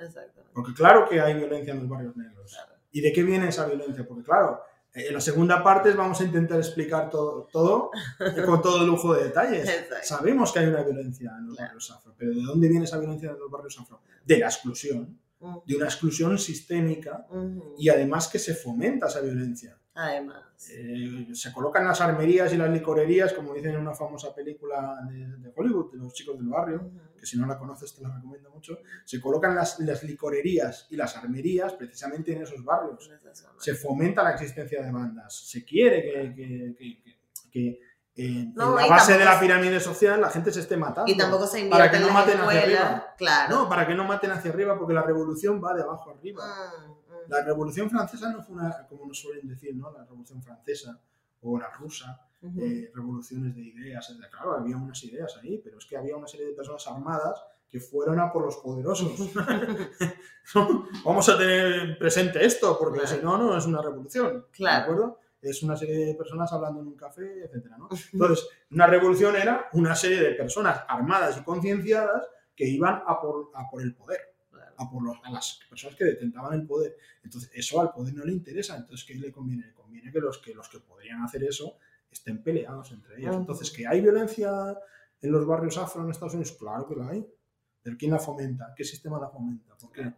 Porque 0.54 0.72
claro 0.72 1.08
que 1.08 1.20
hay 1.20 1.34
violencia 1.34 1.72
en 1.72 1.80
los 1.80 1.88
barrios 1.88 2.16
negros. 2.16 2.52
Claro. 2.52 2.74
¿Y 2.92 3.00
de 3.00 3.12
qué 3.12 3.24
viene 3.24 3.48
esa 3.48 3.66
violencia? 3.66 4.06
Porque 4.06 4.22
claro, 4.22 4.62
en 4.94 5.14
la 5.14 5.20
segunda 5.20 5.62
parte 5.62 5.92
vamos 5.92 6.20
a 6.20 6.24
intentar 6.24 6.58
explicar 6.58 7.10
todo, 7.10 7.48
todo 7.52 7.90
con 8.46 8.62
todo 8.62 8.86
lujo 8.86 9.14
de 9.14 9.24
detalles. 9.24 9.68
Exacto. 9.68 9.96
Sabemos 10.02 10.52
que 10.52 10.58
hay 10.60 10.66
una 10.66 10.82
violencia 10.82 11.32
en 11.38 11.46
los 11.46 11.56
claro. 11.56 11.68
barrios 11.70 11.90
afro, 11.90 12.14
pero 12.16 12.34
¿de 12.34 12.42
dónde 12.42 12.68
viene 12.68 12.84
esa 12.84 12.98
violencia 12.98 13.30
en 13.30 13.38
los 13.38 13.50
barrios 13.50 13.78
afro? 13.78 14.00
De 14.24 14.38
la 14.38 14.46
exclusión, 14.46 15.18
uh 15.40 15.48
-huh. 15.48 15.62
de 15.64 15.76
una 15.76 15.86
exclusión 15.86 16.38
sistémica 16.38 17.26
uh 17.30 17.36
-huh. 17.36 17.74
y 17.78 17.88
además 17.88 18.28
que 18.28 18.38
se 18.38 18.54
fomenta 18.54 19.06
esa 19.06 19.20
violencia. 19.20 19.78
Además. 19.94 20.44
Eh, 20.70 21.28
se 21.32 21.52
colocan 21.52 21.84
las 21.84 22.00
armerías 22.00 22.52
y 22.52 22.56
las 22.56 22.70
licorerías, 22.70 23.32
como 23.32 23.52
dicen 23.54 23.74
en 23.74 23.80
una 23.80 23.94
famosa 23.94 24.34
película 24.34 25.00
de, 25.08 25.26
de 25.38 25.52
Hollywood, 25.54 25.92
de 25.92 25.98
los 25.98 26.12
chicos 26.12 26.36
del 26.36 26.48
barrio, 26.48 26.82
uh 26.82 26.90
-huh. 26.92 27.07
Que 27.18 27.26
si 27.26 27.38
no 27.38 27.46
la 27.46 27.58
conoces 27.58 27.94
te 27.94 28.02
la 28.02 28.14
recomiendo 28.14 28.50
mucho. 28.50 28.78
Se 29.04 29.20
colocan 29.20 29.54
las, 29.54 29.78
las 29.80 30.02
licorerías 30.02 30.86
y 30.90 30.96
las 30.96 31.16
armerías 31.16 31.74
precisamente 31.74 32.32
en 32.32 32.42
esos 32.42 32.64
barrios. 32.64 33.10
Se 33.58 33.74
fomenta 33.74 34.22
la 34.22 34.32
existencia 34.32 34.82
de 34.82 34.90
bandas. 34.90 35.34
Se 35.34 35.64
quiere 35.64 36.02
que, 36.02 36.34
que, 36.34 36.76
que, 36.76 37.00
que 37.50 37.80
en, 38.18 38.52
no, 38.54 38.80
en, 38.80 38.88
la 38.88 38.96
base 38.96 39.16
de 39.16 39.24
la 39.24 39.38
pirámide 39.38 39.78
social 39.78 40.20
la 40.20 40.28
gente 40.28 40.50
se 40.50 40.60
esté 40.60 40.76
matando. 40.76 41.10
Y 41.10 41.16
tampoco 41.16 41.46
se 41.46 41.60
invierte 41.60 41.78
para 41.78 41.90
que 41.90 42.00
no 42.00 42.12
maten 42.12 42.38
escuela, 42.38 42.60
hacia 42.60 42.62
arriba. 42.62 43.14
Claro. 43.16 43.54
No, 43.54 43.68
para 43.68 43.86
que 43.86 43.94
no 43.94 44.04
maten 44.04 44.30
hacia 44.32 44.50
arriba, 44.50 44.76
porque 44.76 44.92
la 44.92 45.02
revolución 45.02 45.62
va 45.62 45.72
de 45.72 45.82
abajo 45.82 46.10
arriba. 46.10 46.44
Mm, 46.44 46.90
mm. 46.90 46.96
La 47.28 47.44
revolución 47.44 47.88
francesa 47.88 48.32
no 48.32 48.42
fue 48.42 48.56
una, 48.56 48.86
como 48.88 49.06
nos 49.06 49.20
suelen 49.20 49.46
decir, 49.46 49.76
¿no? 49.76 49.92
La 49.92 50.02
revolución 50.02 50.42
francesa 50.42 51.00
o 51.42 51.58
la 51.58 51.70
rusa, 51.70 52.27
uh 52.42 52.48
-huh. 52.48 52.62
eh, 52.62 52.90
revoluciones 52.94 53.54
de 53.54 53.62
ideas. 53.62 54.16
Claro, 54.30 54.52
había 54.52 54.76
unas 54.76 55.02
ideas 55.04 55.36
ahí, 55.42 55.58
pero 55.62 55.78
es 55.78 55.86
que 55.86 55.96
había 55.96 56.16
una 56.16 56.26
serie 56.26 56.46
de 56.46 56.52
personas 56.52 56.86
armadas 56.86 57.42
que 57.68 57.80
fueron 57.80 58.18
a 58.18 58.32
por 58.32 58.44
los 58.44 58.56
poderosos. 58.56 59.12
Vamos 61.04 61.28
a 61.28 61.38
tener 61.38 61.98
presente 61.98 62.44
esto, 62.44 62.78
porque 62.78 63.00
claro. 63.00 63.16
si 63.16 63.22
no, 63.22 63.38
no 63.38 63.56
es 63.56 63.66
una 63.66 63.82
revolución. 63.82 64.46
Claro. 64.52 64.76
¿De 64.76 64.82
acuerdo? 64.82 65.18
es 65.40 65.62
una 65.62 65.76
serie 65.76 66.06
de 66.06 66.14
personas 66.14 66.52
hablando 66.52 66.80
en 66.80 66.88
un 66.88 66.96
café, 66.96 67.44
etcétera, 67.44 67.78
¿no? 67.78 67.88
Entonces, 68.12 68.48
una 68.70 68.86
revolución 68.86 69.36
era 69.36 69.68
una 69.72 69.94
serie 69.94 70.20
de 70.20 70.34
personas 70.34 70.80
armadas 70.88 71.38
y 71.38 71.44
concienciadas 71.44 72.26
que 72.54 72.66
iban 72.66 73.02
a 73.06 73.20
por, 73.20 73.50
a 73.54 73.68
por 73.70 73.82
el 73.82 73.94
poder, 73.94 74.20
a 74.76 74.90
por 74.90 75.02
los, 75.02 75.16
a 75.22 75.30
las 75.30 75.60
personas 75.68 75.96
que 75.96 76.04
detentaban 76.04 76.54
el 76.54 76.66
poder. 76.66 76.96
Entonces, 77.22 77.50
eso 77.54 77.80
al 77.80 77.92
poder 77.92 78.14
no 78.14 78.24
le 78.24 78.32
interesa. 78.32 78.76
Entonces, 78.76 79.06
¿qué 79.06 79.14
le 79.14 79.30
conviene? 79.30 79.66
Le 79.66 79.74
conviene 79.74 80.10
que 80.10 80.18
los 80.18 80.38
que, 80.38 80.54
los 80.54 80.68
que 80.68 80.80
podrían 80.80 81.22
hacer 81.22 81.44
eso 81.44 81.78
estén 82.10 82.42
peleados 82.42 82.92
entre 82.92 83.18
ellos. 83.18 83.36
Entonces, 83.36 83.70
¿que 83.70 83.86
hay 83.86 84.00
violencia 84.00 84.76
en 85.20 85.32
los 85.32 85.46
barrios 85.46 85.76
afro 85.78 86.02
en 86.02 86.10
Estados 86.10 86.34
Unidos? 86.34 86.56
Claro 86.58 86.86
que 86.86 86.96
la 86.96 87.08
hay. 87.08 87.26
¿Pero 87.82 87.96
quién 87.96 88.10
la 88.10 88.18
fomenta? 88.18 88.72
¿Qué 88.76 88.84
sistema 88.84 89.18
la 89.18 89.28
fomenta? 89.28 89.74
¿Por 89.76 89.92
qué? 89.92 90.12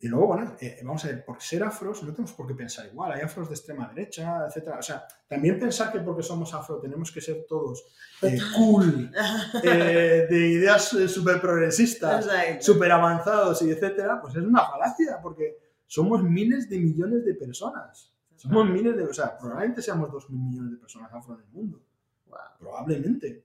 Y 0.00 0.08
luego, 0.08 0.26
bueno, 0.28 0.56
eh, 0.60 0.80
vamos 0.82 1.04
a 1.04 1.08
ver, 1.08 1.24
por 1.24 1.40
ser 1.40 1.62
afros 1.62 2.02
no 2.02 2.10
tenemos 2.10 2.32
por 2.32 2.44
qué 2.48 2.54
pensar 2.54 2.86
igual. 2.86 3.12
Hay 3.12 3.20
afros 3.20 3.48
de 3.48 3.54
extrema 3.54 3.88
derecha, 3.88 4.46
etcétera. 4.48 4.78
O 4.78 4.82
sea, 4.82 5.06
también 5.28 5.60
pensar 5.60 5.92
que 5.92 6.00
porque 6.00 6.24
somos 6.24 6.52
afro 6.54 6.80
tenemos 6.80 7.12
que 7.12 7.20
ser 7.20 7.46
todos 7.48 7.84
eh, 8.20 8.36
cool, 8.56 9.12
eh, 9.62 10.26
de 10.28 10.48
ideas 10.48 10.92
eh, 10.94 11.06
súper 11.06 11.40
progresistas, 11.40 12.28
súper 12.60 12.90
avanzados 12.90 13.62
y 13.62 13.70
etcétera, 13.70 14.20
pues 14.20 14.34
es 14.34 14.42
una 14.42 14.66
falacia 14.66 15.20
porque 15.22 15.56
somos 15.86 16.24
miles 16.24 16.68
de 16.68 16.80
millones 16.80 17.24
de 17.24 17.34
personas. 17.34 18.12
Somos 18.42 18.68
miles 18.68 18.96
de, 18.96 19.04
o 19.04 19.14
sea, 19.14 19.38
probablemente 19.38 19.82
seamos 19.82 20.10
dos 20.10 20.28
mil 20.30 20.40
millones 20.40 20.72
de 20.72 20.76
personas 20.78 21.12
afro 21.12 21.34
en 21.34 21.42
el 21.42 21.46
mundo. 21.48 21.80
Wow. 22.26 22.38
Probablemente. 22.58 23.44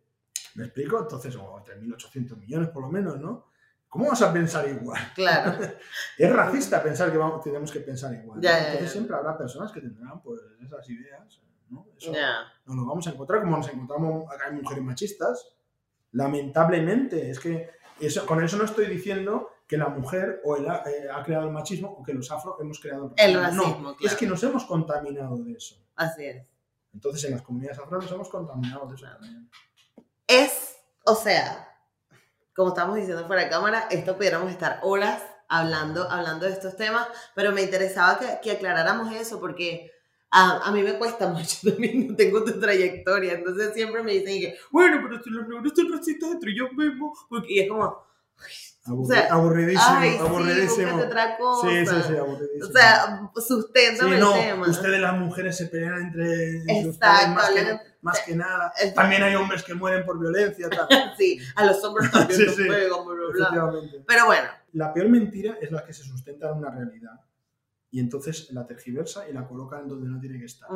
¿Me 0.55 0.65
explico? 0.65 0.99
Entonces, 0.99 1.35
o 1.35 1.63
3.800 1.63 2.35
millones 2.37 2.69
por 2.69 2.81
lo 2.81 2.89
menos, 2.89 3.19
¿no? 3.19 3.45
¿Cómo 3.87 4.09
vas 4.09 4.21
a 4.23 4.33
pensar 4.33 4.67
igual? 4.67 4.99
Claro. 5.13 5.55
es 6.17 6.33
racista 6.33 6.81
pensar 6.81 7.11
que 7.11 7.17
vamos, 7.17 7.43
tenemos 7.43 7.71
que 7.71 7.79
pensar 7.81 8.11
igual. 8.13 8.41
Ya, 8.41 8.57
Entonces 8.57 8.79
ya, 8.79 8.85
ya. 8.85 8.91
siempre 8.91 9.15
habrá 9.15 9.37
personas 9.37 9.71
que 9.71 9.81
tendrán 9.81 10.19
pues 10.21 10.41
esas 10.63 10.89
ideas. 10.89 11.41
¿no? 11.69 11.85
Eso 11.95 12.11
Ya. 12.13 12.37
nos 12.65 12.75
lo 12.75 12.85
vamos 12.85 13.05
a 13.07 13.11
encontrar 13.11 13.41
como 13.41 13.57
nos 13.57 13.69
encontramos 13.69 14.31
acá 14.33 14.45
hay 14.47 14.55
mujeres 14.55 14.83
machistas. 14.83 15.53
Lamentablemente, 16.11 17.29
es 17.29 17.39
que 17.39 17.69
eso, 17.99 18.25
con 18.25 18.43
eso 18.43 18.57
no 18.57 18.63
estoy 18.65 18.87
diciendo 18.87 19.49
que 19.67 19.77
la 19.77 19.89
mujer 19.89 20.41
o 20.45 20.55
el, 20.55 20.65
eh, 20.65 21.09
ha 21.13 21.21
creado 21.23 21.47
el 21.47 21.51
machismo 21.51 21.89
o 21.89 22.03
que 22.03 22.13
los 22.13 22.31
afro 22.31 22.57
hemos 22.61 22.79
creado 22.79 23.13
el 23.17 23.33
racismo. 23.33 23.63
El 23.63 23.67
racismo 23.67 23.79
no, 23.81 23.97
es 23.99 24.15
que 24.15 24.25
nos 24.25 24.41
hemos 24.43 24.63
contaminado 24.65 25.37
de 25.37 25.51
eso. 25.51 25.75
Así 25.95 26.25
es. 26.25 26.45
Entonces, 26.93 27.25
en 27.25 27.31
las 27.31 27.41
comunidades 27.41 27.77
afro 27.77 28.01
nos 28.01 28.11
hemos 28.11 28.29
contaminado 28.29 28.87
de 28.87 28.95
eso 28.95 29.05
también. 29.05 29.49
Es, 30.25 30.77
o 31.05 31.15
sea, 31.15 31.67
como 32.55 32.69
estamos 32.69 32.95
diciendo 32.95 33.27
fuera 33.27 33.43
de 33.43 33.49
cámara, 33.49 33.87
esto 33.91 34.15
pudiéramos 34.15 34.49
estar 34.51 34.79
horas 34.83 35.21
hablando, 35.49 36.09
hablando 36.09 36.45
de 36.45 36.53
estos 36.53 36.75
temas, 36.77 37.07
pero 37.35 37.51
me 37.51 37.61
interesaba 37.61 38.19
que, 38.19 38.39
que 38.41 38.51
aclaráramos 38.51 39.13
eso 39.13 39.39
porque 39.39 39.91
a, 40.29 40.67
a, 40.67 40.71
mí 40.71 40.81
me 40.81 40.97
cuesta 40.97 41.27
mucho, 41.33 41.69
también 41.69 42.07
no 42.07 42.15
tengo 42.15 42.43
tu 42.43 42.59
trayectoria, 42.59 43.33
entonces 43.33 43.73
siempre 43.73 44.01
me 44.01 44.13
dicen 44.13 44.39
que, 44.39 44.57
bueno, 44.71 44.99
pero 45.03 45.21
si 45.21 45.29
los 45.29 45.47
negros 45.47 45.73
son 45.75 45.91
racistas 45.91 46.31
entre 46.31 46.51
ellos 46.51 46.71
mismos, 46.73 47.25
porque 47.29 47.53
y 47.53 47.59
es 47.59 47.69
como... 47.69 48.05
aburridísimo, 48.87 49.97
ay, 49.97 50.17
aburridísimo. 50.17 51.01
Sí, 51.01 51.07
cosa. 51.37 51.69
Sí, 51.69 51.85
sí, 51.85 51.95
sí, 52.07 52.17
aburridísimo. 52.17 52.67
O 52.67 52.71
sea, 52.71 53.31
sustentan 53.35 54.09
sí, 54.09 54.15
no, 54.19 54.35
el 54.35 54.41
tema. 54.41 54.67
Ustedes 54.67 55.01
las 55.01 55.17
mujeres 55.17 55.57
se 55.57 55.65
pelean 55.67 55.97
entre 55.97 56.63
Exacto, 56.79 57.29
más 57.33 57.49
que, 57.49 57.79
más 58.01 58.19
que 58.21 58.35
nada. 58.35 58.73
También 58.95 59.23
hay 59.23 59.35
hombres 59.35 59.63
que 59.63 59.73
mueren 59.73 60.05
por 60.05 60.19
violencia. 60.19 60.69
Tal. 60.69 60.87
sí, 61.17 61.39
a 61.55 61.65
los 61.65 61.83
hombres 61.83 62.11
también 62.11 62.39
Sí, 62.39 62.49
sí, 62.49 62.63
bla, 62.63 63.49
bla. 63.49 63.71
Pero 64.07 64.25
bueno, 64.25 64.47
La 64.73 64.93
peor 64.93 65.09
mentira 65.09 65.57
es 65.61 65.71
la 65.71 65.83
que 65.83 65.93
se 65.93 66.03
sustenta 66.03 66.49
en 66.49 66.57
una 66.57 66.71
realidad 66.71 67.19
y 67.89 67.99
entonces 67.99 68.51
la 68.51 68.65
tergiversa 68.67 69.29
y 69.29 69.33
la 69.33 69.47
coloca 69.47 69.79
en 69.79 69.87
donde 69.87 70.07
no 70.07 70.19
tiene 70.19 70.39
que 70.39 70.45
estar. 70.45 70.69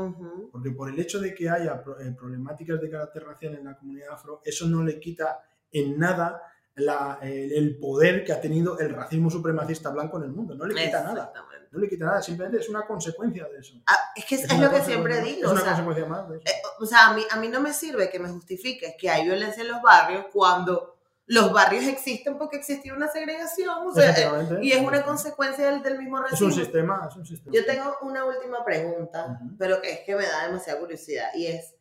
Porque 0.52 0.72
por 0.72 0.90
el 0.90 1.00
hecho 1.00 1.20
de 1.20 1.34
que 1.36 1.50
haya 1.50 1.84
eh, 2.00 2.12
problemáticas 2.18 2.80
de 2.80 2.90
carácter 2.90 3.24
racial 3.24 3.56
en 3.56 3.66
la 3.66 3.78
comunidad 3.78 4.14
afro, 4.14 4.42
eso 4.44 4.68
no 4.68 4.84
le 4.84 5.00
quita 5.00 5.42
en 5.72 5.98
nada 5.98 6.42
la- 6.76 7.20
el, 7.22 7.52
el 7.52 7.78
poder 7.78 8.24
que 8.24 8.34
ha 8.34 8.40
tenido 8.42 8.80
el 8.80 8.94
racismo 8.94 9.30
supremacista 9.30 9.90
blanco 9.90 10.18
en 10.18 10.24
el 10.24 10.32
mundo. 10.32 10.56
No 10.56 10.66
le 10.66 10.86
quita 10.86 11.04
nada. 11.04 11.34
No 11.72 11.80
le 11.80 11.88
quita 11.88 12.06
nada, 12.06 12.22
simplemente 12.22 12.60
es 12.60 12.68
una 12.70 12.86
consecuencia 12.86 13.48
de 13.48 13.60
eso. 13.60 13.76
Ah, 13.88 13.96
es 14.16 14.26
que 14.26 14.36
es, 14.36 14.44
es 14.44 14.52
una 14.52 14.66
lo 14.68 14.72
que 14.74 14.82
siempre 14.82 15.22
digo, 15.22 15.44
Es 15.44 15.48
o 15.48 15.52
una 15.52 15.62
sea, 15.62 15.70
consecuencia 15.72 16.06
más 16.06 16.30
de 16.30 16.36
eso. 16.38 16.46
Eh, 16.48 16.62
o 16.82 16.86
sea, 16.86 17.08
a 17.10 17.14
mí, 17.14 17.24
a 17.32 17.38
mí 17.38 17.48
no 17.48 17.62
me 17.62 17.72
sirve 17.72 18.10
que 18.10 18.20
me 18.20 18.28
justifiques 18.28 18.94
que 19.00 19.10
hay 19.10 19.24
violencia 19.24 19.62
en 19.64 19.70
los 19.70 19.82
barrios 19.82 20.26
cuando 20.34 20.98
los 21.28 21.54
barrios 21.54 21.86
existen 21.86 22.38
porque 22.38 22.58
existía 22.58 22.94
una 22.94 23.08
segregación. 23.08 23.88
O 23.88 23.94
sea, 23.94 24.12
eh, 24.12 24.60
y 24.64 24.74
es 24.74 24.82
una 24.86 25.02
consecuencia 25.04 25.72
del, 25.72 25.82
del 25.82 25.98
mismo 25.98 26.18
Es 26.18 26.24
racismo. 26.32 26.48
un 26.48 26.54
sistema, 26.54 27.08
es 27.10 27.16
un 27.16 27.26
sistema. 27.26 27.56
Yo 27.56 27.66
tengo 27.66 27.96
una 28.02 28.26
última 28.26 28.66
pregunta, 28.66 29.38
Ujú. 29.42 29.56
pero 29.58 29.82
que 29.82 29.92
es 29.94 30.00
que 30.02 30.14
me 30.18 30.26
da 30.26 30.48
demasiada 30.48 30.78
curiosidad 30.78 31.30
y 31.36 31.48
es, 31.48 31.74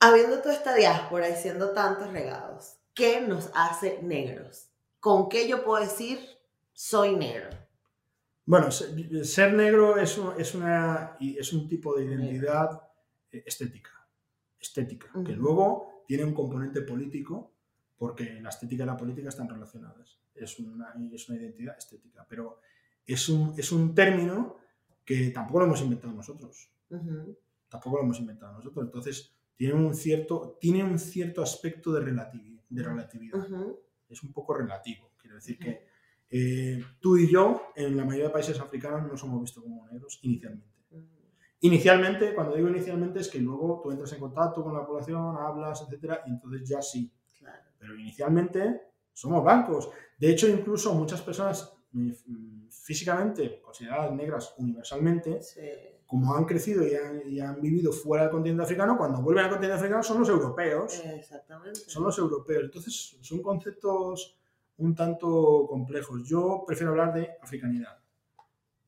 habiendo 0.00 0.38
toda 0.40 0.54
esta 0.54 0.74
diáspora 0.74 1.28
y 1.28 1.36
siendo 1.36 1.70
tantos 1.72 2.10
regados, 2.12 2.76
¿qué 2.94 3.20
nos 3.20 3.50
hace 3.54 4.00
negros? 4.02 4.68
¿Con 5.00 5.28
qué 5.28 5.48
yo 5.48 5.64
puedo 5.64 5.82
decir 5.82 6.18
soy 6.72 7.16
negro? 7.16 7.48
Bueno, 8.44 8.70
se- 8.70 9.24
ser 9.24 9.52
negro 9.54 9.98
es 9.98 10.16
un, 10.18 10.40
es 10.40 10.54
una, 10.54 11.16
es 11.20 11.52
un 11.52 11.68
tipo 11.68 11.94
de 11.96 12.04
identidad 12.04 12.82
eh, 13.30 13.42
estética. 13.46 13.90
Estética. 14.60 15.10
Que 15.24 15.32
luego 15.32 16.04
tiene 16.06 16.24
un 16.24 16.34
componente 16.34 16.80
político, 16.82 17.52
porque 17.96 18.40
la 18.40 18.48
estética 18.48 18.84
y 18.84 18.86
la 18.86 18.96
política 18.96 19.28
están 19.28 19.48
relacionadas. 19.48 20.18
Es 20.34 20.58
una, 20.58 20.94
es 21.12 21.28
una 21.28 21.38
identidad 21.38 21.76
estética. 21.76 22.24
Pero 22.28 22.60
es 23.06 23.28
un, 23.28 23.54
es 23.56 23.70
un 23.72 23.94
término 23.94 24.56
que 25.04 25.30
tampoco 25.30 25.60
lo 25.60 25.66
hemos 25.66 25.80
inventado 25.82 26.12
nosotros. 26.14 26.70
Tampoco 27.68 27.96
lo 27.98 28.02
hemos 28.04 28.18
inventado 28.18 28.52
nosotros. 28.54 28.84
Entonces, 28.86 29.32
tiene 29.58 29.74
un 29.74 29.92
cierto, 29.94 30.56
tiene 30.60 30.84
un 30.84 30.98
cierto 30.98 31.42
aspecto 31.42 31.92
de, 31.92 32.00
relativi- 32.12 32.62
de 32.68 32.82
relatividad. 32.82 33.38
Es 34.08 34.22
un 34.22 34.32
poco 34.32 34.54
relativo. 34.54 35.10
Quiero 35.18 35.34
decir 35.36 35.58
que 35.58 35.84
eh, 36.30 36.82
tú 37.00 37.16
y 37.18 37.28
yo, 37.30 37.72
en 37.74 37.96
la 37.96 38.04
mayoría 38.04 38.26
de 38.28 38.32
países 38.32 38.58
africanos, 38.60 39.02
no 39.10 39.16
somos 39.16 39.40
vistos 39.42 39.62
como 39.64 39.86
negros 39.88 40.20
inicialmente. 40.22 40.68
Inicialmente, 41.60 42.34
cuando 42.34 42.54
digo 42.54 42.68
inicialmente, 42.68 43.18
es 43.18 43.28
que 43.28 43.40
luego 43.40 43.80
tú 43.82 43.90
entras 43.90 44.12
en 44.12 44.20
contacto 44.20 44.62
con 44.62 44.72
la 44.74 44.86
población, 44.86 45.36
hablas, 45.40 45.82
etcétera, 45.82 46.22
y 46.26 46.30
entonces 46.30 46.68
ya 46.68 46.80
sí. 46.80 47.12
Claro. 47.36 47.64
Pero 47.78 47.96
inicialmente 47.98 48.80
somos 49.12 49.42
blancos. 49.42 49.90
De 50.16 50.30
hecho, 50.30 50.48
incluso 50.48 50.94
muchas 50.94 51.20
personas 51.20 51.74
mm, 51.90 52.68
físicamente 52.70 53.60
consideradas 53.60 54.12
negras 54.14 54.54
universalmente, 54.58 55.42
Sí. 55.42 55.60
Como 56.08 56.34
han 56.34 56.46
crecido 56.46 56.86
y 56.88 56.94
han, 56.94 57.30
y 57.30 57.38
han 57.38 57.60
vivido 57.60 57.92
fuera 57.92 58.24
del 58.24 58.32
continente 58.32 58.62
africano, 58.62 58.96
cuando 58.96 59.20
vuelven 59.20 59.44
al 59.44 59.50
continente 59.50 59.76
africano 59.78 60.02
son 60.02 60.20
los 60.20 60.28
europeos. 60.30 61.02
Exactamente. 61.04 61.80
Son 61.86 62.02
los 62.02 62.18
europeos. 62.18 62.64
Entonces, 62.64 63.18
son 63.20 63.42
conceptos 63.42 64.38
un 64.78 64.94
tanto 64.94 65.66
complejos. 65.68 66.26
Yo 66.26 66.64
prefiero 66.66 66.92
hablar 66.92 67.12
de 67.12 67.32
africanidad, 67.42 67.98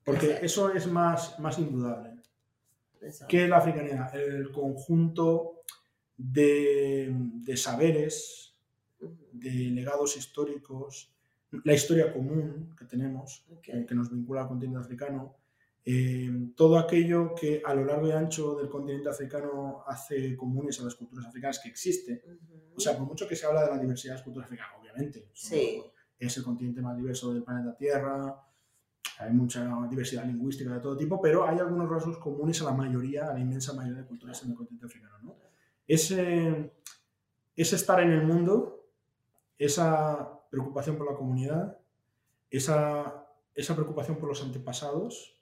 porque 0.03 0.27
Exacto. 0.27 0.47
eso 0.47 0.71
es 0.73 0.87
más, 0.87 1.39
más 1.39 1.59
indudable. 1.59 2.15
Exacto. 3.03 3.27
¿Qué 3.29 3.45
es 3.45 3.51
la 3.51 3.59
africanidad? 3.59 4.15
El 4.17 4.51
conjunto 4.51 5.61
de, 6.17 7.15
de 7.15 7.57
saberes, 7.59 8.57
de 9.33 9.51
legados 9.51 10.17
históricos, 10.17 11.13
la 11.65 11.75
historia 11.75 12.15
común 12.15 12.75
que 12.79 12.87
tenemos, 12.87 13.45
que 13.61 13.95
nos 13.95 14.11
vincula 14.11 14.41
al 14.41 14.49
continente 14.49 14.79
africano, 14.81 15.37
eh, 15.85 16.31
todo 16.55 16.79
aquello 16.79 17.35
que 17.35 17.63
a 17.65 17.75
lo 17.75 17.85
largo 17.85 18.07
y 18.09 18.13
ancho 18.13 18.55
del 18.57 18.69
continente 18.69 19.09
africano 19.09 19.83
hace 19.87 20.37
comunes 20.37 20.79
a 20.81 20.85
las 20.85 20.95
culturas 20.95 21.27
africanas 21.27 21.59
que 21.59 21.69
existe. 21.71 22.23
Ujú. 22.27 22.75
O 22.77 22.81
sea, 22.81 22.97
por 22.97 23.07
mucho 23.07 23.27
que 23.27 23.35
se 23.37 23.47
habla 23.47 23.65
de 23.65 23.71
la 23.71 23.79
diversidad 23.79 24.13
de 24.13 24.17
las 24.19 24.25
culturas 24.25 24.47
africanas, 24.47 24.75
obviamente, 24.81 25.31
Sí. 25.33 25.83
es 26.19 26.37
el 26.37 26.45
continente 26.45 26.83
más 26.83 26.97
diverso 26.97 27.33
del 27.33 27.43
planeta 27.43 27.77
Tierra, 27.77 28.47
hay 29.19 29.33
mucha 29.33 29.87
diversidad 29.91 30.25
lingüística 30.25 30.73
de 30.73 30.81
todo 30.81 30.97
tipo, 30.97 31.21
pero 31.21 31.47
hay 31.47 31.59
algunos 31.59 31.89
rasgos 31.91 32.19
comunes 32.19 32.61
a 32.63 32.65
la 32.65 32.73
mayoría, 32.73 33.29
a 33.29 33.35
la 33.35 33.41
inmensa 33.41 33.75
mayoría 33.75 34.03
de 34.03 34.07
culturas 34.09 34.43
en 34.43 34.51
el 34.51 34.57
continente 34.57 34.87
africano. 34.87 35.19
¿no? 35.23 35.37
Ese, 35.87 36.73
ese 37.55 37.77
estar 37.77 38.01
en 38.01 38.13
el 38.13 38.27
mundo, 38.27 38.87
esa 39.59 40.41
preocupación 40.51 40.97
por 40.97 41.11
la 41.11 41.17
comunidad, 41.19 41.79
esa, 42.51 43.27
esa 43.55 43.75
preocupación 43.75 44.17
por 44.17 44.29
los 44.29 44.43
antepasados, 44.43 45.40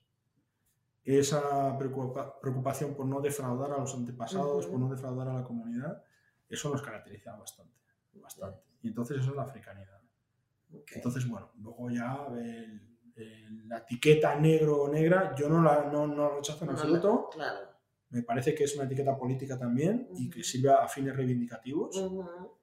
esa 1.05 1.76
preocupa- 1.78 2.38
preocupación 2.40 2.94
por 2.94 3.07
no 3.07 3.20
defraudar 3.20 3.72
a 3.72 3.78
los 3.78 3.94
antepasados, 3.94 4.66
por 4.66 4.78
no 4.78 4.88
defraudar 4.90 5.28
a 5.28 5.34
la 5.34 5.42
comunidad, 5.44 6.03
eso 6.49 6.70
nos 6.70 6.82
caracteriza 6.82 7.34
bastante. 7.36 7.74
bastante. 8.14 8.61
Y 8.82 8.88
entonces 8.88 9.18
eso 9.18 9.30
es 9.30 9.36
la 9.36 9.42
africanidad. 9.44 10.01
Entonces, 10.94 11.26
bueno, 11.28 11.51
luego 11.61 11.88
ya 11.90 12.26
el- 12.32 12.99
el- 13.16 13.68
la 13.68 13.78
etiqueta 13.78 14.34
negro 14.38 14.82
o 14.82 14.88
negra, 14.88 15.34
yo 15.34 15.49
no 15.49 15.62
la 15.62 15.84
no, 15.90 16.07
no 16.07 16.30
rechazo 16.36 16.64
en 16.64 16.70
No 16.70 16.72
absoluto. 16.76 17.30
Claro. 17.32 17.68
Me 18.11 18.22
parece 18.22 18.55
que 18.55 18.64
es 18.64 18.74
una 18.74 18.84
etiqueta 18.84 19.16
política 19.16 19.59
también 19.59 20.09
y 20.14 20.28
que 20.30 20.42
sirve 20.42 20.70
a 20.70 20.86
fines 20.88 21.14
reivindicativos. 21.16 21.96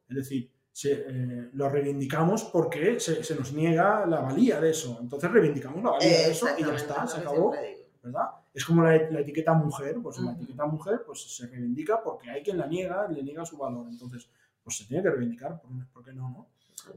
Es 0.09 0.15
decir, 0.15 0.51
se, 0.71 0.91
eh, 1.07 1.49
lo 1.53 1.69
reivindicamos 1.69 2.43
porque 2.45 2.99
se, 2.99 3.23
se 3.23 3.35
nos 3.35 3.53
niega 3.53 4.05
la 4.05 4.21
valía 4.21 4.59
de 4.59 4.71
eso. 4.71 4.97
Entonces 5.01 5.31
reivindicamos 5.31 5.83
la 5.83 5.91
valía 5.91 6.09
de 6.09 6.31
eso 6.31 6.47
y 6.57 6.61
ya 6.63 6.75
está, 6.75 7.07
se 7.07 7.19
acabó. 7.21 7.53
siempre. 7.53 7.74
¿Verdad? 8.05 8.29
Es 8.53 8.63
como 8.63 8.83
la, 8.83 8.95
la 9.09 9.19
etiqueta 9.19 9.53
mujer, 9.53 9.97
pues 10.01 10.17
la 10.19 10.31
Ujú. 10.31 10.41
etiqueta 10.43 10.65
mujer 10.65 11.01
pues 11.05 11.35
se 11.35 11.47
reivindica 11.47 12.01
porque 12.01 12.29
hay 12.29 12.41
quien 12.43 12.57
la 12.57 12.67
niega 12.67 13.07
le 13.07 13.21
niega 13.23 13.45
su 13.45 13.57
valor. 13.57 13.87
Entonces, 13.89 14.29
pues 14.63 14.77
se 14.77 14.85
tiene 14.85 15.03
que 15.03 15.09
reivindicar, 15.09 15.61
¿por, 15.93 16.03
qué 16.03 16.13
no, 16.13 16.29
no? 16.29 16.47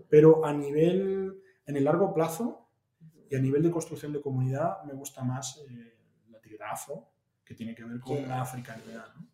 Pero 0.09 0.45
a 0.45 0.53
nivel, 0.53 1.43
en 1.67 1.77
el 1.77 1.85
largo 1.85 2.15
plazo 2.15 2.67
y 3.31 3.35
a 3.37 3.39
nivel 3.41 3.63
de 3.63 3.71
construcción 3.71 4.13
de 4.13 4.21
comunidad, 4.21 4.83
me 4.85 4.93
gusta 4.95 5.23
más 5.23 5.63
eh, 5.69 5.97
la 6.31 6.39
etiqueta 6.39 6.71
afro, 6.71 7.09
que 7.45 7.55
tiene 7.55 7.75
que 7.75 7.85
ver 7.85 7.99
con 8.01 8.17
Sí. 8.17 8.25
la 8.27 8.41
africanidad, 8.43 9.07
¿no? 9.17 9.27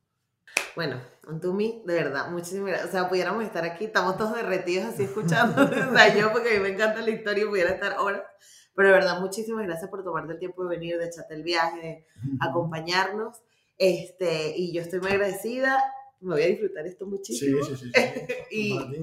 Bueno, 0.77 1.01
Antumi, 1.29 1.83
de 1.87 1.95
verdad, 1.95 2.31
muchísimas 2.31 2.67
gracias. 2.69 2.89
O 2.89 2.93
sea, 2.93 3.09
pudiéramos 3.09 3.45
estar 3.45 3.65
aquí, 3.65 3.85
estamos 3.85 4.17
todos 4.17 4.35
derretidos 4.35 4.87
así 4.87 5.05
escuchando. 5.05 5.63
o 5.91 5.93
sea, 5.93 6.17
yo 6.17 6.33
porque 6.33 6.51
a 6.51 6.53
mí 6.55 6.59
me 6.61 6.71
encanta 6.71 7.01
la 7.01 7.11
historia 7.11 7.45
y 7.45 7.49
pudiera 7.49 7.71
estar 7.71 7.97
horas. 7.99 8.23
Pero 8.75 8.89
de 8.89 8.95
verdad, 8.95 9.21
muchísimas 9.21 9.65
gracias 9.67 9.89
por 9.91 10.03
tomarte 10.03 10.33
el 10.33 10.39
tiempo 10.39 10.63
de 10.65 10.71
venir, 10.77 10.99
de 10.99 11.07
echarte 11.07 11.35
el 11.35 11.43
viaje, 11.43 11.81
de 11.81 12.07
acompañarnos. 12.41 13.39
Este, 13.79 14.55
y 14.57 14.73
yo 14.73 14.83
estoy 14.83 15.01
muy 15.01 15.11
agradecida. 15.13 15.79
Me 16.21 16.35
voy 16.37 16.43
a 16.43 16.47
disfrutar 16.47 16.87
esto 16.87 17.05
Sí, 17.05 17.11
muchísimo. 17.11 17.65
sí, 17.65 17.77
sí. 17.77 17.93
sí. 17.93 18.35
Y- 18.51 18.79
Para 18.79 18.91
ti. 18.91 18.97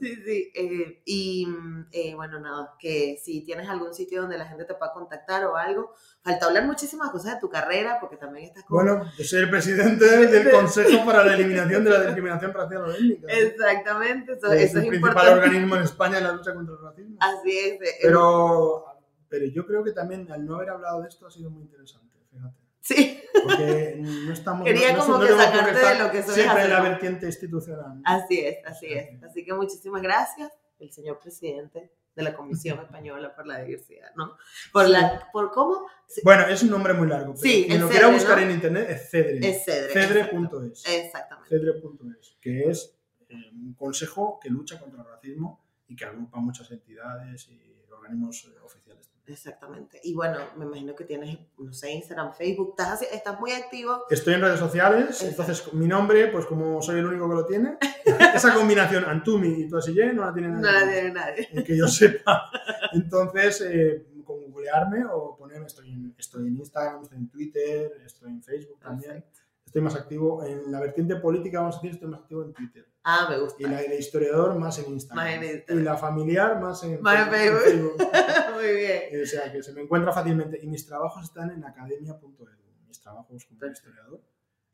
Sí, 0.00 0.14
sí. 0.24 0.52
eh, 0.54 1.02
y 1.04 1.48
eh, 1.92 2.14
bueno, 2.14 2.38
nada, 2.38 2.74
que 2.78 3.16
si 3.20 3.40
tienes 3.42 3.68
algún 3.68 3.92
sitio 3.94 4.20
donde 4.20 4.38
la 4.38 4.46
gente 4.46 4.64
te 4.64 4.74
pueda 4.74 4.92
contactar 4.92 5.44
o 5.46 5.56
algo, 5.56 5.92
falta 6.22 6.46
hablar 6.46 6.66
muchísimas 6.66 7.10
cosas 7.10 7.34
de 7.34 7.40
tu 7.40 7.48
carrera, 7.48 7.98
porque 8.00 8.16
también 8.16 8.46
estás 8.46 8.64
como... 8.64 8.80
Bueno, 8.82 9.10
yo 9.18 9.24
soy 9.24 9.40
el 9.40 9.50
presidente 9.50 10.04
del 10.04 10.50
Consejo 10.52 11.04
para 11.04 11.24
la 11.24 11.34
Eliminación 11.34 11.82
de 11.84 11.90
la 11.90 12.02
Discriminación 12.04 12.52
Racial 12.52 12.82
o 12.82 12.92
Étnica. 12.92 13.26
Exactamente, 13.32 14.32
eso, 14.34 14.52
es 14.52 14.70
eso 14.70 14.78
el 14.78 14.84
es 14.84 14.88
principal 14.90 15.10
importante. 15.10 15.32
organismo 15.46 15.76
en 15.76 15.82
España 15.82 16.18
en 16.18 16.24
la 16.24 16.32
lucha 16.32 16.54
contra 16.54 16.74
el 16.74 16.80
racismo. 16.82 17.16
Así 17.18 17.58
es. 17.58 17.72
eh, 17.80 17.94
Pero, 18.02 18.84
pero 19.28 19.46
yo 19.46 19.66
creo 19.66 19.82
que 19.84 19.92
también 19.92 20.30
al 20.30 20.44
no 20.46 20.56
haber 20.56 20.70
hablado 20.70 21.02
de 21.02 21.08
esto 21.08 21.26
ha 21.26 21.30
sido 21.30 21.50
muy 21.50 21.62
interesante, 21.62 22.16
fíjate. 22.30 22.56
Sí, 22.80 23.20
Porque 23.44 23.96
no 24.00 24.32
estamos. 24.32 24.64
Quería 24.66 24.92
no- 24.94 25.00
como 25.04 25.18
no 25.18 25.26
que 25.26 25.32
sacarte 25.32 25.78
de 25.78 25.98
lo 25.98 26.10
que 26.10 26.22
soy 26.22 26.34
Siempre 26.34 26.62
en 26.64 26.70
la 26.70 26.80
vertiente 26.80 27.26
institucional. 27.26 28.00
Así 28.04 28.40
es, 28.40 28.58
así 28.64 28.86
es. 28.86 29.22
Así 29.22 29.44
que 29.44 29.52
muchísimas 29.52 30.00
gracias, 30.02 30.50
el 30.78 30.90
señor 30.92 31.18
presidente 31.18 31.92
de 32.14 32.22
la 32.24 32.34
Comisión 32.34 32.80
Española 32.80 33.34
por 33.34 33.46
la 33.46 33.60
Diversidad, 33.62 34.10
¿no? 34.16 34.36
Por 34.72 34.86
Sí. 34.86 34.92
la, 34.92 35.28
por 35.32 35.52
cómo 35.52 35.86
Bueno, 36.24 36.46
es 36.48 36.62
un 36.64 36.70
nombre 36.70 36.92
muy 36.94 37.06
largo. 37.08 37.34
Pero 37.34 37.42
Sí, 37.42 37.64
quien 37.68 37.80
lo 37.80 37.88
quiera 37.88 38.08
buscar 38.08 38.38
¿no? 38.38 38.44
en 38.44 38.50
internet 38.52 38.86
es 38.90 39.10
Cedre. 39.10 39.38
es 39.48 39.64
Cedre. 39.64 39.92
Cedre.es. 39.92 40.84
Exactamente. 40.88 41.48
Cedre.es, 41.50 42.36
que 42.40 42.70
es 42.70 42.96
eh, 43.28 43.34
un 43.52 43.74
consejo 43.74 44.40
que 44.42 44.50
lucha 44.50 44.80
contra 44.80 45.02
el 45.02 45.08
racismo 45.08 45.64
y 45.86 45.94
que 45.94 46.04
agrupa 46.06 46.38
muchas 46.40 46.68
entidades 46.72 47.48
y 47.50 47.60
organismos 47.92 48.44
eh, 48.52 48.58
oficiales. 48.64 48.87
Exactamente. 49.28 50.00
Y 50.02 50.14
bueno, 50.14 50.38
me 50.56 50.64
imagino 50.64 50.94
que 50.94 51.04
tienes, 51.04 51.38
no 51.58 51.72
sé, 51.72 51.92
Instagram, 51.92 52.32
Facebook, 52.34 52.70
estás, 52.70 52.94
así- 52.94 53.06
estás 53.12 53.38
muy 53.38 53.52
activo. 53.52 54.04
Estoy 54.10 54.34
en 54.34 54.40
redes 54.40 54.58
sociales, 54.58 55.22
Exacto. 55.22 55.26
entonces 55.42 55.72
mi 55.74 55.86
nombre, 55.86 56.28
pues 56.28 56.46
como 56.46 56.80
soy 56.82 56.98
el 56.98 57.06
único 57.06 57.28
que 57.28 57.34
lo 57.34 57.46
tiene, 57.46 57.78
esa 58.34 58.54
combinación 58.54 59.04
Antumi 59.04 59.48
y 59.62 59.68
Toasille 59.68 60.12
no 60.14 60.24
la 60.24 60.32
tiene 60.32 60.48
No 60.48 60.60
nadie. 60.60 61.12
la 61.12 61.12
más, 61.12 61.34
tiene 61.34 61.50
nadie. 61.52 61.64
que 61.64 61.76
yo 61.76 61.86
sepa. 61.86 62.50
Entonces, 62.92 63.60
eh, 63.68 64.06
con 64.24 64.40
googlearme 64.50 65.04
o 65.10 65.36
ponerme, 65.36 65.66
estoy 65.66 65.90
en, 65.90 66.14
estoy 66.18 66.46
en 66.48 66.56
Instagram, 66.56 67.02
estoy 67.02 67.18
en 67.18 67.28
Twitter, 67.28 67.92
estoy 68.04 68.30
en 68.30 68.42
Facebook 68.42 68.78
también. 68.80 69.24
Estoy 69.68 69.82
más 69.82 69.96
activo 69.96 70.42
en 70.44 70.72
la 70.72 70.80
vertiente 70.80 71.16
política, 71.16 71.60
vamos 71.60 71.76
a 71.76 71.78
decir, 71.80 71.90
estoy 71.90 72.08
más 72.08 72.20
activo 72.20 72.42
en 72.42 72.54
Twitter. 72.54 72.88
Ah, 73.04 73.26
me 73.28 73.38
gusta. 73.38 73.62
Y 73.62 73.66
la 73.66 73.76
de 73.82 73.98
historiador 73.98 74.58
más 74.58 74.78
en 74.78 74.92
Instagram. 74.92 75.26
Más 75.26 75.34
en 75.34 75.44
Instagram. 75.44 75.78
Y 75.78 75.82
la 75.82 75.96
familiar 75.98 76.58
más 76.58 76.82
en, 76.84 77.02
Más 77.02 77.26
en 77.26 77.34
Facebook. 77.34 77.96
Muy 78.54 78.72
bien. 78.74 79.22
O 79.22 79.26
sea, 79.26 79.52
que 79.52 79.62
se 79.62 79.74
me 79.74 79.82
encuentra 79.82 80.10
fácilmente. 80.10 80.58
Y 80.62 80.68
mis 80.68 80.86
trabajos 80.86 81.22
están 81.22 81.50
en 81.50 81.62
academia.edu. 81.62 82.46
Mis 82.86 82.98
trabajos 82.98 83.44
como 83.44 83.60
Perfecto. 83.60 83.90
historiador. 83.90 84.22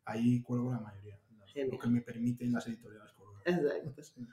Ahí 0.05 0.40
cuelgo 0.42 0.70
la 0.70 0.78
mayoría. 0.78 1.18
Genial. 1.47 1.70
Lo 1.72 1.78
que 1.80 1.88
me 1.88 2.01
permiten 2.01 2.53
las 2.53 2.64
editoriales 2.68 3.12
colgar. 3.14 3.42
Exacto. 3.45 4.01
Sí. 4.01 4.24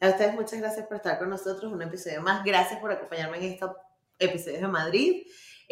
A 0.00 0.08
ustedes 0.08 0.34
muchas 0.34 0.58
gracias 0.58 0.88
por 0.88 0.96
estar 0.96 1.20
con 1.20 1.30
nosotros. 1.30 1.72
Un 1.72 1.82
episodio 1.82 2.20
más. 2.20 2.42
Gracias 2.44 2.80
por 2.80 2.90
acompañarme 2.90 3.38
en 3.38 3.52
estos 3.52 3.76
episodios 4.18 4.60
de 4.60 4.66
Madrid. 4.66 5.22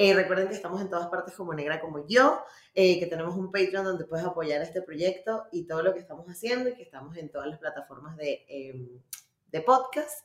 Eh, 0.01 0.15
recuerden 0.15 0.47
que 0.47 0.55
estamos 0.55 0.81
en 0.81 0.89
todas 0.89 1.09
partes 1.09 1.35
como 1.35 1.53
Negra 1.53 1.81
como 1.81 2.07
yo, 2.07 2.45
eh, 2.73 3.01
que 3.01 3.07
tenemos 3.07 3.35
un 3.35 3.51
Patreon 3.51 3.85
donde 3.85 4.05
puedes 4.05 4.25
apoyar 4.25 4.63
este 4.63 4.81
proyecto 4.81 5.47
y 5.51 5.67
todo 5.67 5.83
lo 5.83 5.93
que 5.93 5.99
estamos 5.99 6.25
haciendo 6.29 6.69
y 6.69 6.75
que 6.75 6.85
estamos 6.85 7.17
en 7.17 7.33
todas 7.33 7.49
las 7.49 7.59
plataformas 7.59 8.17
de, 8.17 8.47
eh, 8.49 9.03
de 9.49 9.61
podcast 9.61 10.25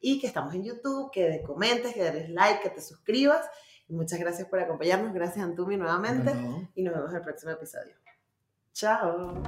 y 0.00 0.20
que 0.20 0.26
estamos 0.26 0.52
en 0.54 0.64
YouTube, 0.64 1.12
que 1.12 1.40
comentes, 1.46 1.94
que 1.94 2.02
des 2.02 2.30
like, 2.30 2.62
que 2.62 2.70
te 2.70 2.80
suscribas. 2.80 3.46
Y 3.86 3.94
muchas 3.94 4.18
gracias 4.18 4.48
por 4.48 4.58
acompañarnos. 4.58 5.14
Gracias 5.14 5.44
Antumi 5.44 5.76
nuevamente 5.76 6.32
y 6.74 6.82
nos 6.82 6.92
vemos 6.92 7.10
en 7.10 7.16
el 7.18 7.22
próximo 7.22 7.52
episodio. 7.52 7.94
Chao. 8.72 9.40